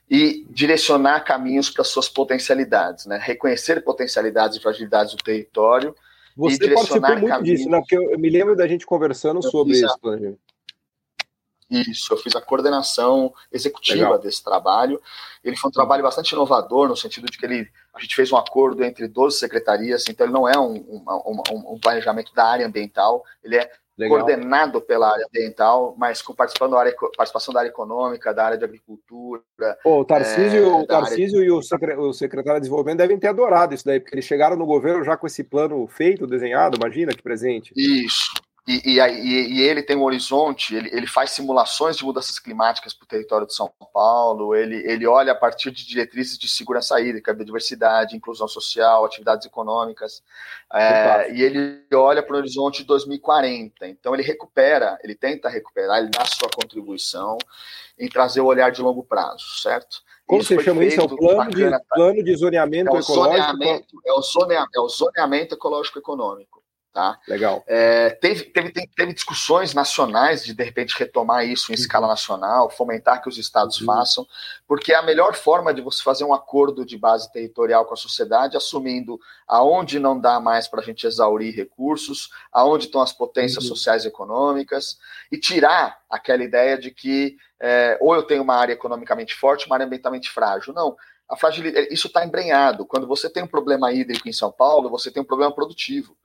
e 0.10 0.46
direcionar 0.50 1.22
caminhos 1.22 1.70
para 1.70 1.84
suas 1.84 2.10
potencialidades, 2.10 3.06
né? 3.06 3.20
reconhecer 3.22 3.84
potencialidades 3.84 4.58
e 4.58 4.62
fragilidades 4.62 5.14
do 5.14 5.24
território 5.24 5.96
Você 6.36 6.74
participou 6.74 7.10
muito 7.12 7.28
caminhos... 7.28 7.60
disso, 7.60 7.70
né? 7.70 7.80
porque 7.80 7.98
eu, 7.98 8.12
eu, 8.12 8.20
me 8.20 8.30
lembro 8.30 8.56
da 8.56 8.68
gente 8.68 8.86
conversando 8.86 9.42
sobre 9.44 9.74
isso. 9.74 10.00
Isso, 11.70 12.14
eu 12.14 12.18
fiz 12.18 12.36
a 12.36 12.42
coordenação 12.42 13.34
executiva 13.52 14.04
Legal. 14.04 14.20
desse 14.20 14.44
trabalho. 14.44 15.02
Ele 15.44 15.58
foi 15.58 15.70
um 15.70 15.74
trabalho 15.74 16.04
bastante 16.04 16.32
inovador, 16.32 16.88
no 16.88 16.96
sentido 16.96 17.28
de 17.30 17.38
que 17.38 17.46
ele, 17.46 17.70
a 17.94 18.00
gente 18.00 18.16
fez 18.16 18.32
um 18.32 18.38
acordo 18.38 18.84
entre 18.84 19.08
12 19.08 19.38
secretarias, 19.38 20.06
então 20.08 20.26
ele 20.26 20.34
não 20.34 20.48
é 20.48 20.58
um, 20.58 20.76
um, 20.76 21.42
um, 21.52 21.74
um 21.74 21.80
planejamento 21.80 22.34
da 22.34 22.46
área 22.46 22.66
ambiental, 22.66 23.24
ele 23.44 23.58
é 23.58 23.70
Legal. 23.98 24.20
coordenado 24.20 24.80
pela 24.80 25.12
área 25.12 25.26
ambiental, 25.26 25.96
mas 25.98 26.22
com 26.22 26.34
participação 26.34 26.72
da 26.72 26.80
área, 26.80 26.96
participação 27.18 27.54
da 27.54 27.62
área 27.62 27.70
econômica, 27.70 28.34
da 28.34 28.46
área 28.46 28.58
de 28.58 28.64
agricultura. 28.64 29.42
Pô, 29.84 30.02
o 30.02 30.06
Tarcísio, 30.06 30.64
é, 30.64 30.68
o 30.68 30.86
Tarcísio 30.86 31.44
e 31.44 31.52
o, 31.52 31.62
secre... 31.64 31.96
o 31.96 32.14
secretário 32.14 32.60
de 32.60 32.66
desenvolvimento 32.66 33.00
devem 33.00 33.18
ter 33.18 33.28
adorado 33.28 33.74
isso 33.74 33.84
daí, 33.84 34.00
porque 34.00 34.14
eles 34.14 34.26
chegaram 34.26 34.56
no 34.56 34.68
governo 34.68 35.04
já 35.04 35.18
com 35.18 35.26
esse 35.26 35.44
plano 35.44 35.86
feito, 35.88 36.28
desenhado, 36.28 36.78
imagina 36.78 37.12
que 37.12 37.24
presente. 37.24 37.74
Isso, 37.76 38.34
e, 38.68 39.00
e, 39.00 39.00
e, 39.00 39.62
ele 39.62 39.82
tem 39.82 39.96
um 39.96 40.04
horizonte, 40.04 40.76
ele, 40.76 40.90
ele 40.92 41.08
faz 41.08 41.32
simulações 41.32 41.96
de 41.96 42.04
mudanças 42.04 42.38
climáticas 42.38 42.94
para 42.94 43.06
o 43.06 43.08
território 43.08 43.48
de 43.48 43.56
São 43.56 43.72
Paulo, 43.94 44.54
ele, 44.54 44.76
ele 44.86 45.08
olha 45.08 45.32
a 45.32 45.36
partir 45.36 45.72
de 45.72 45.88
diretrizes 45.88 46.38
de 46.38 46.50
segurança 46.50 47.00
hídrica, 47.00 47.34
biodiversidade, 47.34 48.18
inclusão 48.18 48.46
social, 48.46 49.06
atividades 49.06 49.48
econômicas, 49.48 50.22
é, 50.74 51.32
e 51.34 51.42
ele 51.42 51.82
olha 51.94 52.22
para 52.22 52.36
o 52.36 52.40
horizonte 52.40 52.80
de 52.80 52.88
2040. 52.88 53.88
Então 53.88 54.14
ele 54.14 54.24
recupera, 54.24 55.00
ele 55.02 55.16
tenta 55.16 55.48
recuperar, 55.48 56.00
ele 56.00 56.10
dá 56.10 56.26
sua 56.26 56.50
contribuição 56.54 57.38
em 57.98 58.10
trazer 58.10 58.42
o 58.42 58.46
olhar 58.46 58.70
de 58.70 58.82
longo 58.82 59.02
prazo, 59.02 59.46
certo? 59.62 60.02
Como 60.26 60.42
isso 60.42 60.54
você 60.54 60.62
chama 60.62 60.84
isso? 60.84 61.00
É 61.00 61.04
o 61.06 61.08
plano, 61.08 61.38
bacana, 61.38 61.78
de, 61.78 61.86
plano 61.88 62.24
de 62.24 62.36
zoneamento 62.36 62.98
é 62.98 63.00
ecológico? 63.00 63.38
Zoneamento, 63.38 64.02
é, 64.06 64.12
o 64.12 64.22
zoneamento, 64.22 64.72
é 64.76 64.82
o 64.82 64.90
zoneamento 64.90 65.56
ecológico 65.56 66.00
econômico. 66.00 66.67
Tá? 66.94 67.20
Legal. 67.28 67.64
É, 67.68 68.10
teve, 68.10 68.46
teve, 68.46 68.72
teve, 68.72 69.14
discussões 69.14 69.72
nacionais 69.74 70.44
de, 70.44 70.52
de 70.52 70.64
repente, 70.64 70.98
retomar 70.98 71.46
isso 71.46 71.72
em 71.72 71.76
uhum. 71.76 71.80
escala 71.80 72.08
nacional, 72.08 72.72
fomentar 72.72 73.22
que 73.22 73.30
os 73.30 73.38
estados 73.38 73.80
uhum. 73.80 73.86
façam, 73.86 74.28
porque 74.68 74.92
é 74.92 74.96
a 74.96 75.04
melhor 75.04 75.36
forma 75.36 75.72
de 75.72 75.80
você 75.80 76.02
fazer 76.02 76.24
um 76.24 76.34
acordo 76.34 76.84
de 76.84 76.98
base 76.98 77.32
territorial 77.32 77.86
com 77.86 77.94
a 77.94 77.98
sociedade, 77.98 78.58
assumindo 78.58 79.20
aonde 79.48 80.00
não 80.00 80.20
dá 80.20 80.40
mais 80.40 80.68
para 80.68 80.82
a 80.82 80.84
gente 80.84 81.06
exaurir 81.06 81.56
recursos, 81.56 82.32
aonde 82.52 82.86
estão 82.86 83.02
as 83.02 83.14
potências 83.14 83.66
uhum. 83.66 83.70
sociais 83.76 84.04
e 84.04 84.08
econômicas, 84.08 84.98
e 85.32 85.38
tirar 85.38 86.00
aquela 86.10 86.44
ideia 86.44 86.80
de 86.80 86.90
que 86.90 87.38
é, 87.60 87.98
ou 88.02 88.16
eu 88.16 88.24
tenho 88.24 88.44
uma 88.44 88.56
área 88.56 88.74
economicamente 88.74 89.36
forte, 89.36 89.66
uma 89.66 89.76
área 89.76 89.86
ambientalmente 89.86 90.30
frágil. 90.30 90.74
Não. 90.74 90.96
A 91.30 91.36
fragilidade, 91.36 91.90
isso 91.92 92.08
está 92.08 92.26
embrenhado. 92.26 92.86
Quando 92.86 93.06
você 93.06 93.30
tem 93.30 93.44
um 93.44 93.48
problema 93.48 93.92
hídrico 93.92 94.30
em 94.30 94.34
São 94.34 94.52
Paulo, 94.52 94.90
você 94.90 95.12
tem 95.12 95.22
um 95.22 95.26
problema 95.26 95.54
produtivo. 95.54 96.16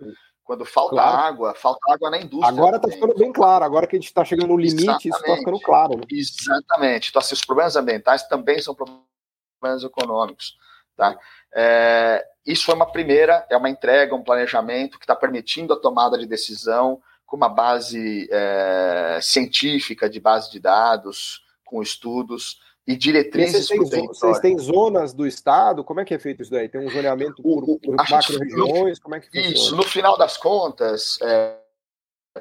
Quando 0.45 0.65
falta 0.65 0.97
claro. 0.97 1.17
água, 1.17 1.55
falta 1.55 1.81
água 1.93 2.11
na 2.11 2.19
indústria. 2.19 2.49
Agora 2.49 2.77
está 2.77 2.89
ficando 2.89 3.15
bem 3.15 3.33
claro, 3.33 3.65
agora 3.65 3.87
que 3.87 3.97
a 3.97 3.99
gente 3.99 4.09
está 4.09 4.25
chegando 4.25 4.49
no 4.49 4.57
limite, 4.57 4.83
Exatamente. 4.83 5.09
isso 5.09 5.19
está 5.19 5.37
ficando 5.37 5.61
claro. 5.61 5.97
Né? 5.99 6.05
Exatamente. 6.11 7.11
Então, 7.11 7.21
assim, 7.21 7.35
os 7.35 7.45
problemas 7.45 7.77
ambientais 7.77 8.27
também 8.27 8.61
são 8.61 8.75
problemas 8.75 9.85
econômicos. 9.85 10.57
Tá? 10.97 11.17
É, 11.55 12.27
isso 12.45 12.65
foi 12.65 12.75
uma 12.75 12.91
primeira, 12.91 13.47
é 13.49 13.57
uma 13.57 13.71
entrega, 13.71 14.15
um 14.15 14.23
planejamento 14.23 14.99
que 14.99 15.05
está 15.05 15.15
permitindo 15.15 15.73
a 15.73 15.81
tomada 15.81 16.19
de 16.19 16.27
decisão 16.27 17.01
com 17.25 17.37
uma 17.37 17.49
base 17.49 18.29
é, 18.31 19.19
científica, 19.23 20.11
de 20.11 20.21
base 20.21 20.51
de 20.51 20.59
dados, 20.59 21.43
com 21.65 21.81
estudos, 21.81 22.61
e 22.87 22.97
diretrizes 22.97 23.69
para 23.69 23.77
o 23.77 23.89
território. 23.89 24.15
Vocês 24.15 24.41
têm 24.41 24.59
zonas 24.59 25.13
do 25.13 25.27
estado? 25.27 25.85
Como 25.85 26.01
é 26.01 26.05
que 26.05 26.15
é 26.15 26.19
feito 26.19 26.43
isso 26.43 26.51
daí? 26.51 26.69
Tem 26.69 26.81
um 26.81 26.91
zoneamento 26.91 27.43
por, 27.43 27.79
por 27.79 27.97
macro-regiões? 27.97 28.99
Como 28.99 29.15
é 29.15 29.21
que 29.21 29.27
funciona? 29.27 29.49
Isso, 29.49 29.77
no 29.77 29.85
final 29.85 30.19
das 30.19 30.37
contas, 30.37 31.19
é, 31.23 31.57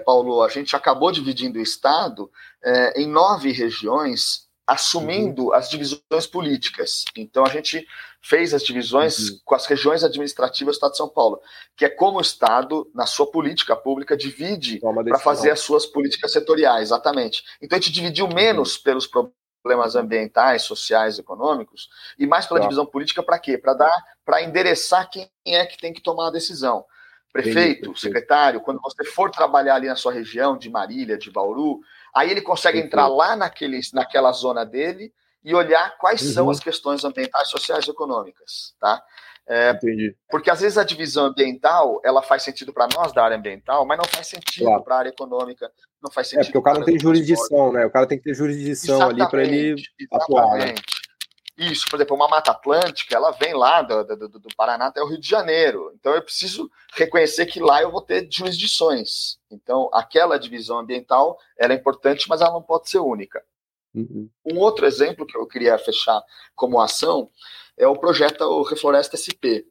Paulo, 0.04 0.42
a 0.42 0.50
gente 0.50 0.76
acabou 0.76 1.12
dividindo 1.12 1.60
o 1.60 1.62
estado 1.62 2.32
é, 2.64 3.02
em 3.02 3.08
nove 3.08 3.52
regiões, 3.52 4.48
assumindo 4.66 5.48
uhum. 5.48 5.54
as 5.54 5.70
divisões 5.70 6.26
políticas. 6.32 7.06
Então, 7.16 7.46
a 7.46 7.50
gente 7.50 7.86
fez 8.20 8.52
as 8.52 8.64
divisões 8.64 9.30
uhum. 9.30 9.40
com 9.46 9.54
as 9.54 9.68
regiões 9.68 10.04
administrativas 10.04 10.74
do 10.74 10.78
Estado 10.78 10.92
de 10.92 10.98
São 10.98 11.10
Paulo, 11.10 11.40
que 11.76 11.86
é 11.86 11.90
como 11.90 12.18
o 12.18 12.22
Estado, 12.22 12.90
na 12.96 13.06
sua 13.06 13.30
política 13.30 13.76
pública, 13.76 14.18
divide 14.18 14.80
para 14.80 15.20
fazer 15.20 15.52
as 15.52 15.60
suas 15.60 15.86
políticas 15.86 16.32
setoriais, 16.32 16.90
exatamente. 16.90 17.44
Então, 17.62 17.78
a 17.78 17.82
gente 17.82 17.94
dividiu 17.94 18.28
menos 18.28 18.78
uhum. 18.78 18.84
pelos 18.84 19.06
problemas 19.06 19.41
problemas 19.62 19.96
ambientais, 19.96 20.64
sociais, 20.64 21.20
econômicos, 21.20 21.90
e 22.18 22.26
mais 22.26 22.46
pela 22.46 22.60
divisão 22.60 22.86
política 22.86 23.22
para 23.22 23.40
quê? 23.40 23.58
Para 23.58 23.74
dar, 23.74 24.06
para 24.26 24.42
endereçar 24.42 25.10
quem 25.10 25.30
é 25.46 25.66
que 25.66 25.78
tem 25.78 25.94
que 25.94 26.02
tomar 26.02 26.28
a 26.28 26.32
decisão. 26.32 26.86
Prefeito, 27.32 27.98
secretário, 27.98 28.60
quando 28.60 28.82
você 28.82 29.06
for 29.06 29.32
trabalhar 29.32 29.76
ali 29.76 29.88
na 29.88 29.96
sua 29.96 30.12
região, 30.12 30.58
de 30.58 30.70
Marília, 30.70 31.18
de 31.18 31.32
Bauru, 31.32 31.80
aí 32.14 32.30
ele 32.30 32.42
consegue 32.42 32.80
entrar 32.80 33.08
lá 33.08 33.36
naquele, 33.38 33.80
naquela 33.94 34.32
zona 34.34 34.66
dele 34.66 35.14
e 35.44 35.56
olhar 35.56 35.98
quais 35.98 36.22
uhum. 36.22 36.34
são 36.34 36.50
as 36.50 36.60
questões 36.60 37.06
ambientais, 37.06 37.48
sociais 37.48 37.88
e 37.88 37.90
econômicas, 37.90 38.76
tá? 38.80 39.02
É, 39.52 39.72
Entendi. 39.72 40.16
Porque 40.30 40.50
às 40.50 40.62
vezes 40.62 40.78
a 40.78 40.84
divisão 40.86 41.26
ambiental 41.26 42.00
ela 42.06 42.22
faz 42.22 42.42
sentido 42.42 42.72
para 42.72 42.88
nós 42.96 43.12
da 43.12 43.22
área 43.22 43.36
ambiental, 43.36 43.86
mas 43.86 43.98
não 43.98 44.06
faz 44.06 44.28
sentido 44.28 44.64
claro. 44.64 44.82
para 44.82 44.96
a 44.96 45.00
área 45.00 45.10
econômica, 45.10 45.70
não 46.02 46.10
faz 46.10 46.28
sentido. 46.28 46.44
É 46.44 46.46
porque 46.46 46.58
o 46.58 46.62
cara 46.62 46.80
não 46.80 46.86
tem 46.86 46.98
jurisdição, 46.98 47.74
né? 47.74 47.86
O 47.86 47.92
cara 47.92 48.08
tem 48.08 48.18
que 48.18 48.24
ter 48.24 48.34
jurisdição 48.34 48.96
exatamente, 48.96 49.22
ali 49.22 49.30
para 49.30 49.44
ele 49.44 49.84
atuar. 50.10 50.58
Né? 50.58 50.76
Isso, 51.58 51.86
por 51.90 51.98
exemplo, 51.98 52.16
uma 52.16 52.30
Mata 52.30 52.52
Atlântica, 52.52 53.14
ela 53.14 53.32
vem 53.32 53.54
lá 53.54 53.82
do, 53.82 54.06
do, 54.06 54.30
do, 54.40 54.56
Paraná 54.56 54.86
até 54.86 55.02
o 55.02 55.06
Rio 55.06 55.20
de 55.20 55.28
Janeiro. 55.28 55.92
Então 56.00 56.16
eu 56.16 56.22
preciso 56.22 56.72
reconhecer 56.94 57.46
que 57.46 57.60
lá 57.60 57.82
eu 57.82 57.92
vou 57.92 58.02
ter 58.02 58.26
jurisdições. 58.32 59.38
Então 59.52 59.90
aquela 59.92 60.40
divisão 60.40 60.80
ambiental 60.80 61.38
ela 61.60 61.74
é 61.74 61.76
importante, 61.76 62.26
mas 62.30 62.40
ela 62.40 62.54
não 62.54 62.62
pode 62.62 62.90
ser 62.90 63.00
única. 63.00 63.44
Uhum. 63.94 64.30
Um 64.46 64.60
outro 64.60 64.86
exemplo 64.86 65.26
que 65.26 65.38
eu 65.38 65.46
queria 65.46 65.78
fechar 65.78 66.24
como 66.56 66.80
ação 66.80 67.30
é 67.82 67.88
o 67.88 67.98
projeto 67.98 68.62
Refloresta 68.62 69.18
SP. 69.18 69.66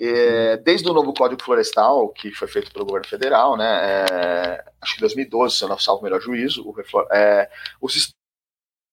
É, 0.00 0.56
desde 0.58 0.88
o 0.88 0.92
novo 0.92 1.12
Código 1.12 1.42
Florestal, 1.42 2.08
que 2.10 2.30
foi 2.30 2.46
feito 2.46 2.70
pelo 2.72 2.86
governo 2.86 3.08
federal, 3.08 3.56
né, 3.56 3.66
é, 3.66 4.64
acho 4.80 4.92
que 4.94 5.00
em 5.00 5.02
2012, 5.02 5.56
se 5.56 5.64
eu 5.64 5.68
não 5.68 5.76
salvo 5.76 6.02
o 6.02 6.04
melhor 6.04 6.20
juízo, 6.20 6.62
o 6.64 6.74
é, 7.12 7.50
os 7.80 8.14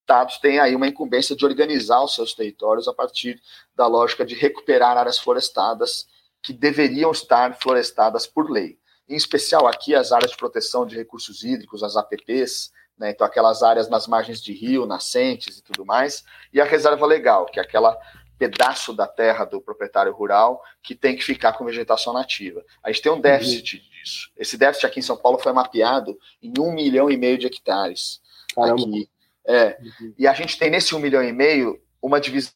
estados 0.01 0.39
têm 0.39 0.57
aí 0.59 0.75
uma 0.75 0.87
incumbência 0.87 1.35
de 1.35 1.45
organizar 1.45 2.03
os 2.03 2.15
seus 2.15 2.33
territórios 2.33 2.87
a 2.87 2.93
partir 2.93 3.39
da 3.75 3.85
lógica 3.85 4.25
de 4.25 4.33
recuperar 4.33 4.97
áreas 4.97 5.19
florestadas 5.19 6.07
que 6.41 6.51
deveriam 6.51 7.11
estar 7.11 7.55
florestadas 7.59 8.25
por 8.25 8.49
lei. 8.49 8.79
Em 9.07 9.15
especial 9.15 9.67
aqui 9.67 9.93
as 9.93 10.11
áreas 10.11 10.31
de 10.31 10.37
proteção 10.37 10.87
de 10.87 10.95
recursos 10.95 11.43
hídricos, 11.43 11.83
as 11.83 11.95
APPs, 11.95 12.71
né, 12.97 13.11
então 13.11 13.27
aquelas 13.27 13.61
áreas 13.61 13.87
nas 13.89 14.07
margens 14.07 14.41
de 14.41 14.53
rio, 14.53 14.87
nascentes 14.87 15.59
e 15.59 15.63
tudo 15.63 15.85
mais, 15.85 16.23
e 16.51 16.59
a 16.59 16.65
reserva 16.65 17.05
legal, 17.05 17.45
que 17.45 17.59
é 17.59 17.61
aquela 17.61 17.95
pedaço 18.37 18.93
da 18.93 19.07
terra 19.07 19.45
do 19.45 19.61
proprietário 19.61 20.13
rural 20.13 20.61
que 20.83 20.95
tem 20.95 21.15
que 21.15 21.23
ficar 21.23 21.53
com 21.53 21.65
vegetação 21.65 22.13
nativa. 22.13 22.63
A 22.83 22.91
gente 22.91 23.01
tem 23.01 23.11
um 23.11 23.21
déficit 23.21 23.77
uhum. 23.77 23.81
disso. 23.81 24.31
Esse 24.37 24.57
déficit 24.57 24.85
aqui 24.85 24.99
em 24.99 25.03
São 25.03 25.17
Paulo 25.17 25.39
foi 25.39 25.53
mapeado 25.53 26.17
em 26.41 26.53
um 26.59 26.71
milhão 26.71 27.09
e 27.09 27.17
meio 27.17 27.37
de 27.37 27.47
hectares. 27.47 28.21
Caramba. 28.53 28.81
Aqui. 28.81 29.09
É. 29.47 29.77
Uhum. 29.79 30.13
E 30.17 30.27
a 30.27 30.33
gente 30.33 30.57
tem 30.57 30.69
nesse 30.69 30.95
um 30.95 30.99
milhão 30.99 31.23
e 31.23 31.31
meio 31.31 31.79
uma 32.01 32.19
divisão 32.19 32.53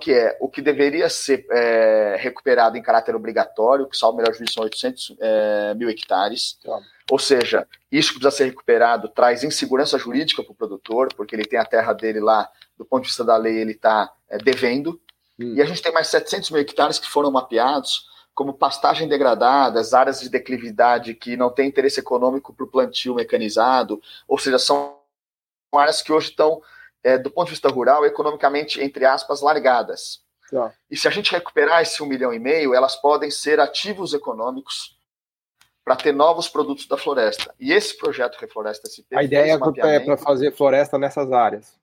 que 0.00 0.12
é 0.12 0.36
o 0.40 0.48
que 0.48 0.62
deveria 0.62 1.08
ser 1.08 1.44
é, 1.50 2.16
recuperado 2.18 2.76
em 2.78 2.82
caráter 2.82 3.16
obrigatório, 3.16 3.88
que 3.88 3.96
salvo 3.96 4.18
melhor 4.18 4.32
juízo 4.32 4.52
são 4.52 4.62
800 4.62 5.16
é, 5.20 5.74
mil 5.74 5.90
hectares. 5.90 6.58
Ou 7.10 7.18
seja, 7.18 7.66
isso 7.90 8.12
que 8.12 8.20
precisa 8.20 8.36
ser 8.36 8.44
recuperado 8.44 9.08
traz 9.08 9.42
insegurança 9.42 9.98
jurídica 9.98 10.44
para 10.44 10.52
o 10.52 10.54
produtor, 10.54 11.08
porque 11.16 11.34
ele 11.34 11.44
tem 11.44 11.58
a 11.58 11.64
terra 11.64 11.92
dele 11.92 12.20
lá 12.20 12.48
do 12.76 12.84
ponto 12.84 13.02
de 13.02 13.08
vista 13.08 13.24
da 13.24 13.36
lei, 13.36 13.58
ele 13.58 13.72
está 13.72 14.12
é, 14.28 14.38
devendo. 14.38 15.00
Hum. 15.38 15.54
E 15.54 15.62
a 15.62 15.64
gente 15.64 15.82
tem 15.82 15.92
mais 15.92 16.08
700 16.08 16.50
mil 16.50 16.60
hectares 16.60 16.98
que 16.98 17.08
foram 17.08 17.30
mapeados 17.30 18.08
como 18.34 18.52
pastagem 18.52 19.08
degradada, 19.08 19.80
as 19.80 19.94
áreas 19.94 20.20
de 20.20 20.28
declividade 20.28 21.14
que 21.14 21.36
não 21.36 21.50
têm 21.50 21.68
interesse 21.68 22.00
econômico 22.00 22.52
para 22.52 22.64
o 22.64 22.68
plantio 22.68 23.14
mecanizado, 23.14 24.02
ou 24.26 24.38
seja, 24.38 24.58
são 24.58 24.98
áreas 25.72 26.02
que 26.02 26.12
hoje 26.12 26.30
estão, 26.30 26.60
é, 27.02 27.16
do 27.16 27.30
ponto 27.30 27.46
de 27.46 27.52
vista 27.52 27.68
rural, 27.68 28.04
economicamente, 28.04 28.82
entre 28.82 29.04
aspas, 29.04 29.40
largadas. 29.40 30.20
Tá. 30.50 30.72
E 30.90 30.96
se 30.96 31.06
a 31.06 31.10
gente 31.10 31.30
recuperar 31.30 31.80
esse 31.82 32.02
um 32.02 32.06
milhão 32.06 32.34
e 32.34 32.38
meio, 32.38 32.74
elas 32.74 32.96
podem 32.96 33.30
ser 33.30 33.60
ativos 33.60 34.12
econômicos 34.12 34.98
para 35.84 35.96
ter 35.96 36.12
novos 36.12 36.48
produtos 36.48 36.86
da 36.88 36.96
floresta. 36.96 37.54
E 37.60 37.72
esse 37.72 37.96
projeto 37.96 38.36
Refloresta 38.36 38.88
SP. 38.90 39.14
A 39.14 39.22
ideia 39.22 39.52
é 39.52 40.00
para 40.00 40.16
fazer 40.16 40.52
floresta 40.52 40.98
nessas 40.98 41.30
áreas 41.30 41.78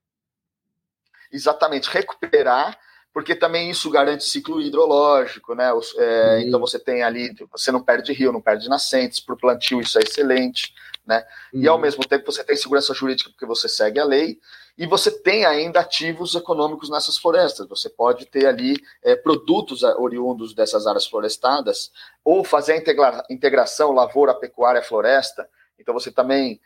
exatamente 1.32 1.90
recuperar, 1.90 2.78
porque 3.14 3.36
também 3.36 3.70
isso 3.70 3.90
garante 3.90 4.24
ciclo 4.24 4.62
hidrológico, 4.62 5.54
né? 5.54 5.70
É, 5.70 5.72
uhum. 5.72 6.42
Então 6.42 6.60
você 6.60 6.80
tem 6.80 7.04
ali, 7.04 7.36
você 7.52 7.72
não 7.72 7.84
perde 7.84 8.14
rio, 8.14 8.32
não 8.32 8.42
perde 8.42 8.70
nascentes, 8.70 9.20
para 9.20 9.36
o 9.36 9.38
plantio 9.38 9.82
isso 9.82 9.98
é 10.00 10.02
excelente, 10.02 10.74
né? 11.06 11.26
E 11.54 11.68
ao 11.68 11.76
uhum. 11.76 11.82
mesmo 11.82 12.06
tempo 12.06 12.32
você 12.32 12.44
tem 12.44 12.56
segurança 12.56 12.94
jurídica 12.94 13.30
porque 13.30 13.46
você 13.46 13.68
segue 13.68 14.00
a 14.00 14.06
lei, 14.06 14.40
e 14.78 14.88
você 14.88 15.12
tem 15.12 15.46
ainda 15.46 15.82
ativos 15.82 16.34
econômicos 16.34 16.90
nessas 16.90 17.18
florestas. 17.18 17.68
Você 17.68 17.90
pode 17.90 18.26
ter 18.26 18.46
ali 18.48 18.76
é, 19.04 19.16
produtos 19.16 19.84
oriundos 19.84 20.56
dessas 20.56 20.88
áreas 20.88 21.06
florestadas, 21.06 21.92
ou 22.24 22.44
fazer 22.44 22.74
a 22.74 22.78
integra 22.78 23.24
integração 23.30 23.92
lavoura, 23.92 24.34
pecuária, 24.34 24.82
floresta. 24.82 25.48
Então 25.78 25.94
você 25.94 26.12
também 26.12 26.60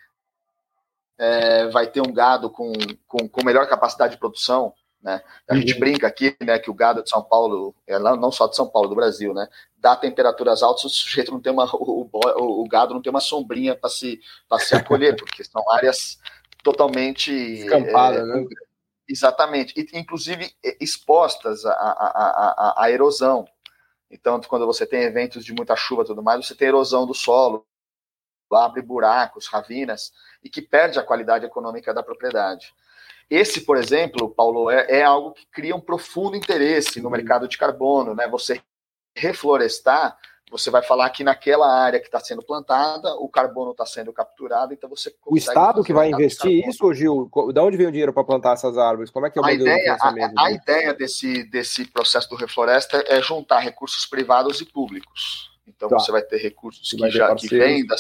é, 1.18 1.68
vai 1.68 1.88
ter 1.88 2.02
um 2.02 2.12
gado 2.12 2.50
com, 2.50 2.72
com, 3.08 3.28
com 3.28 3.46
melhor 3.46 3.68
capacidade 3.68 4.14
de 4.14 4.20
produção, 4.20 4.74
né? 5.02 5.22
A 5.48 5.54
uhum. 5.54 5.60
gente 5.60 5.80
brinca 5.80 6.08
aqui, 6.08 6.36
né, 6.42 6.58
que 6.58 6.72
o 6.72 6.74
gado 6.74 7.04
de 7.04 7.10
São 7.10 7.22
Paulo, 7.24 7.76
é, 7.86 8.00
não 8.00 8.32
só 8.32 8.48
de 8.48 8.56
São 8.56 8.68
Paulo, 8.68 8.90
do 8.90 8.96
Brasil, 8.96 9.36
né, 9.36 9.48
dá 9.78 9.96
temperaturas 9.96 10.64
altas, 10.64 10.84
o 10.84 10.90
sujeito 10.90 11.32
não 11.32 11.40
tem 11.40 11.54
uma, 11.54 11.70
o, 11.76 12.10
o, 12.12 12.64
o 12.64 12.68
gado 12.68 12.94
não 12.94 13.02
tem 13.02 13.12
uma 13.12 13.20
sombrinha 13.20 13.76
para 13.76 13.90
se, 13.90 14.20
se 14.60 14.76
acolher, 14.76 15.16
porque 15.20 15.44
são 15.44 15.64
áreas 15.72 16.18
totalmente 16.64 17.32
escampadas, 17.32 18.22
é, 18.22 18.26
né? 18.26 18.46
Exatamente, 19.08 19.76
e 19.78 20.00
inclusive 20.00 20.52
expostas 20.82 21.64
à, 21.64 21.72
à, 21.72 22.74
à, 22.80 22.84
à 22.84 22.92
erosão. 22.92 23.46
Então, 24.10 24.42
quando 24.42 24.66
você 24.66 24.88
tem 24.88 25.04
eventos 25.04 25.46
de 25.46 25.54
muita 25.54 25.76
chuva 25.76 26.02
e 26.02 26.06
tudo 26.06 26.24
mais, 26.24 26.44
você 26.44 26.56
tem 26.56 26.70
erosão 26.70 27.06
do 27.06 27.14
solo, 27.14 27.68
abre 28.52 28.82
buracos, 28.82 29.48
ravinas, 29.48 30.12
e 30.44 30.50
que 30.50 30.62
perde 30.62 31.00
a 31.00 31.04
qualidade 31.04 31.46
econômica 31.46 31.94
da 31.94 32.04
propriedade. 32.04 32.74
Esse, 33.30 33.62
por 33.62 33.78
exemplo, 33.78 34.30
Paulo, 34.30 34.70
é, 34.70 35.00
é 35.00 35.04
algo 35.04 35.34
que 35.34 35.46
cria 35.48 35.76
um 35.76 35.82
profundo 35.82 36.36
interesse 36.36 37.02
no 37.02 37.10
mercado 37.10 37.48
de 37.48 37.58
carbono, 37.58 38.14
né? 38.14 38.28
Você 38.28 38.62
reflorestar, 39.16 40.16
você 40.52 40.70
vai 40.70 40.84
falar 40.84 41.10
que 41.10 41.24
naquela 41.24 41.68
área 41.68 42.00
que 42.00 42.06
está 42.06 42.20
sendo 42.20 42.44
plantada, 42.44 43.16
o 43.16 43.28
carbono 43.28 43.72
está 43.72 43.86
sendo 43.86 44.14
capturado, 44.14 44.74
então 44.74 44.88
você 44.88 45.14
O 45.26 45.36
Estado 45.36 45.84
que 45.84 45.94
vai 45.94 46.10
investir 46.10 46.68
isso, 46.68 46.94
Gil? 46.94 47.30
De 47.52 47.60
onde 47.60 47.78
vem 47.78 47.88
o 47.88 47.92
dinheiro 47.92 48.14
para 48.14 48.24
plantar 48.24 48.54
essas 48.54 48.78
árvores? 48.78 49.10
Como 49.10 49.26
é 49.26 49.32
que 49.32 49.40
é 49.40 49.42
o 49.42 49.46
a 49.46 49.54
ideia, 49.54 49.98
a, 50.00 50.46
a 50.46 50.52
ideia 50.52 50.94
desse, 50.94 51.44
desse 51.50 51.86
processo 51.86 52.30
do 52.30 52.36
refloresta 52.36 53.04
é 53.08 53.20
juntar 53.22 53.60
recursos 53.60 54.06
privados 54.06 54.62
e 54.62 54.66
públicos. 54.66 55.55
Então 55.68 55.90
tá. 55.90 55.98
você 55.98 56.12
vai 56.12 56.22
ter 56.22 56.38
recursos 56.38 56.92
que 56.92 57.10
já 57.10 57.36
que 57.36 57.48
vêm 57.48 57.86
da, 57.86 57.96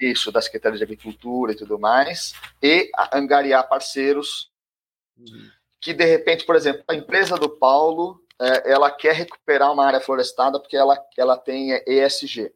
isso, 0.00 0.30
da 0.30 0.40
Secretaria 0.40 0.78
de 0.78 0.84
Agricultura 0.84 1.52
e 1.52 1.56
tudo 1.56 1.78
mais, 1.78 2.34
e 2.62 2.90
angariar 3.12 3.68
parceiros 3.68 4.50
uhum. 5.18 5.48
que, 5.80 5.94
de 5.94 6.04
repente, 6.04 6.44
por 6.44 6.54
exemplo, 6.54 6.82
a 6.88 6.94
empresa 6.94 7.36
do 7.36 7.48
Paulo, 7.48 8.20
é, 8.40 8.72
ela 8.72 8.90
quer 8.90 9.14
recuperar 9.14 9.72
uma 9.72 9.86
área 9.86 10.00
florestada 10.00 10.60
porque 10.60 10.76
ela, 10.76 10.98
ela 11.16 11.38
tem 11.38 11.72
ESG, 11.86 12.52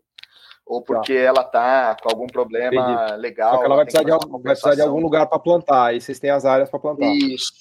ou 0.67 0.83
tá. 0.83 0.95
porque 0.95 1.15
tá. 1.15 1.21
ela 1.21 1.41
está 1.41 1.97
com 2.03 2.11
algum 2.11 2.27
problema 2.27 3.07
Entendi. 3.07 3.21
legal. 3.23 3.53
Só 3.55 3.59
que 3.59 3.65
ela 3.65 3.77
vai 3.77 3.85
precisar, 3.87 4.05
de 4.05 4.13
algum, 4.13 4.31
vai 4.33 4.41
precisar 4.43 4.75
de 4.75 4.83
algum 4.83 5.01
lugar 5.01 5.27
para 5.27 5.39
plantar, 5.39 5.95
e 5.95 6.01
vocês 6.01 6.19
têm 6.19 6.31
as 6.31 6.45
áreas 6.45 6.69
para 6.69 6.79
plantar. 6.79 7.07
Isso. 7.07 7.53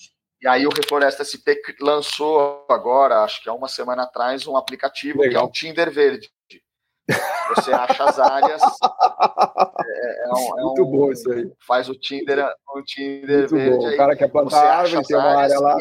E 0.42 0.48
aí 0.48 0.66
o 0.66 0.70
Refloresta 0.70 1.24
SP 1.24 1.60
lançou 1.82 2.66
agora, 2.70 3.24
acho 3.24 3.42
que 3.42 3.50
há 3.50 3.54
uma 3.54 3.68
semana 3.68 4.04
atrás, 4.04 4.48
um 4.48 4.56
aplicativo 4.56 5.20
legal. 5.20 5.32
que 5.32 5.38
é 5.38 5.68
o 5.68 5.72
Tinder 5.72 5.92
Verde. 5.92 6.30
Você 7.56 7.72
acha 7.74 8.04
as 8.04 8.20
áreas. 8.20 8.62
É, 9.92 10.26
é 10.26 10.34
um, 10.34 10.60
é 10.60 10.64
Muito 10.64 10.84
um, 10.84 10.92
bom 10.92 11.12
isso 11.12 11.32
aí. 11.32 11.52
Faz 11.66 11.90
o 11.90 11.96
Tinder, 11.96 12.46
o 12.76 12.82
Tinder 12.84 13.40
Muito 13.40 13.56
verde. 13.56 13.78
Bom. 13.78 13.88
Aí, 13.88 13.94
o 13.96 13.98
cara 13.98 14.16
quer 14.16 14.30
plantar 14.30 14.62
árvore, 14.62 15.06
tem 15.06 15.18
uma 15.18 15.36
área 15.36 15.60
lá. 15.60 15.78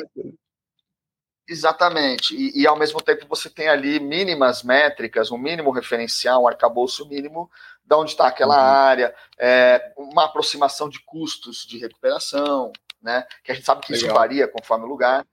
Exatamente. 1.48 2.34
E, 2.34 2.62
e, 2.62 2.66
ao 2.66 2.78
mesmo 2.78 3.00
tempo 3.00 3.26
você 3.28 3.48
tem 3.48 3.68
ali 3.68 3.98
mínimas 4.00 4.62
métricas, 4.62 5.30
um 5.30 5.38
mínimo 5.38 5.70
referencial, 5.70 6.42
um 6.42 6.48
arcabouço 6.48 7.08
mínimo 7.08 7.50
de 7.84 7.94
onde 7.94 8.10
está 8.10 8.28
aquela 8.28 8.54
uhum. 8.54 8.86
área, 8.86 9.14
é, 9.38 9.92
uma 9.96 10.26
aproximação 10.26 10.88
de 10.88 11.00
custos 11.04 11.66
de 11.66 11.78
recuperação, 11.78 12.70
né? 13.02 13.26
Que 13.42 13.52
a 13.52 13.54
gente 13.54 13.64
sabe 13.64 13.80
que 13.80 13.92
Legal. 13.92 14.08
isso 14.08 14.14
varia 14.14 14.48
conforme 14.48 14.84
o 14.84 14.88
lugar. 14.88 15.26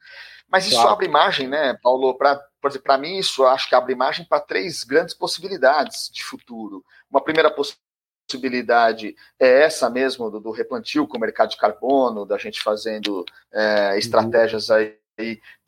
Mas 0.48 0.66
isso 0.66 0.76
claro. 0.76 0.92
abre 0.92 1.08
margem, 1.08 1.48
né, 1.48 1.78
Paulo, 1.82 2.16
para 2.18 2.42
por 2.66 2.72
exemplo, 2.72 2.86
para 2.86 2.98
mim, 2.98 3.20
isso 3.20 3.46
acho 3.46 3.70
que 3.70 3.76
abre 3.76 3.94
margem 3.94 4.26
para 4.26 4.40
três 4.40 4.84
grandes 4.84 5.14
possibilidades 5.14 6.10
de 6.12 6.24
futuro. 6.24 6.84
Uma 7.08 7.24
primeira 7.24 7.52
possibilidade 7.52 9.16
é 9.40 9.62
essa 9.62 9.88
mesmo, 9.88 10.32
do, 10.32 10.40
do 10.40 10.50
replantio 10.50 11.08
com 11.08 11.16
o 11.16 11.20
mercado 11.20 11.52
de 11.52 11.58
carbono, 11.58 12.26
da 12.26 12.40
gente 12.40 12.64
fazendo 12.64 13.24
é, 13.54 13.92
uhum. 13.92 13.98
estratégias 14.00 14.72
aí 14.72 14.98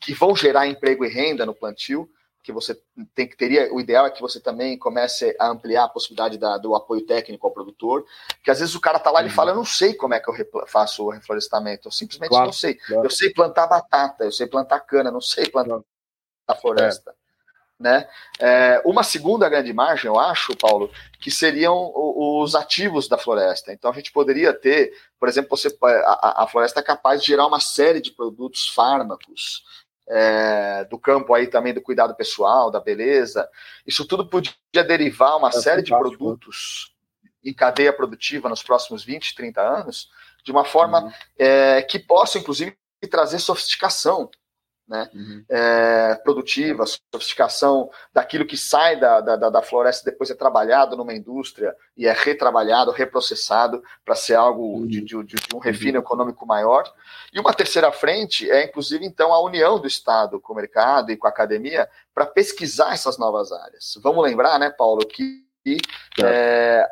que 0.00 0.12
vão 0.12 0.34
gerar 0.34 0.66
emprego 0.66 1.04
e 1.04 1.08
renda 1.08 1.46
no 1.46 1.54
plantio 1.54 2.10
que 2.42 2.50
você 2.50 2.76
tem 3.14 3.28
que 3.28 3.36
teria 3.36 3.72
o 3.72 3.78
ideal 3.78 4.06
é 4.06 4.10
que 4.10 4.20
você 4.20 4.40
também 4.40 4.76
comece 4.76 5.36
a 5.38 5.50
ampliar 5.50 5.84
a 5.84 5.88
possibilidade 5.88 6.36
da, 6.36 6.58
do 6.58 6.74
apoio 6.74 7.06
técnico 7.06 7.46
ao 7.46 7.52
produtor, 7.52 8.04
que 8.42 8.50
às 8.50 8.58
vezes 8.58 8.74
o 8.74 8.80
cara 8.80 8.98
tá 8.98 9.10
lá 9.10 9.22
e 9.22 9.26
uhum. 9.26 9.30
fala, 9.30 9.52
eu 9.52 9.56
não 9.56 9.64
sei 9.64 9.94
como 9.94 10.14
é 10.14 10.20
que 10.20 10.28
eu 10.28 10.66
faço 10.66 11.04
o 11.04 11.10
reflorestamento, 11.10 11.86
eu 11.86 11.92
simplesmente 11.92 12.30
claro, 12.30 12.46
não 12.46 12.52
sei. 12.52 12.74
Claro. 12.74 13.06
Eu 13.06 13.10
sei 13.10 13.32
plantar 13.32 13.68
batata, 13.68 14.24
eu 14.24 14.32
sei 14.32 14.48
plantar 14.48 14.80
cana, 14.80 15.12
não 15.12 15.20
sei 15.20 15.48
plantar 15.48 15.68
claro 15.68 15.84
da 16.48 16.54
floresta. 16.54 17.10
É. 17.10 17.28
Né? 17.80 18.08
É, 18.40 18.82
uma 18.84 19.04
segunda 19.04 19.48
grande 19.48 19.72
margem, 19.72 20.08
eu 20.08 20.18
acho, 20.18 20.56
Paulo, 20.56 20.90
que 21.20 21.30
seriam 21.30 21.92
os 21.94 22.56
ativos 22.56 23.06
da 23.06 23.16
floresta. 23.16 23.72
Então 23.72 23.90
a 23.90 23.94
gente 23.94 24.10
poderia 24.10 24.52
ter, 24.52 24.92
por 25.20 25.28
exemplo, 25.28 25.56
você, 25.56 25.68
a, 25.84 26.42
a 26.42 26.46
floresta 26.48 26.80
é 26.80 26.82
capaz 26.82 27.20
de 27.20 27.28
gerar 27.28 27.46
uma 27.46 27.60
série 27.60 28.00
de 28.00 28.10
produtos 28.10 28.68
fármacos 28.68 29.62
é, 30.08 30.84
do 30.86 30.98
campo 30.98 31.34
aí 31.34 31.46
também 31.46 31.72
do 31.72 31.82
cuidado 31.82 32.16
pessoal, 32.16 32.70
da 32.70 32.80
beleza. 32.80 33.48
Isso 33.86 34.04
tudo 34.06 34.26
podia 34.26 34.52
derivar 34.72 35.36
uma 35.36 35.50
é 35.50 35.52
série 35.52 35.82
de 35.82 35.90
produtos 35.90 36.92
em 37.44 37.54
cadeia 37.54 37.92
produtiva 37.92 38.48
nos 38.48 38.62
próximos 38.62 39.04
20, 39.04 39.36
30 39.36 39.60
anos, 39.60 40.10
de 40.42 40.50
uma 40.50 40.64
forma 40.64 41.04
uhum. 41.04 41.12
é, 41.38 41.82
que 41.82 41.98
possa, 42.00 42.38
inclusive, 42.38 42.76
trazer 43.08 43.38
sofisticação 43.38 44.28
né? 44.88 45.08
Uhum. 45.14 45.44
É, 45.48 46.14
produtiva, 46.24 46.84
sofisticação 46.86 47.90
daquilo 48.12 48.46
que 48.46 48.56
sai 48.56 48.98
da, 48.98 49.20
da, 49.20 49.50
da 49.50 49.62
floresta 49.62 50.10
depois 50.10 50.30
é 50.30 50.34
trabalhado 50.34 50.96
numa 50.96 51.12
indústria 51.12 51.76
e 51.96 52.06
é 52.06 52.12
retrabalhado, 52.12 52.90
reprocessado 52.90 53.82
para 54.04 54.14
ser 54.14 54.34
algo 54.34 54.78
uhum. 54.78 54.86
de, 54.86 55.02
de, 55.02 55.22
de, 55.24 55.36
um 55.54 55.58
refino 55.58 55.98
uhum. 55.98 56.04
econômico 56.04 56.46
maior. 56.46 56.90
E 57.32 57.38
uma 57.38 57.52
terceira 57.52 57.92
frente 57.92 58.50
é, 58.50 58.64
inclusive, 58.64 59.04
então, 59.04 59.32
a 59.32 59.42
união 59.42 59.78
do 59.78 59.86
Estado 59.86 60.40
com 60.40 60.54
o 60.54 60.56
mercado 60.56 61.12
e 61.12 61.16
com 61.16 61.26
a 61.26 61.30
academia 61.30 61.88
para 62.14 62.24
pesquisar 62.24 62.94
essas 62.94 63.18
novas 63.18 63.52
áreas. 63.52 63.98
Vamos 64.02 64.24
lembrar, 64.24 64.58
né, 64.58 64.70
Paulo, 64.70 65.06
que 65.06 65.46
é, 66.24 66.88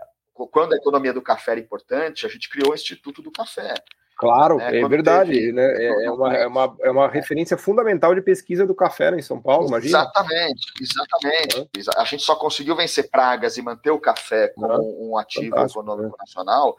quando 0.50 0.74
a 0.74 0.76
economia 0.76 1.12
do 1.12 1.22
café 1.22 1.52
era 1.52 1.60
importante, 1.60 2.26
a 2.26 2.28
gente 2.28 2.50
criou 2.50 2.72
o 2.72 2.74
Instituto 2.74 3.22
do 3.22 3.30
Café. 3.30 3.72
Claro, 4.16 4.58
é, 4.60 4.80
é 4.80 4.88
verdade. 4.88 5.32
Teve... 5.32 5.52
Né? 5.52 5.62
É, 5.62 6.04
é, 6.06 6.10
uma, 6.10 6.34
é, 6.34 6.46
uma, 6.46 6.76
é 6.82 6.90
uma 6.90 7.08
referência 7.08 7.56
fundamental 7.56 8.14
de 8.14 8.22
pesquisa 8.22 8.66
do 8.66 8.74
café 8.74 9.10
em 9.10 9.22
São 9.22 9.40
Paulo, 9.40 9.68
imagina. 9.68 9.98
Exatamente, 9.98 10.72
exatamente. 10.80 11.90
A 11.96 12.04
gente 12.04 12.22
só 12.22 12.34
conseguiu 12.34 12.74
vencer 12.74 13.10
pragas 13.10 13.56
e 13.58 13.62
manter 13.62 13.90
o 13.90 14.00
café 14.00 14.48
como 14.48 15.10
um 15.10 15.18
ativo 15.18 15.50
Fantástico, 15.50 15.80
econômico 15.80 16.16
nacional 16.18 16.76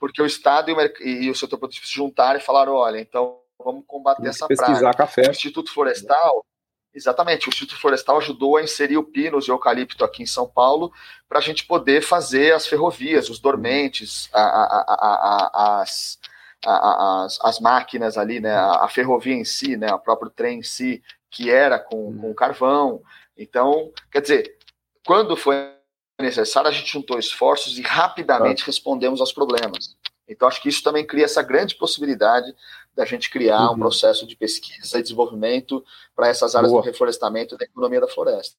porque 0.00 0.22
o 0.22 0.26
Estado 0.26 0.70
e 0.70 0.74
o, 0.74 1.06
e 1.06 1.30
o 1.30 1.34
setor 1.34 1.58
produtivo 1.58 1.86
se 1.86 1.92
juntaram 1.92 2.40
e 2.40 2.42
falaram: 2.42 2.72
olha, 2.72 2.98
então 2.98 3.38
vamos 3.62 3.84
combater 3.86 4.26
essa 4.26 4.48
pesquisar 4.48 4.80
praga. 4.80 4.96
café. 4.96 5.28
O 5.28 5.30
Instituto 5.30 5.72
Florestal. 5.72 6.44
Exatamente, 6.92 7.46
o 7.46 7.50
Instituto 7.50 7.80
Florestal 7.80 8.16
ajudou 8.16 8.56
a 8.56 8.64
inserir 8.64 8.96
o 8.96 9.04
pinos 9.04 9.46
e 9.46 9.50
o 9.52 9.54
eucalipto 9.54 10.04
aqui 10.04 10.24
em 10.24 10.26
São 10.26 10.48
Paulo 10.48 10.90
para 11.28 11.38
a 11.38 11.42
gente 11.42 11.64
poder 11.64 12.02
fazer 12.02 12.52
as 12.52 12.66
ferrovias, 12.66 13.30
os 13.30 13.38
dormentes, 13.38 14.28
a, 14.32 14.40
a, 14.40 14.84
a, 14.88 15.82
as, 15.82 16.18
as, 16.64 17.38
as 17.42 17.60
máquinas 17.60 18.18
ali, 18.18 18.40
né, 18.40 18.52
a, 18.52 18.84
a, 18.84 18.88
ferrovia 18.88 19.34
em 19.34 19.44
si, 19.44 19.76
né, 19.76 19.92
o 19.92 19.98
próprio 19.98 20.30
trem 20.30 20.60
em 20.60 20.62
si, 20.62 21.02
que 21.30 21.50
era 21.50 21.78
com, 21.78 21.96
uhum. 21.96 22.20
com 22.20 22.34
carvão. 22.34 23.02
Então, 23.36 23.90
quer 24.10 24.20
dizer, 24.20 24.56
quando 25.06 25.36
foi 25.36 25.72
necessário, 26.20 26.68
a 26.68 26.72
gente 26.72 26.92
juntou 26.92 27.18
esforços 27.18 27.78
e 27.78 27.82
rapidamente 27.82 28.64
respondemos 28.64 29.20
aos 29.20 29.32
problemas. 29.32 29.96
Então, 30.28 30.46
acho 30.46 30.62
que 30.62 30.68
isso 30.68 30.82
também 30.82 31.06
cria 31.06 31.24
essa 31.24 31.42
grande 31.42 31.74
possibilidade 31.74 32.54
da 32.94 33.04
gente 33.04 33.30
criar 33.30 33.68
uhum. 33.68 33.74
um 33.74 33.78
processo 33.78 34.26
de 34.26 34.36
pesquisa 34.36 34.98
e 34.98 35.02
desenvolvimento 35.02 35.84
para 36.14 36.28
essas 36.28 36.54
áreas 36.54 36.70
Boa. 36.70 36.82
do 36.82 36.86
reflorestamento 36.86 37.54
e 37.54 37.58
da 37.58 37.64
economia 37.64 38.00
da 38.00 38.08
floresta. 38.08 38.56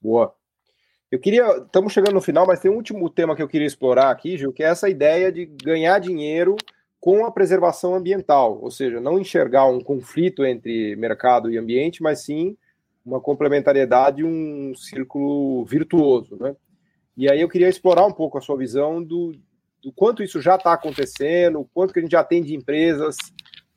Boa. 0.00 0.34
Eu 1.10 1.20
queria, 1.20 1.46
estamos 1.58 1.92
chegando 1.92 2.14
no 2.14 2.20
final, 2.20 2.46
mas 2.46 2.60
tem 2.60 2.70
um 2.70 2.74
último 2.74 3.08
tema 3.08 3.36
que 3.36 3.42
eu 3.42 3.48
queria 3.48 3.66
explorar 3.66 4.10
aqui, 4.10 4.36
Gil, 4.36 4.52
que 4.52 4.62
é 4.62 4.66
essa 4.66 4.88
ideia 4.88 5.30
de 5.30 5.46
ganhar 5.46 6.00
dinheiro 6.00 6.56
com 7.00 7.24
a 7.24 7.30
preservação 7.30 7.94
ambiental, 7.94 8.58
ou 8.60 8.70
seja, 8.70 9.00
não 9.00 9.18
enxergar 9.18 9.66
um 9.66 9.80
conflito 9.80 10.44
entre 10.44 10.96
mercado 10.96 11.50
e 11.50 11.58
ambiente, 11.58 12.02
mas 12.02 12.24
sim 12.24 12.56
uma 13.04 13.20
complementariedade, 13.20 14.24
um 14.24 14.74
círculo 14.74 15.64
virtuoso, 15.64 16.36
né? 16.40 16.56
E 17.16 17.30
aí 17.30 17.40
eu 17.40 17.48
queria 17.48 17.68
explorar 17.68 18.04
um 18.04 18.12
pouco 18.12 18.36
a 18.36 18.40
sua 18.40 18.58
visão 18.58 19.02
do, 19.02 19.32
do 19.82 19.92
quanto 19.92 20.22
isso 20.22 20.40
já 20.40 20.56
está 20.56 20.72
acontecendo, 20.72 21.60
o 21.60 21.64
quanto 21.64 21.92
que 21.92 22.00
a 22.00 22.02
gente 22.02 22.10
já 22.10 22.24
tem 22.24 22.42
de 22.42 22.54
empresas 22.54 23.16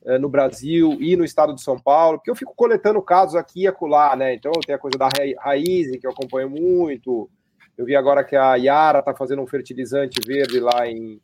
é, 0.04 0.18
no 0.18 0.28
Brasil 0.28 0.96
e 1.00 1.16
no 1.16 1.24
estado 1.24 1.54
de 1.54 1.62
São 1.62 1.78
Paulo, 1.78 2.18
porque 2.18 2.30
eu 2.30 2.36
fico 2.36 2.52
coletando 2.54 3.00
casos 3.00 3.36
aqui 3.36 3.62
e 3.62 3.66
acolá, 3.68 4.16
né? 4.16 4.34
Então 4.34 4.50
tem 4.66 4.74
a 4.74 4.78
coisa 4.78 4.98
da 4.98 5.08
Raiz, 5.38 5.90
que 5.98 6.06
eu 6.06 6.10
acompanho 6.10 6.50
muito. 6.50 7.30
Eu 7.78 7.84
vi 7.86 7.94
agora 7.94 8.24
que 8.24 8.34
a 8.34 8.56
Yara 8.56 8.98
está 8.98 9.14
fazendo 9.14 9.40
um 9.40 9.46
fertilizante 9.46 10.20
verde 10.26 10.58
lá 10.58 10.86
em, 10.86 11.20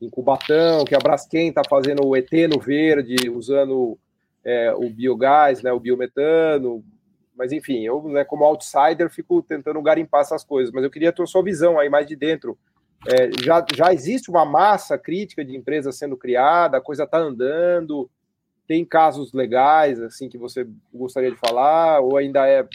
em 0.00 0.08
Cubatão, 0.08 0.84
que 0.84 0.94
a 0.94 0.98
Braskem 0.98 1.48
está 1.48 1.62
fazendo 1.68 2.06
o 2.06 2.16
eteno 2.16 2.58
verde, 2.58 3.28
usando 3.28 3.98
é, 4.44 4.72
o 4.72 4.88
biogás, 4.88 5.62
né, 5.62 5.72
o 5.72 5.80
biometano. 5.80 6.82
Mas 7.36 7.52
enfim, 7.52 7.84
eu, 7.84 8.02
né, 8.08 8.24
como 8.24 8.44
outsider, 8.44 9.10
fico 9.10 9.42
tentando 9.42 9.80
garimpar 9.82 10.22
essas 10.22 10.42
coisas. 10.42 10.72
Mas 10.72 10.84
eu 10.84 10.90
queria 10.90 11.12
ter 11.12 11.22
a 11.22 11.26
sua 11.26 11.42
visão 11.42 11.78
aí 11.78 11.88
mais 11.88 12.06
de 12.06 12.16
dentro. 12.16 12.58
É, 13.06 13.30
já, 13.42 13.64
já 13.74 13.92
existe 13.92 14.30
uma 14.30 14.44
massa 14.44 14.98
crítica 14.98 15.44
de 15.44 15.56
empresas 15.56 15.96
sendo 15.96 16.16
criada, 16.16 16.76
a 16.76 16.82
coisa 16.82 17.04
está 17.04 17.18
andando, 17.18 18.10
tem 18.66 18.84
casos 18.84 19.32
legais 19.32 20.00
assim 20.00 20.28
que 20.28 20.36
você 20.36 20.66
gostaria 20.92 21.30
de 21.30 21.36
falar, 21.36 22.00
ou 22.00 22.16
ainda 22.16 22.46
é 22.46 22.66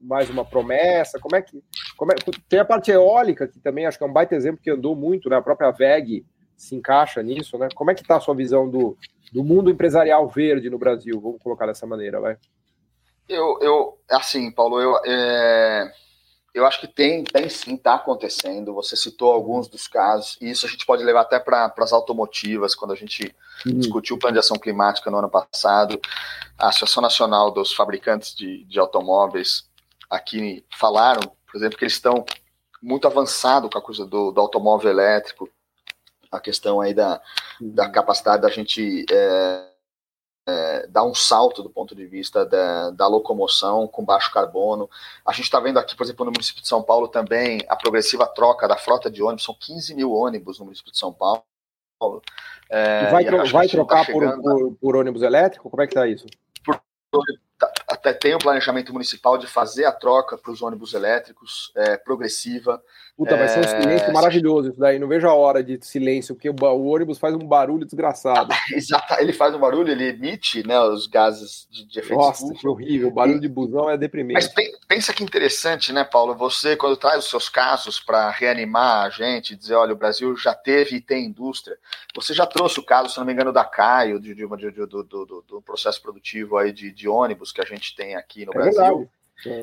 mais 0.00 0.30
uma 0.30 0.44
promessa? 0.44 1.18
Como 1.18 1.34
é 1.34 1.42
que. 1.42 1.62
Como 1.96 2.12
é, 2.12 2.16
tem 2.48 2.60
a 2.60 2.64
parte 2.64 2.90
eólica, 2.90 3.48
que 3.48 3.58
também 3.58 3.86
acho 3.86 3.98
que 3.98 4.04
é 4.04 4.06
um 4.06 4.12
baita 4.12 4.34
exemplo 4.34 4.60
que 4.62 4.70
andou 4.70 4.94
muito, 4.94 5.28
né? 5.28 5.36
A 5.36 5.42
própria 5.42 5.70
VEG 5.70 6.24
se 6.58 6.74
encaixa 6.74 7.22
nisso, 7.22 7.56
né? 7.56 7.68
Como 7.74 7.90
é 7.90 7.94
que 7.94 8.02
está 8.02 8.16
a 8.16 8.20
sua 8.20 8.34
visão 8.34 8.68
do, 8.68 8.98
do 9.32 9.44
mundo 9.44 9.70
empresarial 9.70 10.28
verde 10.28 10.68
no 10.68 10.76
Brasil? 10.76 11.20
Vamos 11.20 11.40
colocar 11.40 11.66
dessa 11.66 11.86
maneira, 11.86 12.20
vai. 12.20 12.36
Eu, 13.28 13.58
eu 13.60 13.98
assim, 14.10 14.50
Paulo, 14.50 14.80
eu, 14.80 15.00
é, 15.06 15.92
eu 16.52 16.66
acho 16.66 16.80
que 16.80 16.88
tem, 16.88 17.22
tem 17.22 17.48
sim, 17.48 17.74
está 17.74 17.94
acontecendo. 17.94 18.74
Você 18.74 18.96
citou 18.96 19.30
alguns 19.30 19.68
dos 19.68 19.86
casos, 19.86 20.36
e 20.40 20.50
isso 20.50 20.66
a 20.66 20.68
gente 20.68 20.84
pode 20.84 21.04
levar 21.04 21.20
até 21.20 21.38
para 21.38 21.72
as 21.78 21.92
automotivas, 21.92 22.74
quando 22.74 22.92
a 22.92 22.96
gente 22.96 23.32
uhum. 23.64 23.78
discutiu 23.78 24.16
o 24.16 24.18
plano 24.18 24.34
de 24.34 24.40
ação 24.40 24.58
climática 24.58 25.10
no 25.10 25.18
ano 25.18 25.30
passado. 25.30 26.00
A 26.58 26.68
Associação 26.70 27.02
Nacional 27.02 27.52
dos 27.52 27.72
Fabricantes 27.72 28.34
de, 28.34 28.64
de 28.64 28.80
Automóveis 28.80 29.68
aqui 30.10 30.64
falaram, 30.76 31.20
por 31.46 31.56
exemplo, 31.56 31.78
que 31.78 31.84
eles 31.84 31.94
estão 31.94 32.24
muito 32.82 33.06
avançados 33.06 33.70
com 33.70 33.78
a 33.78 33.82
coisa 33.82 34.04
do, 34.04 34.32
do 34.32 34.40
automóvel 34.40 34.90
elétrico, 34.90 35.48
a 36.30 36.40
questão 36.40 36.80
aí 36.80 36.94
da, 36.94 37.20
da 37.60 37.86
uhum. 37.86 37.92
capacidade 37.92 38.42
da 38.42 38.48
gente 38.48 39.04
é, 39.10 39.68
é, 40.48 40.86
dar 40.86 41.04
um 41.04 41.14
salto 41.14 41.62
do 41.62 41.68
ponto 41.68 41.94
de 41.94 42.06
vista 42.06 42.44
da, 42.46 42.90
da 42.90 43.06
locomoção 43.06 43.86
com 43.86 44.04
baixo 44.04 44.32
carbono. 44.32 44.88
A 45.26 45.32
gente 45.32 45.44
está 45.44 45.60
vendo 45.60 45.78
aqui, 45.78 45.94
por 45.94 46.04
exemplo, 46.04 46.24
no 46.24 46.32
município 46.32 46.62
de 46.62 46.68
São 46.68 46.82
Paulo 46.82 47.08
também 47.08 47.60
a 47.68 47.76
progressiva 47.76 48.26
troca 48.26 48.66
da 48.66 48.76
frota 48.76 49.10
de 49.10 49.22
ônibus, 49.22 49.44
são 49.44 49.54
15 49.54 49.94
mil 49.94 50.12
ônibus 50.12 50.58
no 50.58 50.64
município 50.64 50.90
de 50.90 50.98
São 50.98 51.12
Paulo. 51.12 51.42
É, 52.70 53.10
vai, 53.10 53.24
tro 53.24 53.46
vai 53.46 53.66
tá 53.66 53.72
trocar 53.72 54.06
tá 54.06 54.12
por, 54.12 54.40
por, 54.40 54.76
por, 54.76 54.96
ônibus 54.96 55.22
elétrico? 55.22 55.68
Como 55.68 55.82
é 55.82 55.86
que 55.86 55.92
está 55.92 56.06
isso? 56.06 56.26
Por, 56.64 56.80
tá, 57.58 57.72
até 57.88 58.12
tem 58.12 58.34
o 58.34 58.38
planejamento 58.38 58.92
municipal 58.92 59.36
de 59.36 59.46
fazer 59.46 59.84
a 59.84 59.92
troca 59.92 60.38
para 60.38 60.52
os 60.52 60.62
ônibus 60.62 60.94
elétricos, 60.94 61.72
é, 61.74 61.96
progressiva. 61.96 62.82
Puta, 63.18 63.36
vai 63.36 63.48
ser 63.48 63.58
um 63.58 63.62
é, 63.62 63.80
silêncio 63.82 64.12
maravilhoso 64.12 64.68
isso 64.68 64.78
daí. 64.78 64.96
Não 64.96 65.08
vejo 65.08 65.26
a 65.26 65.34
hora 65.34 65.60
de 65.60 65.76
silêncio, 65.84 66.36
porque 66.36 66.48
o, 66.48 66.54
o 66.54 66.86
ônibus 66.86 67.18
faz 67.18 67.34
um 67.34 67.40
barulho 67.40 67.84
desgraçado. 67.84 68.54
Exato, 68.72 69.14
ele 69.18 69.32
faz 69.32 69.52
um 69.52 69.58
barulho, 69.58 69.90
ele 69.90 70.10
emite 70.10 70.64
né, 70.64 70.78
os 70.78 71.08
gases 71.08 71.66
de, 71.68 71.84
de 71.84 71.98
efeito 71.98 72.14
Nossa, 72.14 72.54
que 72.54 72.68
horrível. 72.68 73.08
O 73.08 73.10
barulho 73.10 73.38
e... 73.38 73.40
de 73.40 73.48
busão 73.48 73.90
é 73.90 73.98
deprimente. 73.98 74.34
Mas 74.34 74.70
pensa 74.86 75.12
que 75.12 75.24
interessante, 75.24 75.92
né, 75.92 76.04
Paulo? 76.04 76.36
Você, 76.36 76.76
quando 76.76 76.96
traz 76.96 77.24
os 77.24 77.28
seus 77.28 77.48
casos 77.48 77.98
para 77.98 78.30
reanimar 78.30 79.06
a 79.06 79.10
gente, 79.10 79.56
dizer, 79.56 79.74
olha, 79.74 79.94
o 79.94 79.98
Brasil 79.98 80.36
já 80.36 80.54
teve 80.54 80.94
e 80.94 81.00
tem 81.00 81.26
indústria. 81.26 81.76
Você 82.14 82.32
já 82.32 82.46
trouxe 82.46 82.78
o 82.78 82.84
caso, 82.84 83.08
se 83.08 83.18
não 83.18 83.26
me 83.26 83.32
engano, 83.32 83.52
da 83.52 83.64
Caio, 83.64 84.20
de, 84.20 84.32
de, 84.32 84.46
de, 84.46 84.70
do, 84.70 84.86
do, 84.86 85.02
do, 85.02 85.44
do, 85.44 85.62
processo 85.62 86.00
produtivo 86.00 86.56
aí 86.56 86.70
de, 86.70 86.92
de 86.92 87.08
ônibus 87.08 87.50
que 87.50 87.60
a 87.60 87.64
gente 87.64 87.96
tem 87.96 88.14
aqui 88.14 88.46
no 88.46 88.52
é 88.52 88.54
Brasil. 88.54 88.80
Verdade. 88.80 89.17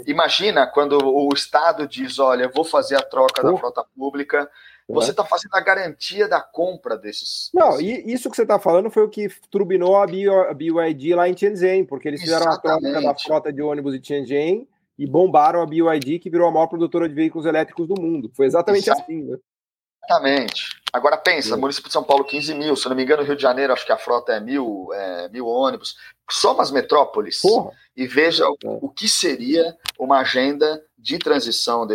Imagina 0.05 0.65
quando 0.67 0.97
o 0.97 1.33
Estado 1.33 1.87
diz: 1.87 2.19
olha, 2.19 2.49
vou 2.53 2.63
fazer 2.63 2.95
a 2.95 3.01
troca 3.01 3.43
da 3.43 3.57
frota 3.57 3.85
pública. 3.95 4.49
Você 4.87 5.09
está 5.09 5.25
fazendo 5.25 5.55
a 5.55 5.61
garantia 5.61 6.27
da 6.27 6.39
compra 6.39 6.95
desses. 6.95 7.49
Não, 7.51 7.81
e 7.81 8.13
isso 8.13 8.29
que 8.29 8.35
você 8.35 8.43
está 8.43 8.59
falando 8.59 8.91
foi 8.91 9.03
o 9.03 9.09
que 9.09 9.27
turbinou 9.49 9.95
a, 9.97 10.05
BYD 10.05 11.15
lá 11.15 11.27
em 11.27 11.35
Shenzhen, 11.35 11.85
porque 11.85 12.07
eles 12.07 12.21
fizeram 12.21 12.45
Exatamente. 12.45 12.85
a 12.85 12.91
troca 12.91 13.07
da 13.07 13.15
frota 13.15 13.51
de 13.51 13.63
ônibus 13.63 13.99
de 13.99 14.07
Shenzhen 14.07 14.67
e 14.97 15.07
bombaram 15.07 15.61
a 15.61 15.65
BYD, 15.65 16.19
que 16.19 16.29
virou 16.29 16.47
a 16.47 16.51
maior 16.51 16.67
produtora 16.67 17.09
de 17.09 17.15
veículos 17.15 17.47
elétricos 17.47 17.87
do 17.87 17.99
mundo. 17.99 18.31
Foi 18.35 18.45
exatamente 18.45 18.87
Exato. 18.87 19.01
assim, 19.01 19.23
né? 19.23 19.37
Exatamente. 20.07 20.63
Agora 20.93 21.17
pensa, 21.17 21.57
município 21.57 21.89
de 21.89 21.93
São 21.93 22.03
Paulo, 22.03 22.23
15 22.23 22.53
mil. 22.53 22.75
Se 22.75 22.87
não 22.87 22.95
me 22.95 23.03
engano, 23.03 23.23
Rio 23.23 23.35
de 23.35 23.41
Janeiro, 23.41 23.73
acho 23.73 23.85
que 23.85 23.91
a 23.91 23.97
frota 23.97 24.31
é 24.31 24.39
mil, 24.39 24.89
é, 24.93 25.27
mil 25.29 25.45
ônibus. 25.47 25.97
Só 26.29 26.59
as 26.61 26.71
metrópoles. 26.71 27.41
Porra. 27.41 27.71
E 27.95 28.07
veja 28.07 28.47
o, 28.47 28.57
o 28.63 28.89
que 28.89 29.07
seria 29.07 29.75
uma 29.99 30.19
agenda 30.19 30.81
de 30.97 31.17
transição 31.17 31.85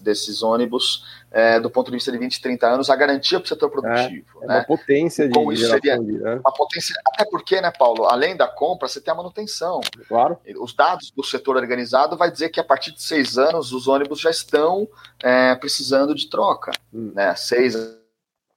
desses 0.00 0.18
desses 0.28 0.42
ônibus 0.42 1.04
é, 1.30 1.60
do 1.60 1.70
ponto 1.70 1.90
de 1.90 1.96
vista 1.96 2.10
de 2.10 2.18
20, 2.18 2.40
30 2.40 2.66
anos, 2.66 2.90
a 2.90 2.96
garantia 2.96 3.38
para 3.38 3.44
o 3.44 3.48
setor 3.48 3.70
produtivo. 3.70 4.40
É, 4.40 4.44
é 4.44 4.48
né? 4.48 4.54
uma 4.56 4.64
potência 4.64 5.28
de 5.28 5.34
Como 5.34 5.52
isso 5.52 5.68
seria 5.68 5.98
de, 5.98 6.12
né? 6.12 6.36
uma 6.36 6.52
potência, 6.52 6.94
até 7.06 7.24
porque, 7.24 7.60
né, 7.60 7.70
Paulo, 7.70 8.06
além 8.06 8.36
da 8.36 8.48
compra, 8.48 8.88
você 8.88 9.00
tem 9.00 9.12
a 9.12 9.16
manutenção. 9.16 9.80
Claro. 10.08 10.38
Os 10.58 10.74
dados 10.74 11.10
do 11.10 11.22
setor 11.22 11.56
organizado 11.56 12.16
vai 12.16 12.30
dizer 12.30 12.48
que 12.48 12.60
a 12.60 12.64
partir 12.64 12.92
de 12.92 13.02
seis 13.02 13.36
anos 13.36 13.72
os 13.72 13.86
ônibus 13.86 14.20
já 14.20 14.30
estão 14.30 14.88
é, 15.22 15.54
precisando 15.54 16.14
de 16.14 16.28
troca. 16.30 16.72
Hum. 16.92 17.12
Né? 17.14 17.34
Seis 17.36 17.76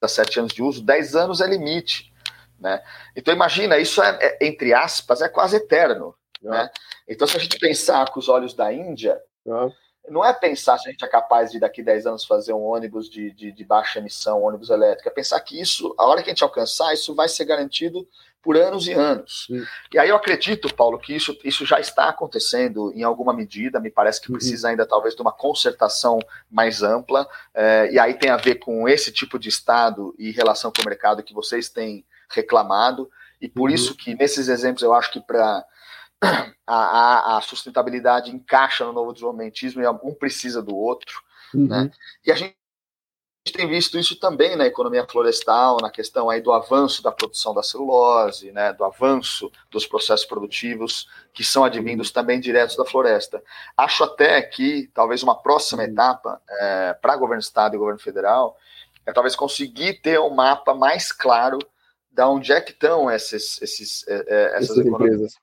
a 0.01 0.07
sete 0.07 0.39
anos 0.39 0.51
de 0.51 0.63
uso, 0.63 0.83
dez 0.83 1.15
anos 1.15 1.41
é 1.41 1.47
limite. 1.47 2.11
Né? 2.59 2.81
Então 3.15 3.33
imagina, 3.33 3.77
isso 3.77 4.01
é, 4.01 4.17
é 4.19 4.47
entre 4.47 4.73
aspas, 4.73 5.21
é 5.21 5.29
quase 5.29 5.57
eterno. 5.57 6.15
Né? 6.41 6.69
Então, 7.07 7.27
se 7.27 7.37
a 7.37 7.39
gente 7.39 7.59
pensar 7.59 8.09
com 8.09 8.19
os 8.19 8.27
olhos 8.27 8.53
da 8.53 8.73
Índia, 8.73 9.19
não 10.09 10.25
é 10.25 10.33
pensar 10.33 10.77
se 10.77 10.87
a 10.87 10.91
gente 10.91 11.03
é 11.05 11.07
capaz 11.07 11.51
de 11.51 11.59
daqui 11.59 11.83
10 11.83 12.05
anos 12.05 12.25
fazer 12.25 12.53
um 12.53 12.63
ônibus 12.63 13.09
de, 13.09 13.31
de, 13.31 13.51
de 13.51 13.63
baixa 13.63 13.99
emissão, 13.99 14.41
um 14.41 14.45
ônibus 14.45 14.69
elétrico, 14.69 15.07
é 15.07 15.11
pensar 15.11 15.39
que 15.41 15.59
isso, 15.59 15.93
a 15.97 16.05
hora 16.05 16.21
que 16.21 16.29
a 16.29 16.33
gente 16.33 16.43
alcançar, 16.43 16.93
isso 16.93 17.13
vai 17.13 17.29
ser 17.29 17.45
garantido 17.45 18.07
por 18.41 18.57
anos 18.57 18.87
e 18.87 18.93
anos. 18.93 19.47
E 19.93 19.99
aí 19.99 20.09
eu 20.09 20.15
acredito, 20.15 20.73
Paulo, 20.73 20.97
que 20.97 21.15
isso, 21.15 21.37
isso 21.43 21.65
já 21.65 21.79
está 21.79 22.09
acontecendo 22.09 22.91
em 22.95 23.03
alguma 23.03 23.33
medida, 23.33 23.79
me 23.79 23.91
parece 23.91 24.19
que 24.19 24.31
uhum. 24.31 24.37
precisa 24.37 24.69
ainda 24.69 24.85
talvez 24.85 25.15
de 25.15 25.21
uma 25.21 25.31
concertação 25.31 26.17
mais 26.49 26.81
ampla, 26.81 27.27
é, 27.53 27.91
e 27.91 27.99
aí 27.99 28.15
tem 28.15 28.31
a 28.31 28.37
ver 28.37 28.55
com 28.55 28.89
esse 28.89 29.11
tipo 29.11 29.37
de 29.37 29.49
Estado 29.49 30.15
e 30.17 30.31
relação 30.31 30.71
com 30.71 30.81
o 30.81 30.85
mercado 30.85 31.23
que 31.23 31.33
vocês 31.33 31.69
têm 31.69 32.03
reclamado, 32.29 33.09
e 33.39 33.47
por 33.47 33.69
uhum. 33.69 33.75
isso 33.75 33.95
que 33.95 34.15
nesses 34.15 34.47
exemplos 34.47 34.81
eu 34.81 34.93
acho 34.93 35.11
que 35.11 35.21
para 35.21 35.63
a, 36.67 37.37
a, 37.37 37.41
sustentabilidade 37.41 38.31
encaixa 38.31 38.85
no 38.85 38.93
novo 38.93 39.11
desenvolvimentismo 39.11 39.81
e 39.81 39.87
um 39.87 40.13
precisa 40.13 40.61
do 40.61 40.75
outro. 40.75 41.21
Uhum. 41.53 41.67
Né? 41.67 41.91
E 42.25 42.31
a 42.31 42.35
gente 42.35 42.55
tem 43.53 43.67
visto 43.67 43.97
isso 43.97 44.19
também 44.19 44.55
na 44.55 44.67
economia 44.67 45.05
florestal, 45.07 45.77
na 45.81 45.89
questão 45.89 46.29
aí 46.29 46.39
do 46.39 46.53
avanço 46.53 47.01
da 47.01 47.11
produção 47.11 47.55
da 47.55 47.63
celulose, 47.63 48.51
né, 48.51 48.71
do 48.71 48.85
avanço 48.85 49.51
dos 49.71 49.87
processos 49.87 50.25
produtivos 50.25 51.09
que 51.33 51.43
são 51.43 51.63
advindos 51.63 52.09
uhum. 52.09 52.13
também 52.13 52.39
diretos 52.39 52.75
da 52.75 52.85
floresta. 52.85 53.43
Acho 53.75 54.03
até 54.03 54.41
que 54.43 54.89
talvez 54.93 55.23
uma 55.23 55.35
próxima 55.35 55.83
uhum. 55.83 55.89
etapa 55.89 56.41
é, 56.47 56.93
para 57.01 57.17
governo 57.17 57.41
do 57.41 57.45
estado 57.45 57.75
e 57.75 57.79
governo 57.79 57.99
federal 57.99 58.55
é 59.05 59.11
talvez 59.11 59.35
conseguir 59.35 59.95
ter 60.01 60.19
um 60.19 60.29
mapa 60.29 60.75
mais 60.75 61.11
claro 61.11 61.57
da 62.11 62.29
onde 62.29 62.51
é 62.51 62.61
que 62.61 62.71
estão 62.71 63.09
esses, 63.09 63.59
esses, 63.61 64.07
é, 64.07 64.13
é 64.13 64.43
essas, 64.57 64.77
essas 64.77 64.85
empresas 64.85 65.35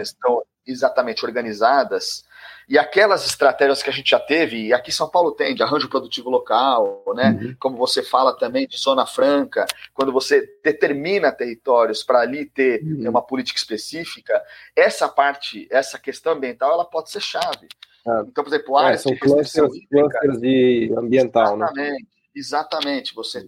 estão 0.00 0.42
exatamente 0.66 1.24
organizadas, 1.24 2.24
e 2.68 2.78
aquelas 2.78 3.26
estratégias 3.26 3.82
que 3.82 3.90
a 3.90 3.92
gente 3.92 4.10
já 4.10 4.20
teve, 4.20 4.68
e 4.68 4.72
aqui 4.72 4.92
São 4.92 5.08
Paulo 5.08 5.32
tem, 5.32 5.54
de 5.54 5.62
arranjo 5.62 5.88
produtivo 5.88 6.30
local, 6.30 7.04
né? 7.14 7.38
Uhum. 7.42 7.56
Como 7.58 7.76
você 7.76 8.02
fala 8.02 8.36
também 8.36 8.66
de 8.66 8.78
zona 8.78 9.04
franca, 9.04 9.66
quando 9.92 10.12
você 10.12 10.48
determina 10.62 11.32
territórios 11.32 12.04
para 12.04 12.20
ali 12.20 12.46
ter 12.46 12.82
uhum. 12.82 13.10
uma 13.10 13.20
política 13.20 13.58
específica, 13.58 14.40
essa 14.76 15.08
parte, 15.08 15.66
essa 15.70 15.98
questão 15.98 16.34
ambiental, 16.34 16.72
ela 16.72 16.84
pode 16.84 17.10
ser 17.10 17.20
chave. 17.20 17.66
Ah. 18.06 18.24
Então, 18.26 18.44
por 18.44 18.54
exemplo, 18.54 18.76
áreas 18.76 19.00
é, 19.00 19.02
são 19.02 19.16
clusters, 19.16 19.68
clusters 19.90 20.40
de 20.40 20.94
ambiental, 20.96 21.56
né? 21.56 21.66
exatamente, 21.66 22.02
né? 22.02 22.08
Exatamente, 22.34 23.14
você 23.14 23.46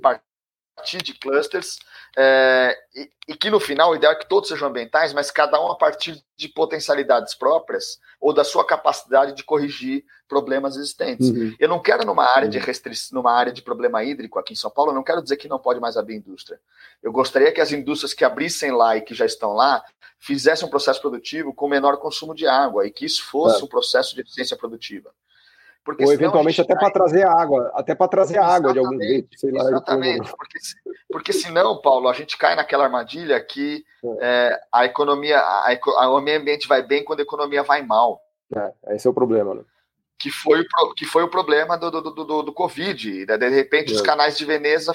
partir 0.76 1.02
de 1.02 1.14
clusters 1.14 1.78
é, 2.16 2.76
e, 2.94 3.10
e, 3.28 3.36
que 3.36 3.50
no 3.50 3.58
final 3.58 3.90
o 3.90 3.96
ideal 3.96 4.12
é 4.12 4.16
que 4.16 4.28
todos 4.28 4.48
sejam 4.48 4.68
ambientais, 4.68 5.12
mas 5.12 5.30
cada 5.30 5.60
um 5.60 5.70
a 5.70 5.76
partir 5.76 6.22
de 6.36 6.48
potencialidades 6.48 7.34
próprias 7.34 7.98
ou 8.20 8.32
da 8.32 8.44
sua 8.44 8.64
capacidade 8.64 9.34
de 9.34 9.42
corrigir 9.42 10.04
problemas 10.28 10.76
existentes. 10.76 11.30
Uhum. 11.30 11.54
Eu 11.58 11.68
não 11.68 11.80
quero 11.80 12.06
numa 12.06 12.24
área 12.24 12.48
de 12.48 12.58
restrição, 12.58 13.18
numa 13.18 13.32
área 13.32 13.52
de 13.52 13.62
problema 13.62 14.04
hídrico 14.04 14.38
aqui 14.38 14.52
em 14.52 14.56
São 14.56 14.70
Paulo, 14.70 14.92
eu 14.92 14.94
não 14.94 15.02
quero 15.02 15.22
dizer 15.22 15.36
que 15.36 15.48
não 15.48 15.58
pode 15.58 15.80
mais 15.80 15.96
abrir 15.96 16.14
indústria. 16.14 16.60
Eu 17.02 17.10
gostaria 17.10 17.52
que 17.52 17.60
as 17.60 17.72
indústrias 17.72 18.14
que 18.14 18.24
abrissem 18.24 18.70
lá 18.70 18.96
e 18.96 19.00
que 19.00 19.14
já 19.14 19.26
estão 19.26 19.52
lá 19.52 19.82
fizessem 20.18 20.66
um 20.66 20.70
processo 20.70 21.00
produtivo 21.00 21.52
com 21.52 21.68
menor 21.68 21.96
consumo 21.98 22.34
de 22.34 22.46
água 22.46 22.86
e 22.86 22.90
que 22.90 23.04
isso 23.04 23.24
fosse 23.24 23.60
é. 23.60 23.64
um 23.64 23.68
processo 23.68 24.14
de 24.14 24.20
eficiência 24.20 24.56
produtiva. 24.56 25.12
Porque 25.84 26.02
Ou 26.02 26.12
eventualmente 26.12 26.60
até 26.60 26.74
para 26.74 26.90
trazer 26.90 27.26
água, 27.26 27.70
até 27.74 27.94
para 27.94 28.08
trazer 28.08 28.38
exatamente, 28.38 28.56
água 28.56 28.72
de 28.72 28.78
algum 28.78 28.98
jeito, 28.98 29.38
sei 29.38 29.52
lá. 29.52 29.64
Exatamente, 29.64 30.32
porque, 30.34 30.58
porque 31.10 31.32
senão, 31.32 31.80
Paulo, 31.80 32.08
a 32.08 32.14
gente 32.14 32.38
cai 32.38 32.56
naquela 32.56 32.84
armadilha 32.84 33.38
que 33.38 33.84
é. 34.02 34.08
É, 34.20 34.60
a 34.72 34.86
economia, 34.86 35.38
a, 35.38 35.76
a, 35.98 36.08
o 36.08 36.20
meio 36.22 36.40
ambiente 36.40 36.66
vai 36.66 36.82
bem 36.82 37.04
quando 37.04 37.20
a 37.20 37.24
economia 37.24 37.62
vai 37.62 37.82
mal. 37.82 38.22
É, 38.54 38.94
esse 38.94 39.06
é 39.06 39.10
o 39.10 39.14
problema, 39.14 39.54
né? 39.54 39.62
Que 40.18 40.30
foi, 40.30 40.60
o, 40.60 40.94
que 40.94 41.04
foi 41.04 41.22
o 41.22 41.28
problema 41.28 41.76
do, 41.76 41.90
do, 41.90 42.00
do, 42.00 42.42
do 42.44 42.52
Covid. 42.52 43.26
Né? 43.26 43.36
De 43.36 43.48
repente, 43.50 43.92
é. 43.92 43.94
os 43.94 44.00
canais 44.00 44.38
de 44.38 44.44
Veneza 44.46 44.92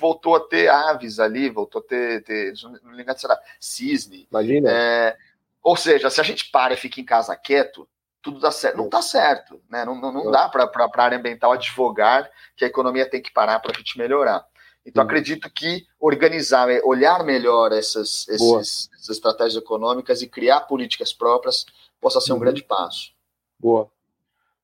voltou 0.00 0.34
a 0.34 0.40
ter 0.40 0.68
aves 0.68 1.20
ali, 1.20 1.48
voltou 1.48 1.80
a 1.80 1.84
ter, 1.84 2.24
ter 2.24 2.54
não 2.82 2.92
me 2.92 3.02
engano, 3.02 3.18
será, 3.18 3.38
cisne. 3.60 4.26
Imagina. 4.28 4.68
É, 4.68 5.16
ou 5.62 5.76
seja, 5.76 6.10
se 6.10 6.20
a 6.20 6.24
gente 6.24 6.50
para 6.50 6.74
e 6.74 6.76
fica 6.76 7.00
em 7.00 7.04
casa 7.04 7.36
quieto, 7.36 7.86
tudo 8.22 8.40
dá 8.40 8.50
certo. 8.50 8.76
Não 8.76 8.86
está 8.86 9.02
certo, 9.02 9.60
né? 9.68 9.84
Não, 9.84 10.00
não, 10.00 10.12
não 10.12 10.30
dá 10.30 10.48
para 10.48 10.64
a 10.64 11.02
área 11.02 11.18
ambiental 11.18 11.52
advogar 11.52 12.30
que 12.56 12.64
a 12.64 12.68
economia 12.68 13.08
tem 13.08 13.20
que 13.20 13.32
parar 13.32 13.58
para 13.60 13.72
a 13.72 13.78
gente 13.78 13.98
melhorar. 13.98 14.46
Então, 14.84 15.02
acredito 15.02 15.48
que 15.50 15.86
organizar, 16.00 16.68
é, 16.70 16.80
olhar 16.82 17.24
melhor 17.24 17.72
essas, 17.72 18.26
esses, 18.28 18.90
essas 18.94 19.08
estratégias 19.10 19.62
econômicas 19.62 20.22
e 20.22 20.28
criar 20.28 20.62
políticas 20.62 21.12
próprias 21.12 21.64
possa 22.00 22.20
ser 22.20 22.32
um 22.32 22.36
uhum. 22.36 22.40
grande 22.40 22.64
passo. 22.64 23.12
Boa. 23.58 23.88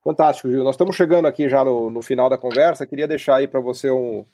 Fantástico, 0.03 0.49
Gil. 0.49 0.63
Nós 0.63 0.75
estamos 0.75 0.95
chegando 0.95 1.27
aqui 1.27 1.47
já 1.47 1.63
no, 1.63 1.89
no 1.89 2.01
final 2.01 2.29
da 2.29 2.37
conversa. 2.37 2.85
Queria 2.85 3.07
deixar 3.07 3.37
aí 3.37 3.47
para 3.47 3.59
você 3.59 3.89
um, 3.89 4.25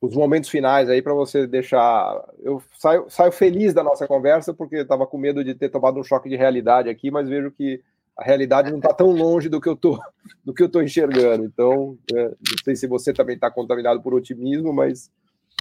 os 0.00 0.14
momentos 0.14 0.50
finais 0.50 0.90
aí 0.90 1.00
para 1.00 1.14
você 1.14 1.46
deixar. 1.46 2.22
Eu 2.42 2.62
saio, 2.78 3.06
saio 3.08 3.32
feliz 3.32 3.72
da 3.72 3.82
nossa 3.82 4.06
conversa 4.06 4.52
porque 4.52 4.76
estava 4.76 5.06
com 5.06 5.16
medo 5.16 5.42
de 5.42 5.54
ter 5.54 5.70
tomado 5.70 5.98
um 5.98 6.04
choque 6.04 6.28
de 6.28 6.36
realidade 6.36 6.88
aqui, 6.90 7.10
mas 7.10 7.28
vejo 7.28 7.50
que 7.50 7.82
a 8.16 8.24
realidade 8.24 8.70
não 8.70 8.78
está 8.78 8.94
tão 8.94 9.10
longe 9.10 9.48
do 9.48 9.60
que 9.60 9.68
eu 9.68 9.76
tô 9.76 10.00
do 10.44 10.54
que 10.54 10.62
eu 10.62 10.68
tô 10.68 10.80
enxergando. 10.80 11.44
Então, 11.44 11.98
é, 12.14 12.28
não 12.28 12.64
sei 12.64 12.74
se 12.74 12.86
você 12.86 13.12
também 13.12 13.34
está 13.34 13.50
contaminado 13.50 14.00
por 14.00 14.14
otimismo, 14.14 14.72
mas 14.72 15.10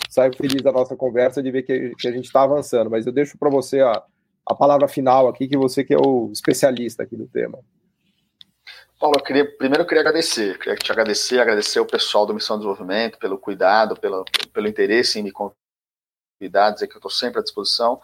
saio 0.09 0.35
feliz 0.35 0.61
da 0.61 0.71
nossa 0.71 0.95
conversa 0.95 1.41
de 1.41 1.51
ver 1.51 1.63
que, 1.63 1.93
que 1.97 2.07
a 2.07 2.11
gente 2.11 2.25
está 2.25 2.43
avançando. 2.43 2.89
Mas 2.89 3.05
eu 3.05 3.11
deixo 3.11 3.37
para 3.37 3.49
você 3.49 3.81
a, 3.81 4.01
a 4.47 4.55
palavra 4.55 4.87
final 4.87 5.27
aqui, 5.27 5.47
que 5.47 5.57
você 5.57 5.83
que 5.83 5.93
é 5.93 5.97
o 5.97 6.29
especialista 6.31 7.03
aqui 7.03 7.15
do 7.15 7.27
tema. 7.27 7.59
Paulo, 8.99 9.17
eu 9.17 9.23
queria, 9.23 9.45
primeiro 9.57 9.83
eu 9.83 9.87
queria 9.87 10.01
agradecer, 10.01 10.57
queria 10.57 10.75
te 10.75 10.91
agradecer, 10.91 11.39
agradecer 11.39 11.79
o 11.79 11.85
pessoal 11.85 12.25
do 12.25 12.33
Missão 12.33 12.55
de 12.55 12.61
Desenvolvimento 12.61 13.19
pelo 13.19 13.37
cuidado, 13.37 13.99
pelo, 13.99 14.23
pelo 14.53 14.67
interesse 14.67 15.19
em 15.19 15.23
me 15.23 15.31
atividades 16.35 16.81
é 16.81 16.87
que 16.87 16.93
eu 16.93 16.99
estou 16.99 17.11
sempre 17.11 17.39
à 17.39 17.43
disposição. 17.43 17.99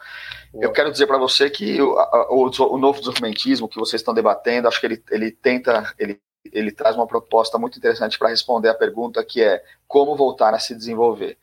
Eu 0.53 0.71
quero 0.71 0.91
dizer 0.91 1.07
para 1.07 1.17
você 1.17 1.49
que 1.49 1.81
o, 1.81 1.95
o, 2.29 2.49
o, 2.73 2.77
novo 2.77 2.99
desenvolvimentismo 2.99 3.67
que 3.67 3.79
vocês 3.79 4.01
estão 4.01 4.13
debatendo, 4.13 4.67
acho 4.67 4.79
que 4.79 4.85
ele, 4.85 5.03
ele 5.11 5.31
tenta, 5.31 5.93
ele, 5.97 6.19
ele 6.51 6.71
traz 6.71 6.95
uma 6.95 7.07
proposta 7.07 7.57
muito 7.57 7.77
interessante 7.77 8.17
para 8.17 8.29
responder 8.29 8.69
a 8.69 8.75
pergunta 8.75 9.23
que 9.23 9.41
é 9.41 9.61
como 9.87 10.15
voltar 10.15 10.53
a 10.53 10.59
se 10.59 10.75
desenvolver. 10.75 11.37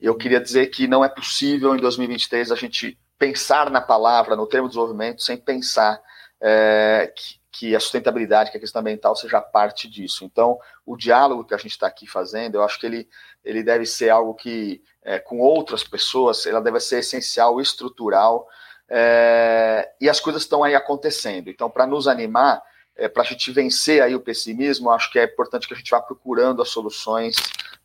Eu 0.00 0.16
queria 0.16 0.40
dizer 0.40 0.66
que 0.66 0.88
não 0.88 1.04
é 1.04 1.08
possível 1.08 1.74
em 1.74 1.78
2023 1.78 2.50
a 2.50 2.56
gente 2.56 2.98
pensar 3.18 3.70
na 3.70 3.80
palavra, 3.80 4.34
no 4.34 4.48
termo 4.48 4.66
desenvolvimento, 4.66 5.22
sem 5.22 5.36
pensar 5.36 6.00
é, 6.40 7.12
que, 7.14 7.36
que 7.52 7.76
a 7.76 7.80
sustentabilidade, 7.80 8.50
que 8.50 8.56
a 8.56 8.60
questão 8.60 8.80
ambiental 8.80 9.14
seja 9.14 9.40
parte 9.40 9.88
disso. 9.88 10.24
Então, 10.24 10.58
o 10.86 10.96
diálogo 10.96 11.44
que 11.44 11.54
a 11.54 11.58
gente 11.58 11.72
está 11.72 11.86
aqui 11.86 12.06
fazendo, 12.06 12.54
eu 12.54 12.62
acho 12.64 12.80
que 12.80 12.86
ele, 12.86 13.08
ele 13.44 13.62
deve 13.62 13.84
ser 13.84 14.08
algo 14.08 14.34
que 14.34 14.82
é, 15.02 15.18
com 15.18 15.38
outras 15.38 15.84
pessoas, 15.84 16.46
ela 16.46 16.62
deve 16.62 16.80
ser 16.80 17.00
essencial, 17.00 17.60
estrutural, 17.60 18.48
é, 18.88 19.90
e 20.00 20.08
as 20.08 20.18
coisas 20.18 20.42
estão 20.42 20.64
aí 20.64 20.74
acontecendo. 20.74 21.50
Então, 21.50 21.70
para 21.70 21.86
nos 21.86 22.08
animar, 22.08 22.62
é, 22.96 23.08
para 23.08 23.22
a 23.22 23.26
gente 23.26 23.50
vencer 23.50 24.02
aí 24.02 24.14
o 24.14 24.20
pessimismo, 24.20 24.90
acho 24.90 25.10
que 25.10 25.18
é 25.18 25.24
importante 25.24 25.68
que 25.68 25.74
a 25.74 25.76
gente 25.76 25.90
vá 25.90 26.00
procurando 26.00 26.62
as 26.62 26.70
soluções 26.70 27.36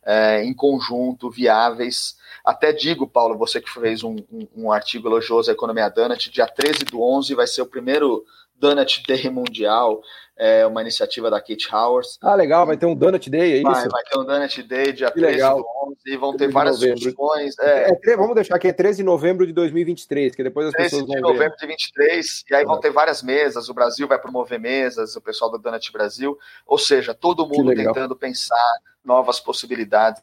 é, 0.02 0.42
em 0.44 0.54
conjunto, 0.54 1.30
viáveis. 1.30 2.16
Até 2.48 2.72
digo, 2.72 3.06
Paulo, 3.06 3.36
você 3.36 3.60
que 3.60 3.70
fez 3.70 4.02
um, 4.02 4.16
um, 4.32 4.48
um 4.56 4.72
artigo 4.72 5.06
elogioso 5.06 5.50
à 5.50 5.52
economia 5.52 5.90
Donut, 5.90 6.30
dia 6.30 6.46
13 6.46 6.86
do 6.86 7.02
11 7.02 7.34
vai 7.34 7.46
ser 7.46 7.60
o 7.60 7.66
primeiro 7.66 8.24
Donut 8.56 9.02
Day 9.06 9.28
Mundial, 9.28 10.00
é 10.34 10.66
uma 10.66 10.80
iniciativa 10.80 11.28
da 11.28 11.42
Kate 11.42 11.68
Howard. 11.70 12.08
Ah, 12.22 12.34
legal, 12.34 12.64
vai 12.64 12.78
ter 12.78 12.86
um 12.86 12.94
Donut 12.94 13.28
Day, 13.28 13.52
é 13.52 13.56
isso? 13.58 13.90
Vai, 13.90 14.02
ter 14.02 14.18
um 14.18 14.24
Donut 14.24 14.62
Day 14.62 14.92
dia 14.94 15.10
que 15.10 15.20
13 15.20 15.32
legal. 15.34 15.62
11, 15.88 15.96
e 16.06 16.16
vão 16.16 16.34
ter 16.38 16.50
várias 16.50 16.78
discussões. 16.78 17.54
É. 17.58 17.90
É, 18.02 18.16
vamos 18.16 18.34
deixar 18.34 18.58
que 18.58 18.68
é 18.68 18.72
13 18.72 18.96
de 18.96 19.02
novembro 19.02 19.46
de 19.46 19.52
2023, 19.52 20.34
que 20.34 20.42
depois 20.42 20.68
as 20.68 20.72
pessoas 20.72 21.02
vão 21.02 21.16
ver. 21.16 21.20
13 21.20 21.26
de 21.26 21.32
novembro 21.34 21.54
de 21.54 21.66
2023, 21.66 22.44
e 22.50 22.54
aí 22.54 22.64
vão 22.64 22.80
ter 22.80 22.90
várias 22.90 23.22
mesas, 23.22 23.68
o 23.68 23.74
Brasil 23.74 24.08
vai 24.08 24.18
promover 24.18 24.58
mesas, 24.58 25.14
o 25.16 25.20
pessoal 25.20 25.50
do 25.50 25.58
Donut 25.58 25.92
Brasil, 25.92 26.38
ou 26.66 26.78
seja, 26.78 27.12
todo 27.12 27.46
mundo 27.46 27.74
tentando 27.74 28.16
pensar 28.16 28.72
novas 29.04 29.38
possibilidades 29.38 30.22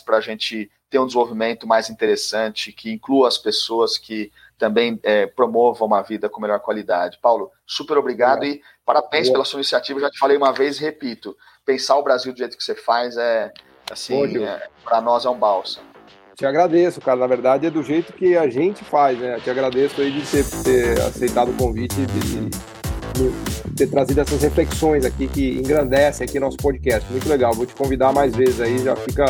para 0.00 0.18
a 0.18 0.20
gente 0.20 0.70
ter 0.90 0.98
um 0.98 1.06
desenvolvimento 1.06 1.66
mais 1.66 1.90
interessante, 1.90 2.72
que 2.72 2.92
inclua 2.92 3.28
as 3.28 3.36
pessoas 3.36 3.98
que 3.98 4.30
também 4.56 4.98
é, 5.02 5.26
promovam 5.26 5.86
uma 5.86 6.02
vida 6.02 6.28
com 6.28 6.40
melhor 6.40 6.60
qualidade. 6.60 7.18
Paulo, 7.20 7.50
super 7.66 7.98
obrigado 7.98 8.44
é. 8.44 8.48
e 8.48 8.62
parabéns 8.84 9.28
é. 9.28 9.32
pela 9.32 9.44
sua 9.44 9.58
iniciativa. 9.58 10.00
Já 10.00 10.10
te 10.10 10.18
falei 10.18 10.36
uma 10.36 10.52
vez 10.52 10.78
e 10.78 10.80
repito: 10.80 11.36
pensar 11.64 11.96
o 11.96 12.02
Brasil 12.02 12.32
do 12.32 12.38
jeito 12.38 12.56
que 12.56 12.64
você 12.64 12.74
faz 12.74 13.16
é, 13.16 13.52
assim, 13.90 14.44
é, 14.44 14.68
para 14.84 15.00
nós 15.00 15.24
é 15.24 15.30
um 15.30 15.38
bálsamo. 15.38 15.94
Te 16.36 16.44
agradeço, 16.44 17.00
cara. 17.00 17.20
Na 17.20 17.26
verdade, 17.28 17.66
é 17.66 17.70
do 17.70 17.82
jeito 17.82 18.12
que 18.12 18.36
a 18.36 18.48
gente 18.48 18.84
faz, 18.84 19.18
né? 19.18 19.38
Te 19.38 19.50
agradeço 19.50 20.00
aí 20.00 20.10
de 20.10 20.26
ter, 20.26 20.44
ter 20.64 21.00
aceitado 21.00 21.50
o 21.50 21.54
convite 21.54 21.94
e 22.00 22.06
de, 22.06 22.50
de, 22.50 23.74
ter 23.76 23.88
trazido 23.88 24.20
essas 24.20 24.42
reflexões 24.42 25.04
aqui 25.04 25.28
que 25.28 25.58
engrandecem 25.58 26.24
aqui 26.24 26.40
nosso 26.40 26.56
podcast. 26.56 27.08
Muito 27.12 27.28
legal. 27.28 27.52
Vou 27.54 27.64
te 27.64 27.74
convidar 27.74 28.12
mais 28.12 28.34
vezes 28.34 28.60
aí. 28.60 28.78
Já 28.78 28.96
fica, 28.96 29.26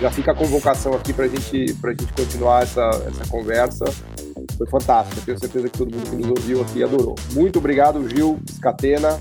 já 0.00 0.10
fica 0.10 0.32
a 0.32 0.34
convocação 0.34 0.94
aqui 0.94 1.12
para 1.12 1.28
gente, 1.28 1.76
a 1.82 1.88
gente 1.90 2.12
continuar 2.12 2.62
essa, 2.62 2.82
essa 3.06 3.26
conversa 3.28 3.84
foi 4.56 4.66
fantástico. 4.66 5.20
Tenho 5.24 5.38
certeza 5.38 5.68
que 5.68 5.78
todo 5.78 5.94
mundo 5.94 6.10
que 6.10 6.16
nos 6.16 6.28
ouviu 6.28 6.62
aqui 6.62 6.82
adorou. 6.82 7.14
Muito 7.32 7.58
obrigado, 7.58 8.08
Gil 8.08 8.38
Scatena. 8.56 9.18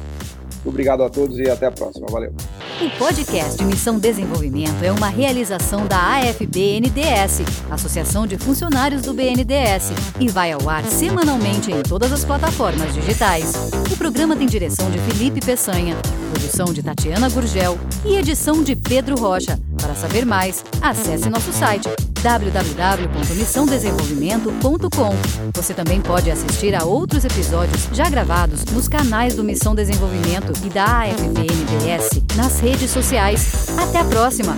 Obrigado 0.66 1.04
a 1.04 1.10
todos 1.10 1.38
e 1.40 1.50
até 1.50 1.66
a 1.66 1.72
próxima. 1.72 2.08
Valeu. 2.10 2.34
O 2.82 2.90
podcast 2.98 3.64
Missão 3.66 4.00
Desenvolvimento 4.00 4.82
é 4.82 4.92
uma 4.92 5.10
realização 5.10 5.86
da 5.86 5.98
AFBNDS, 6.18 7.42
Associação 7.70 8.26
de 8.26 8.38
Funcionários 8.38 9.02
do 9.02 9.14
BNDES, 9.14 9.92
e 10.20 10.30
vai 10.30 10.54
ao 10.54 10.70
ar 10.70 10.86
semanalmente 10.86 11.72
em 11.72 11.84
todas 11.84 12.14
as 12.14 12.24
plataformas 12.24 12.94
digitais. 12.94 13.54
O 13.92 13.98
programa 13.98 14.36
tem 14.36 14.48
direção 14.48 14.90
de 14.90 15.00
Felipe 15.00 15.46
Peçanha, 15.46 15.98
produção 16.32 16.74
de 16.74 16.82
Tatiana 16.82 17.30
Gurgel 17.30 17.78
e 18.06 18.16
edição 18.16 18.64
de 18.64 18.76
Pedro 18.76 19.18
Rocha. 19.18 19.60
Para 19.82 19.96
saber 19.96 20.26
mais, 20.26 20.64
acesse 20.82 21.30
nosso 21.30 21.52
site 21.52 21.90
www.missãodesenvolvimento.com. 22.22 25.16
Você 25.54 25.74
também 25.74 26.00
pode 26.02 26.32
assistir 26.32 26.74
a 26.74 26.86
outros 26.86 27.26
episódios 27.26 27.90
já 27.92 28.10
gravados 28.10 28.64
nos 28.66 28.88
canais 28.88 29.36
do 29.36 29.44
Missão 29.44 29.76
Desenvolvimento 29.76 30.54
e 30.66 30.70
da 30.70 31.02
AFPNDS 31.02 32.22
nas 32.36 32.60
redes 32.60 32.90
sociais. 32.92 33.68
Até 33.78 34.00
a 34.00 34.06
próxima! 34.06 34.58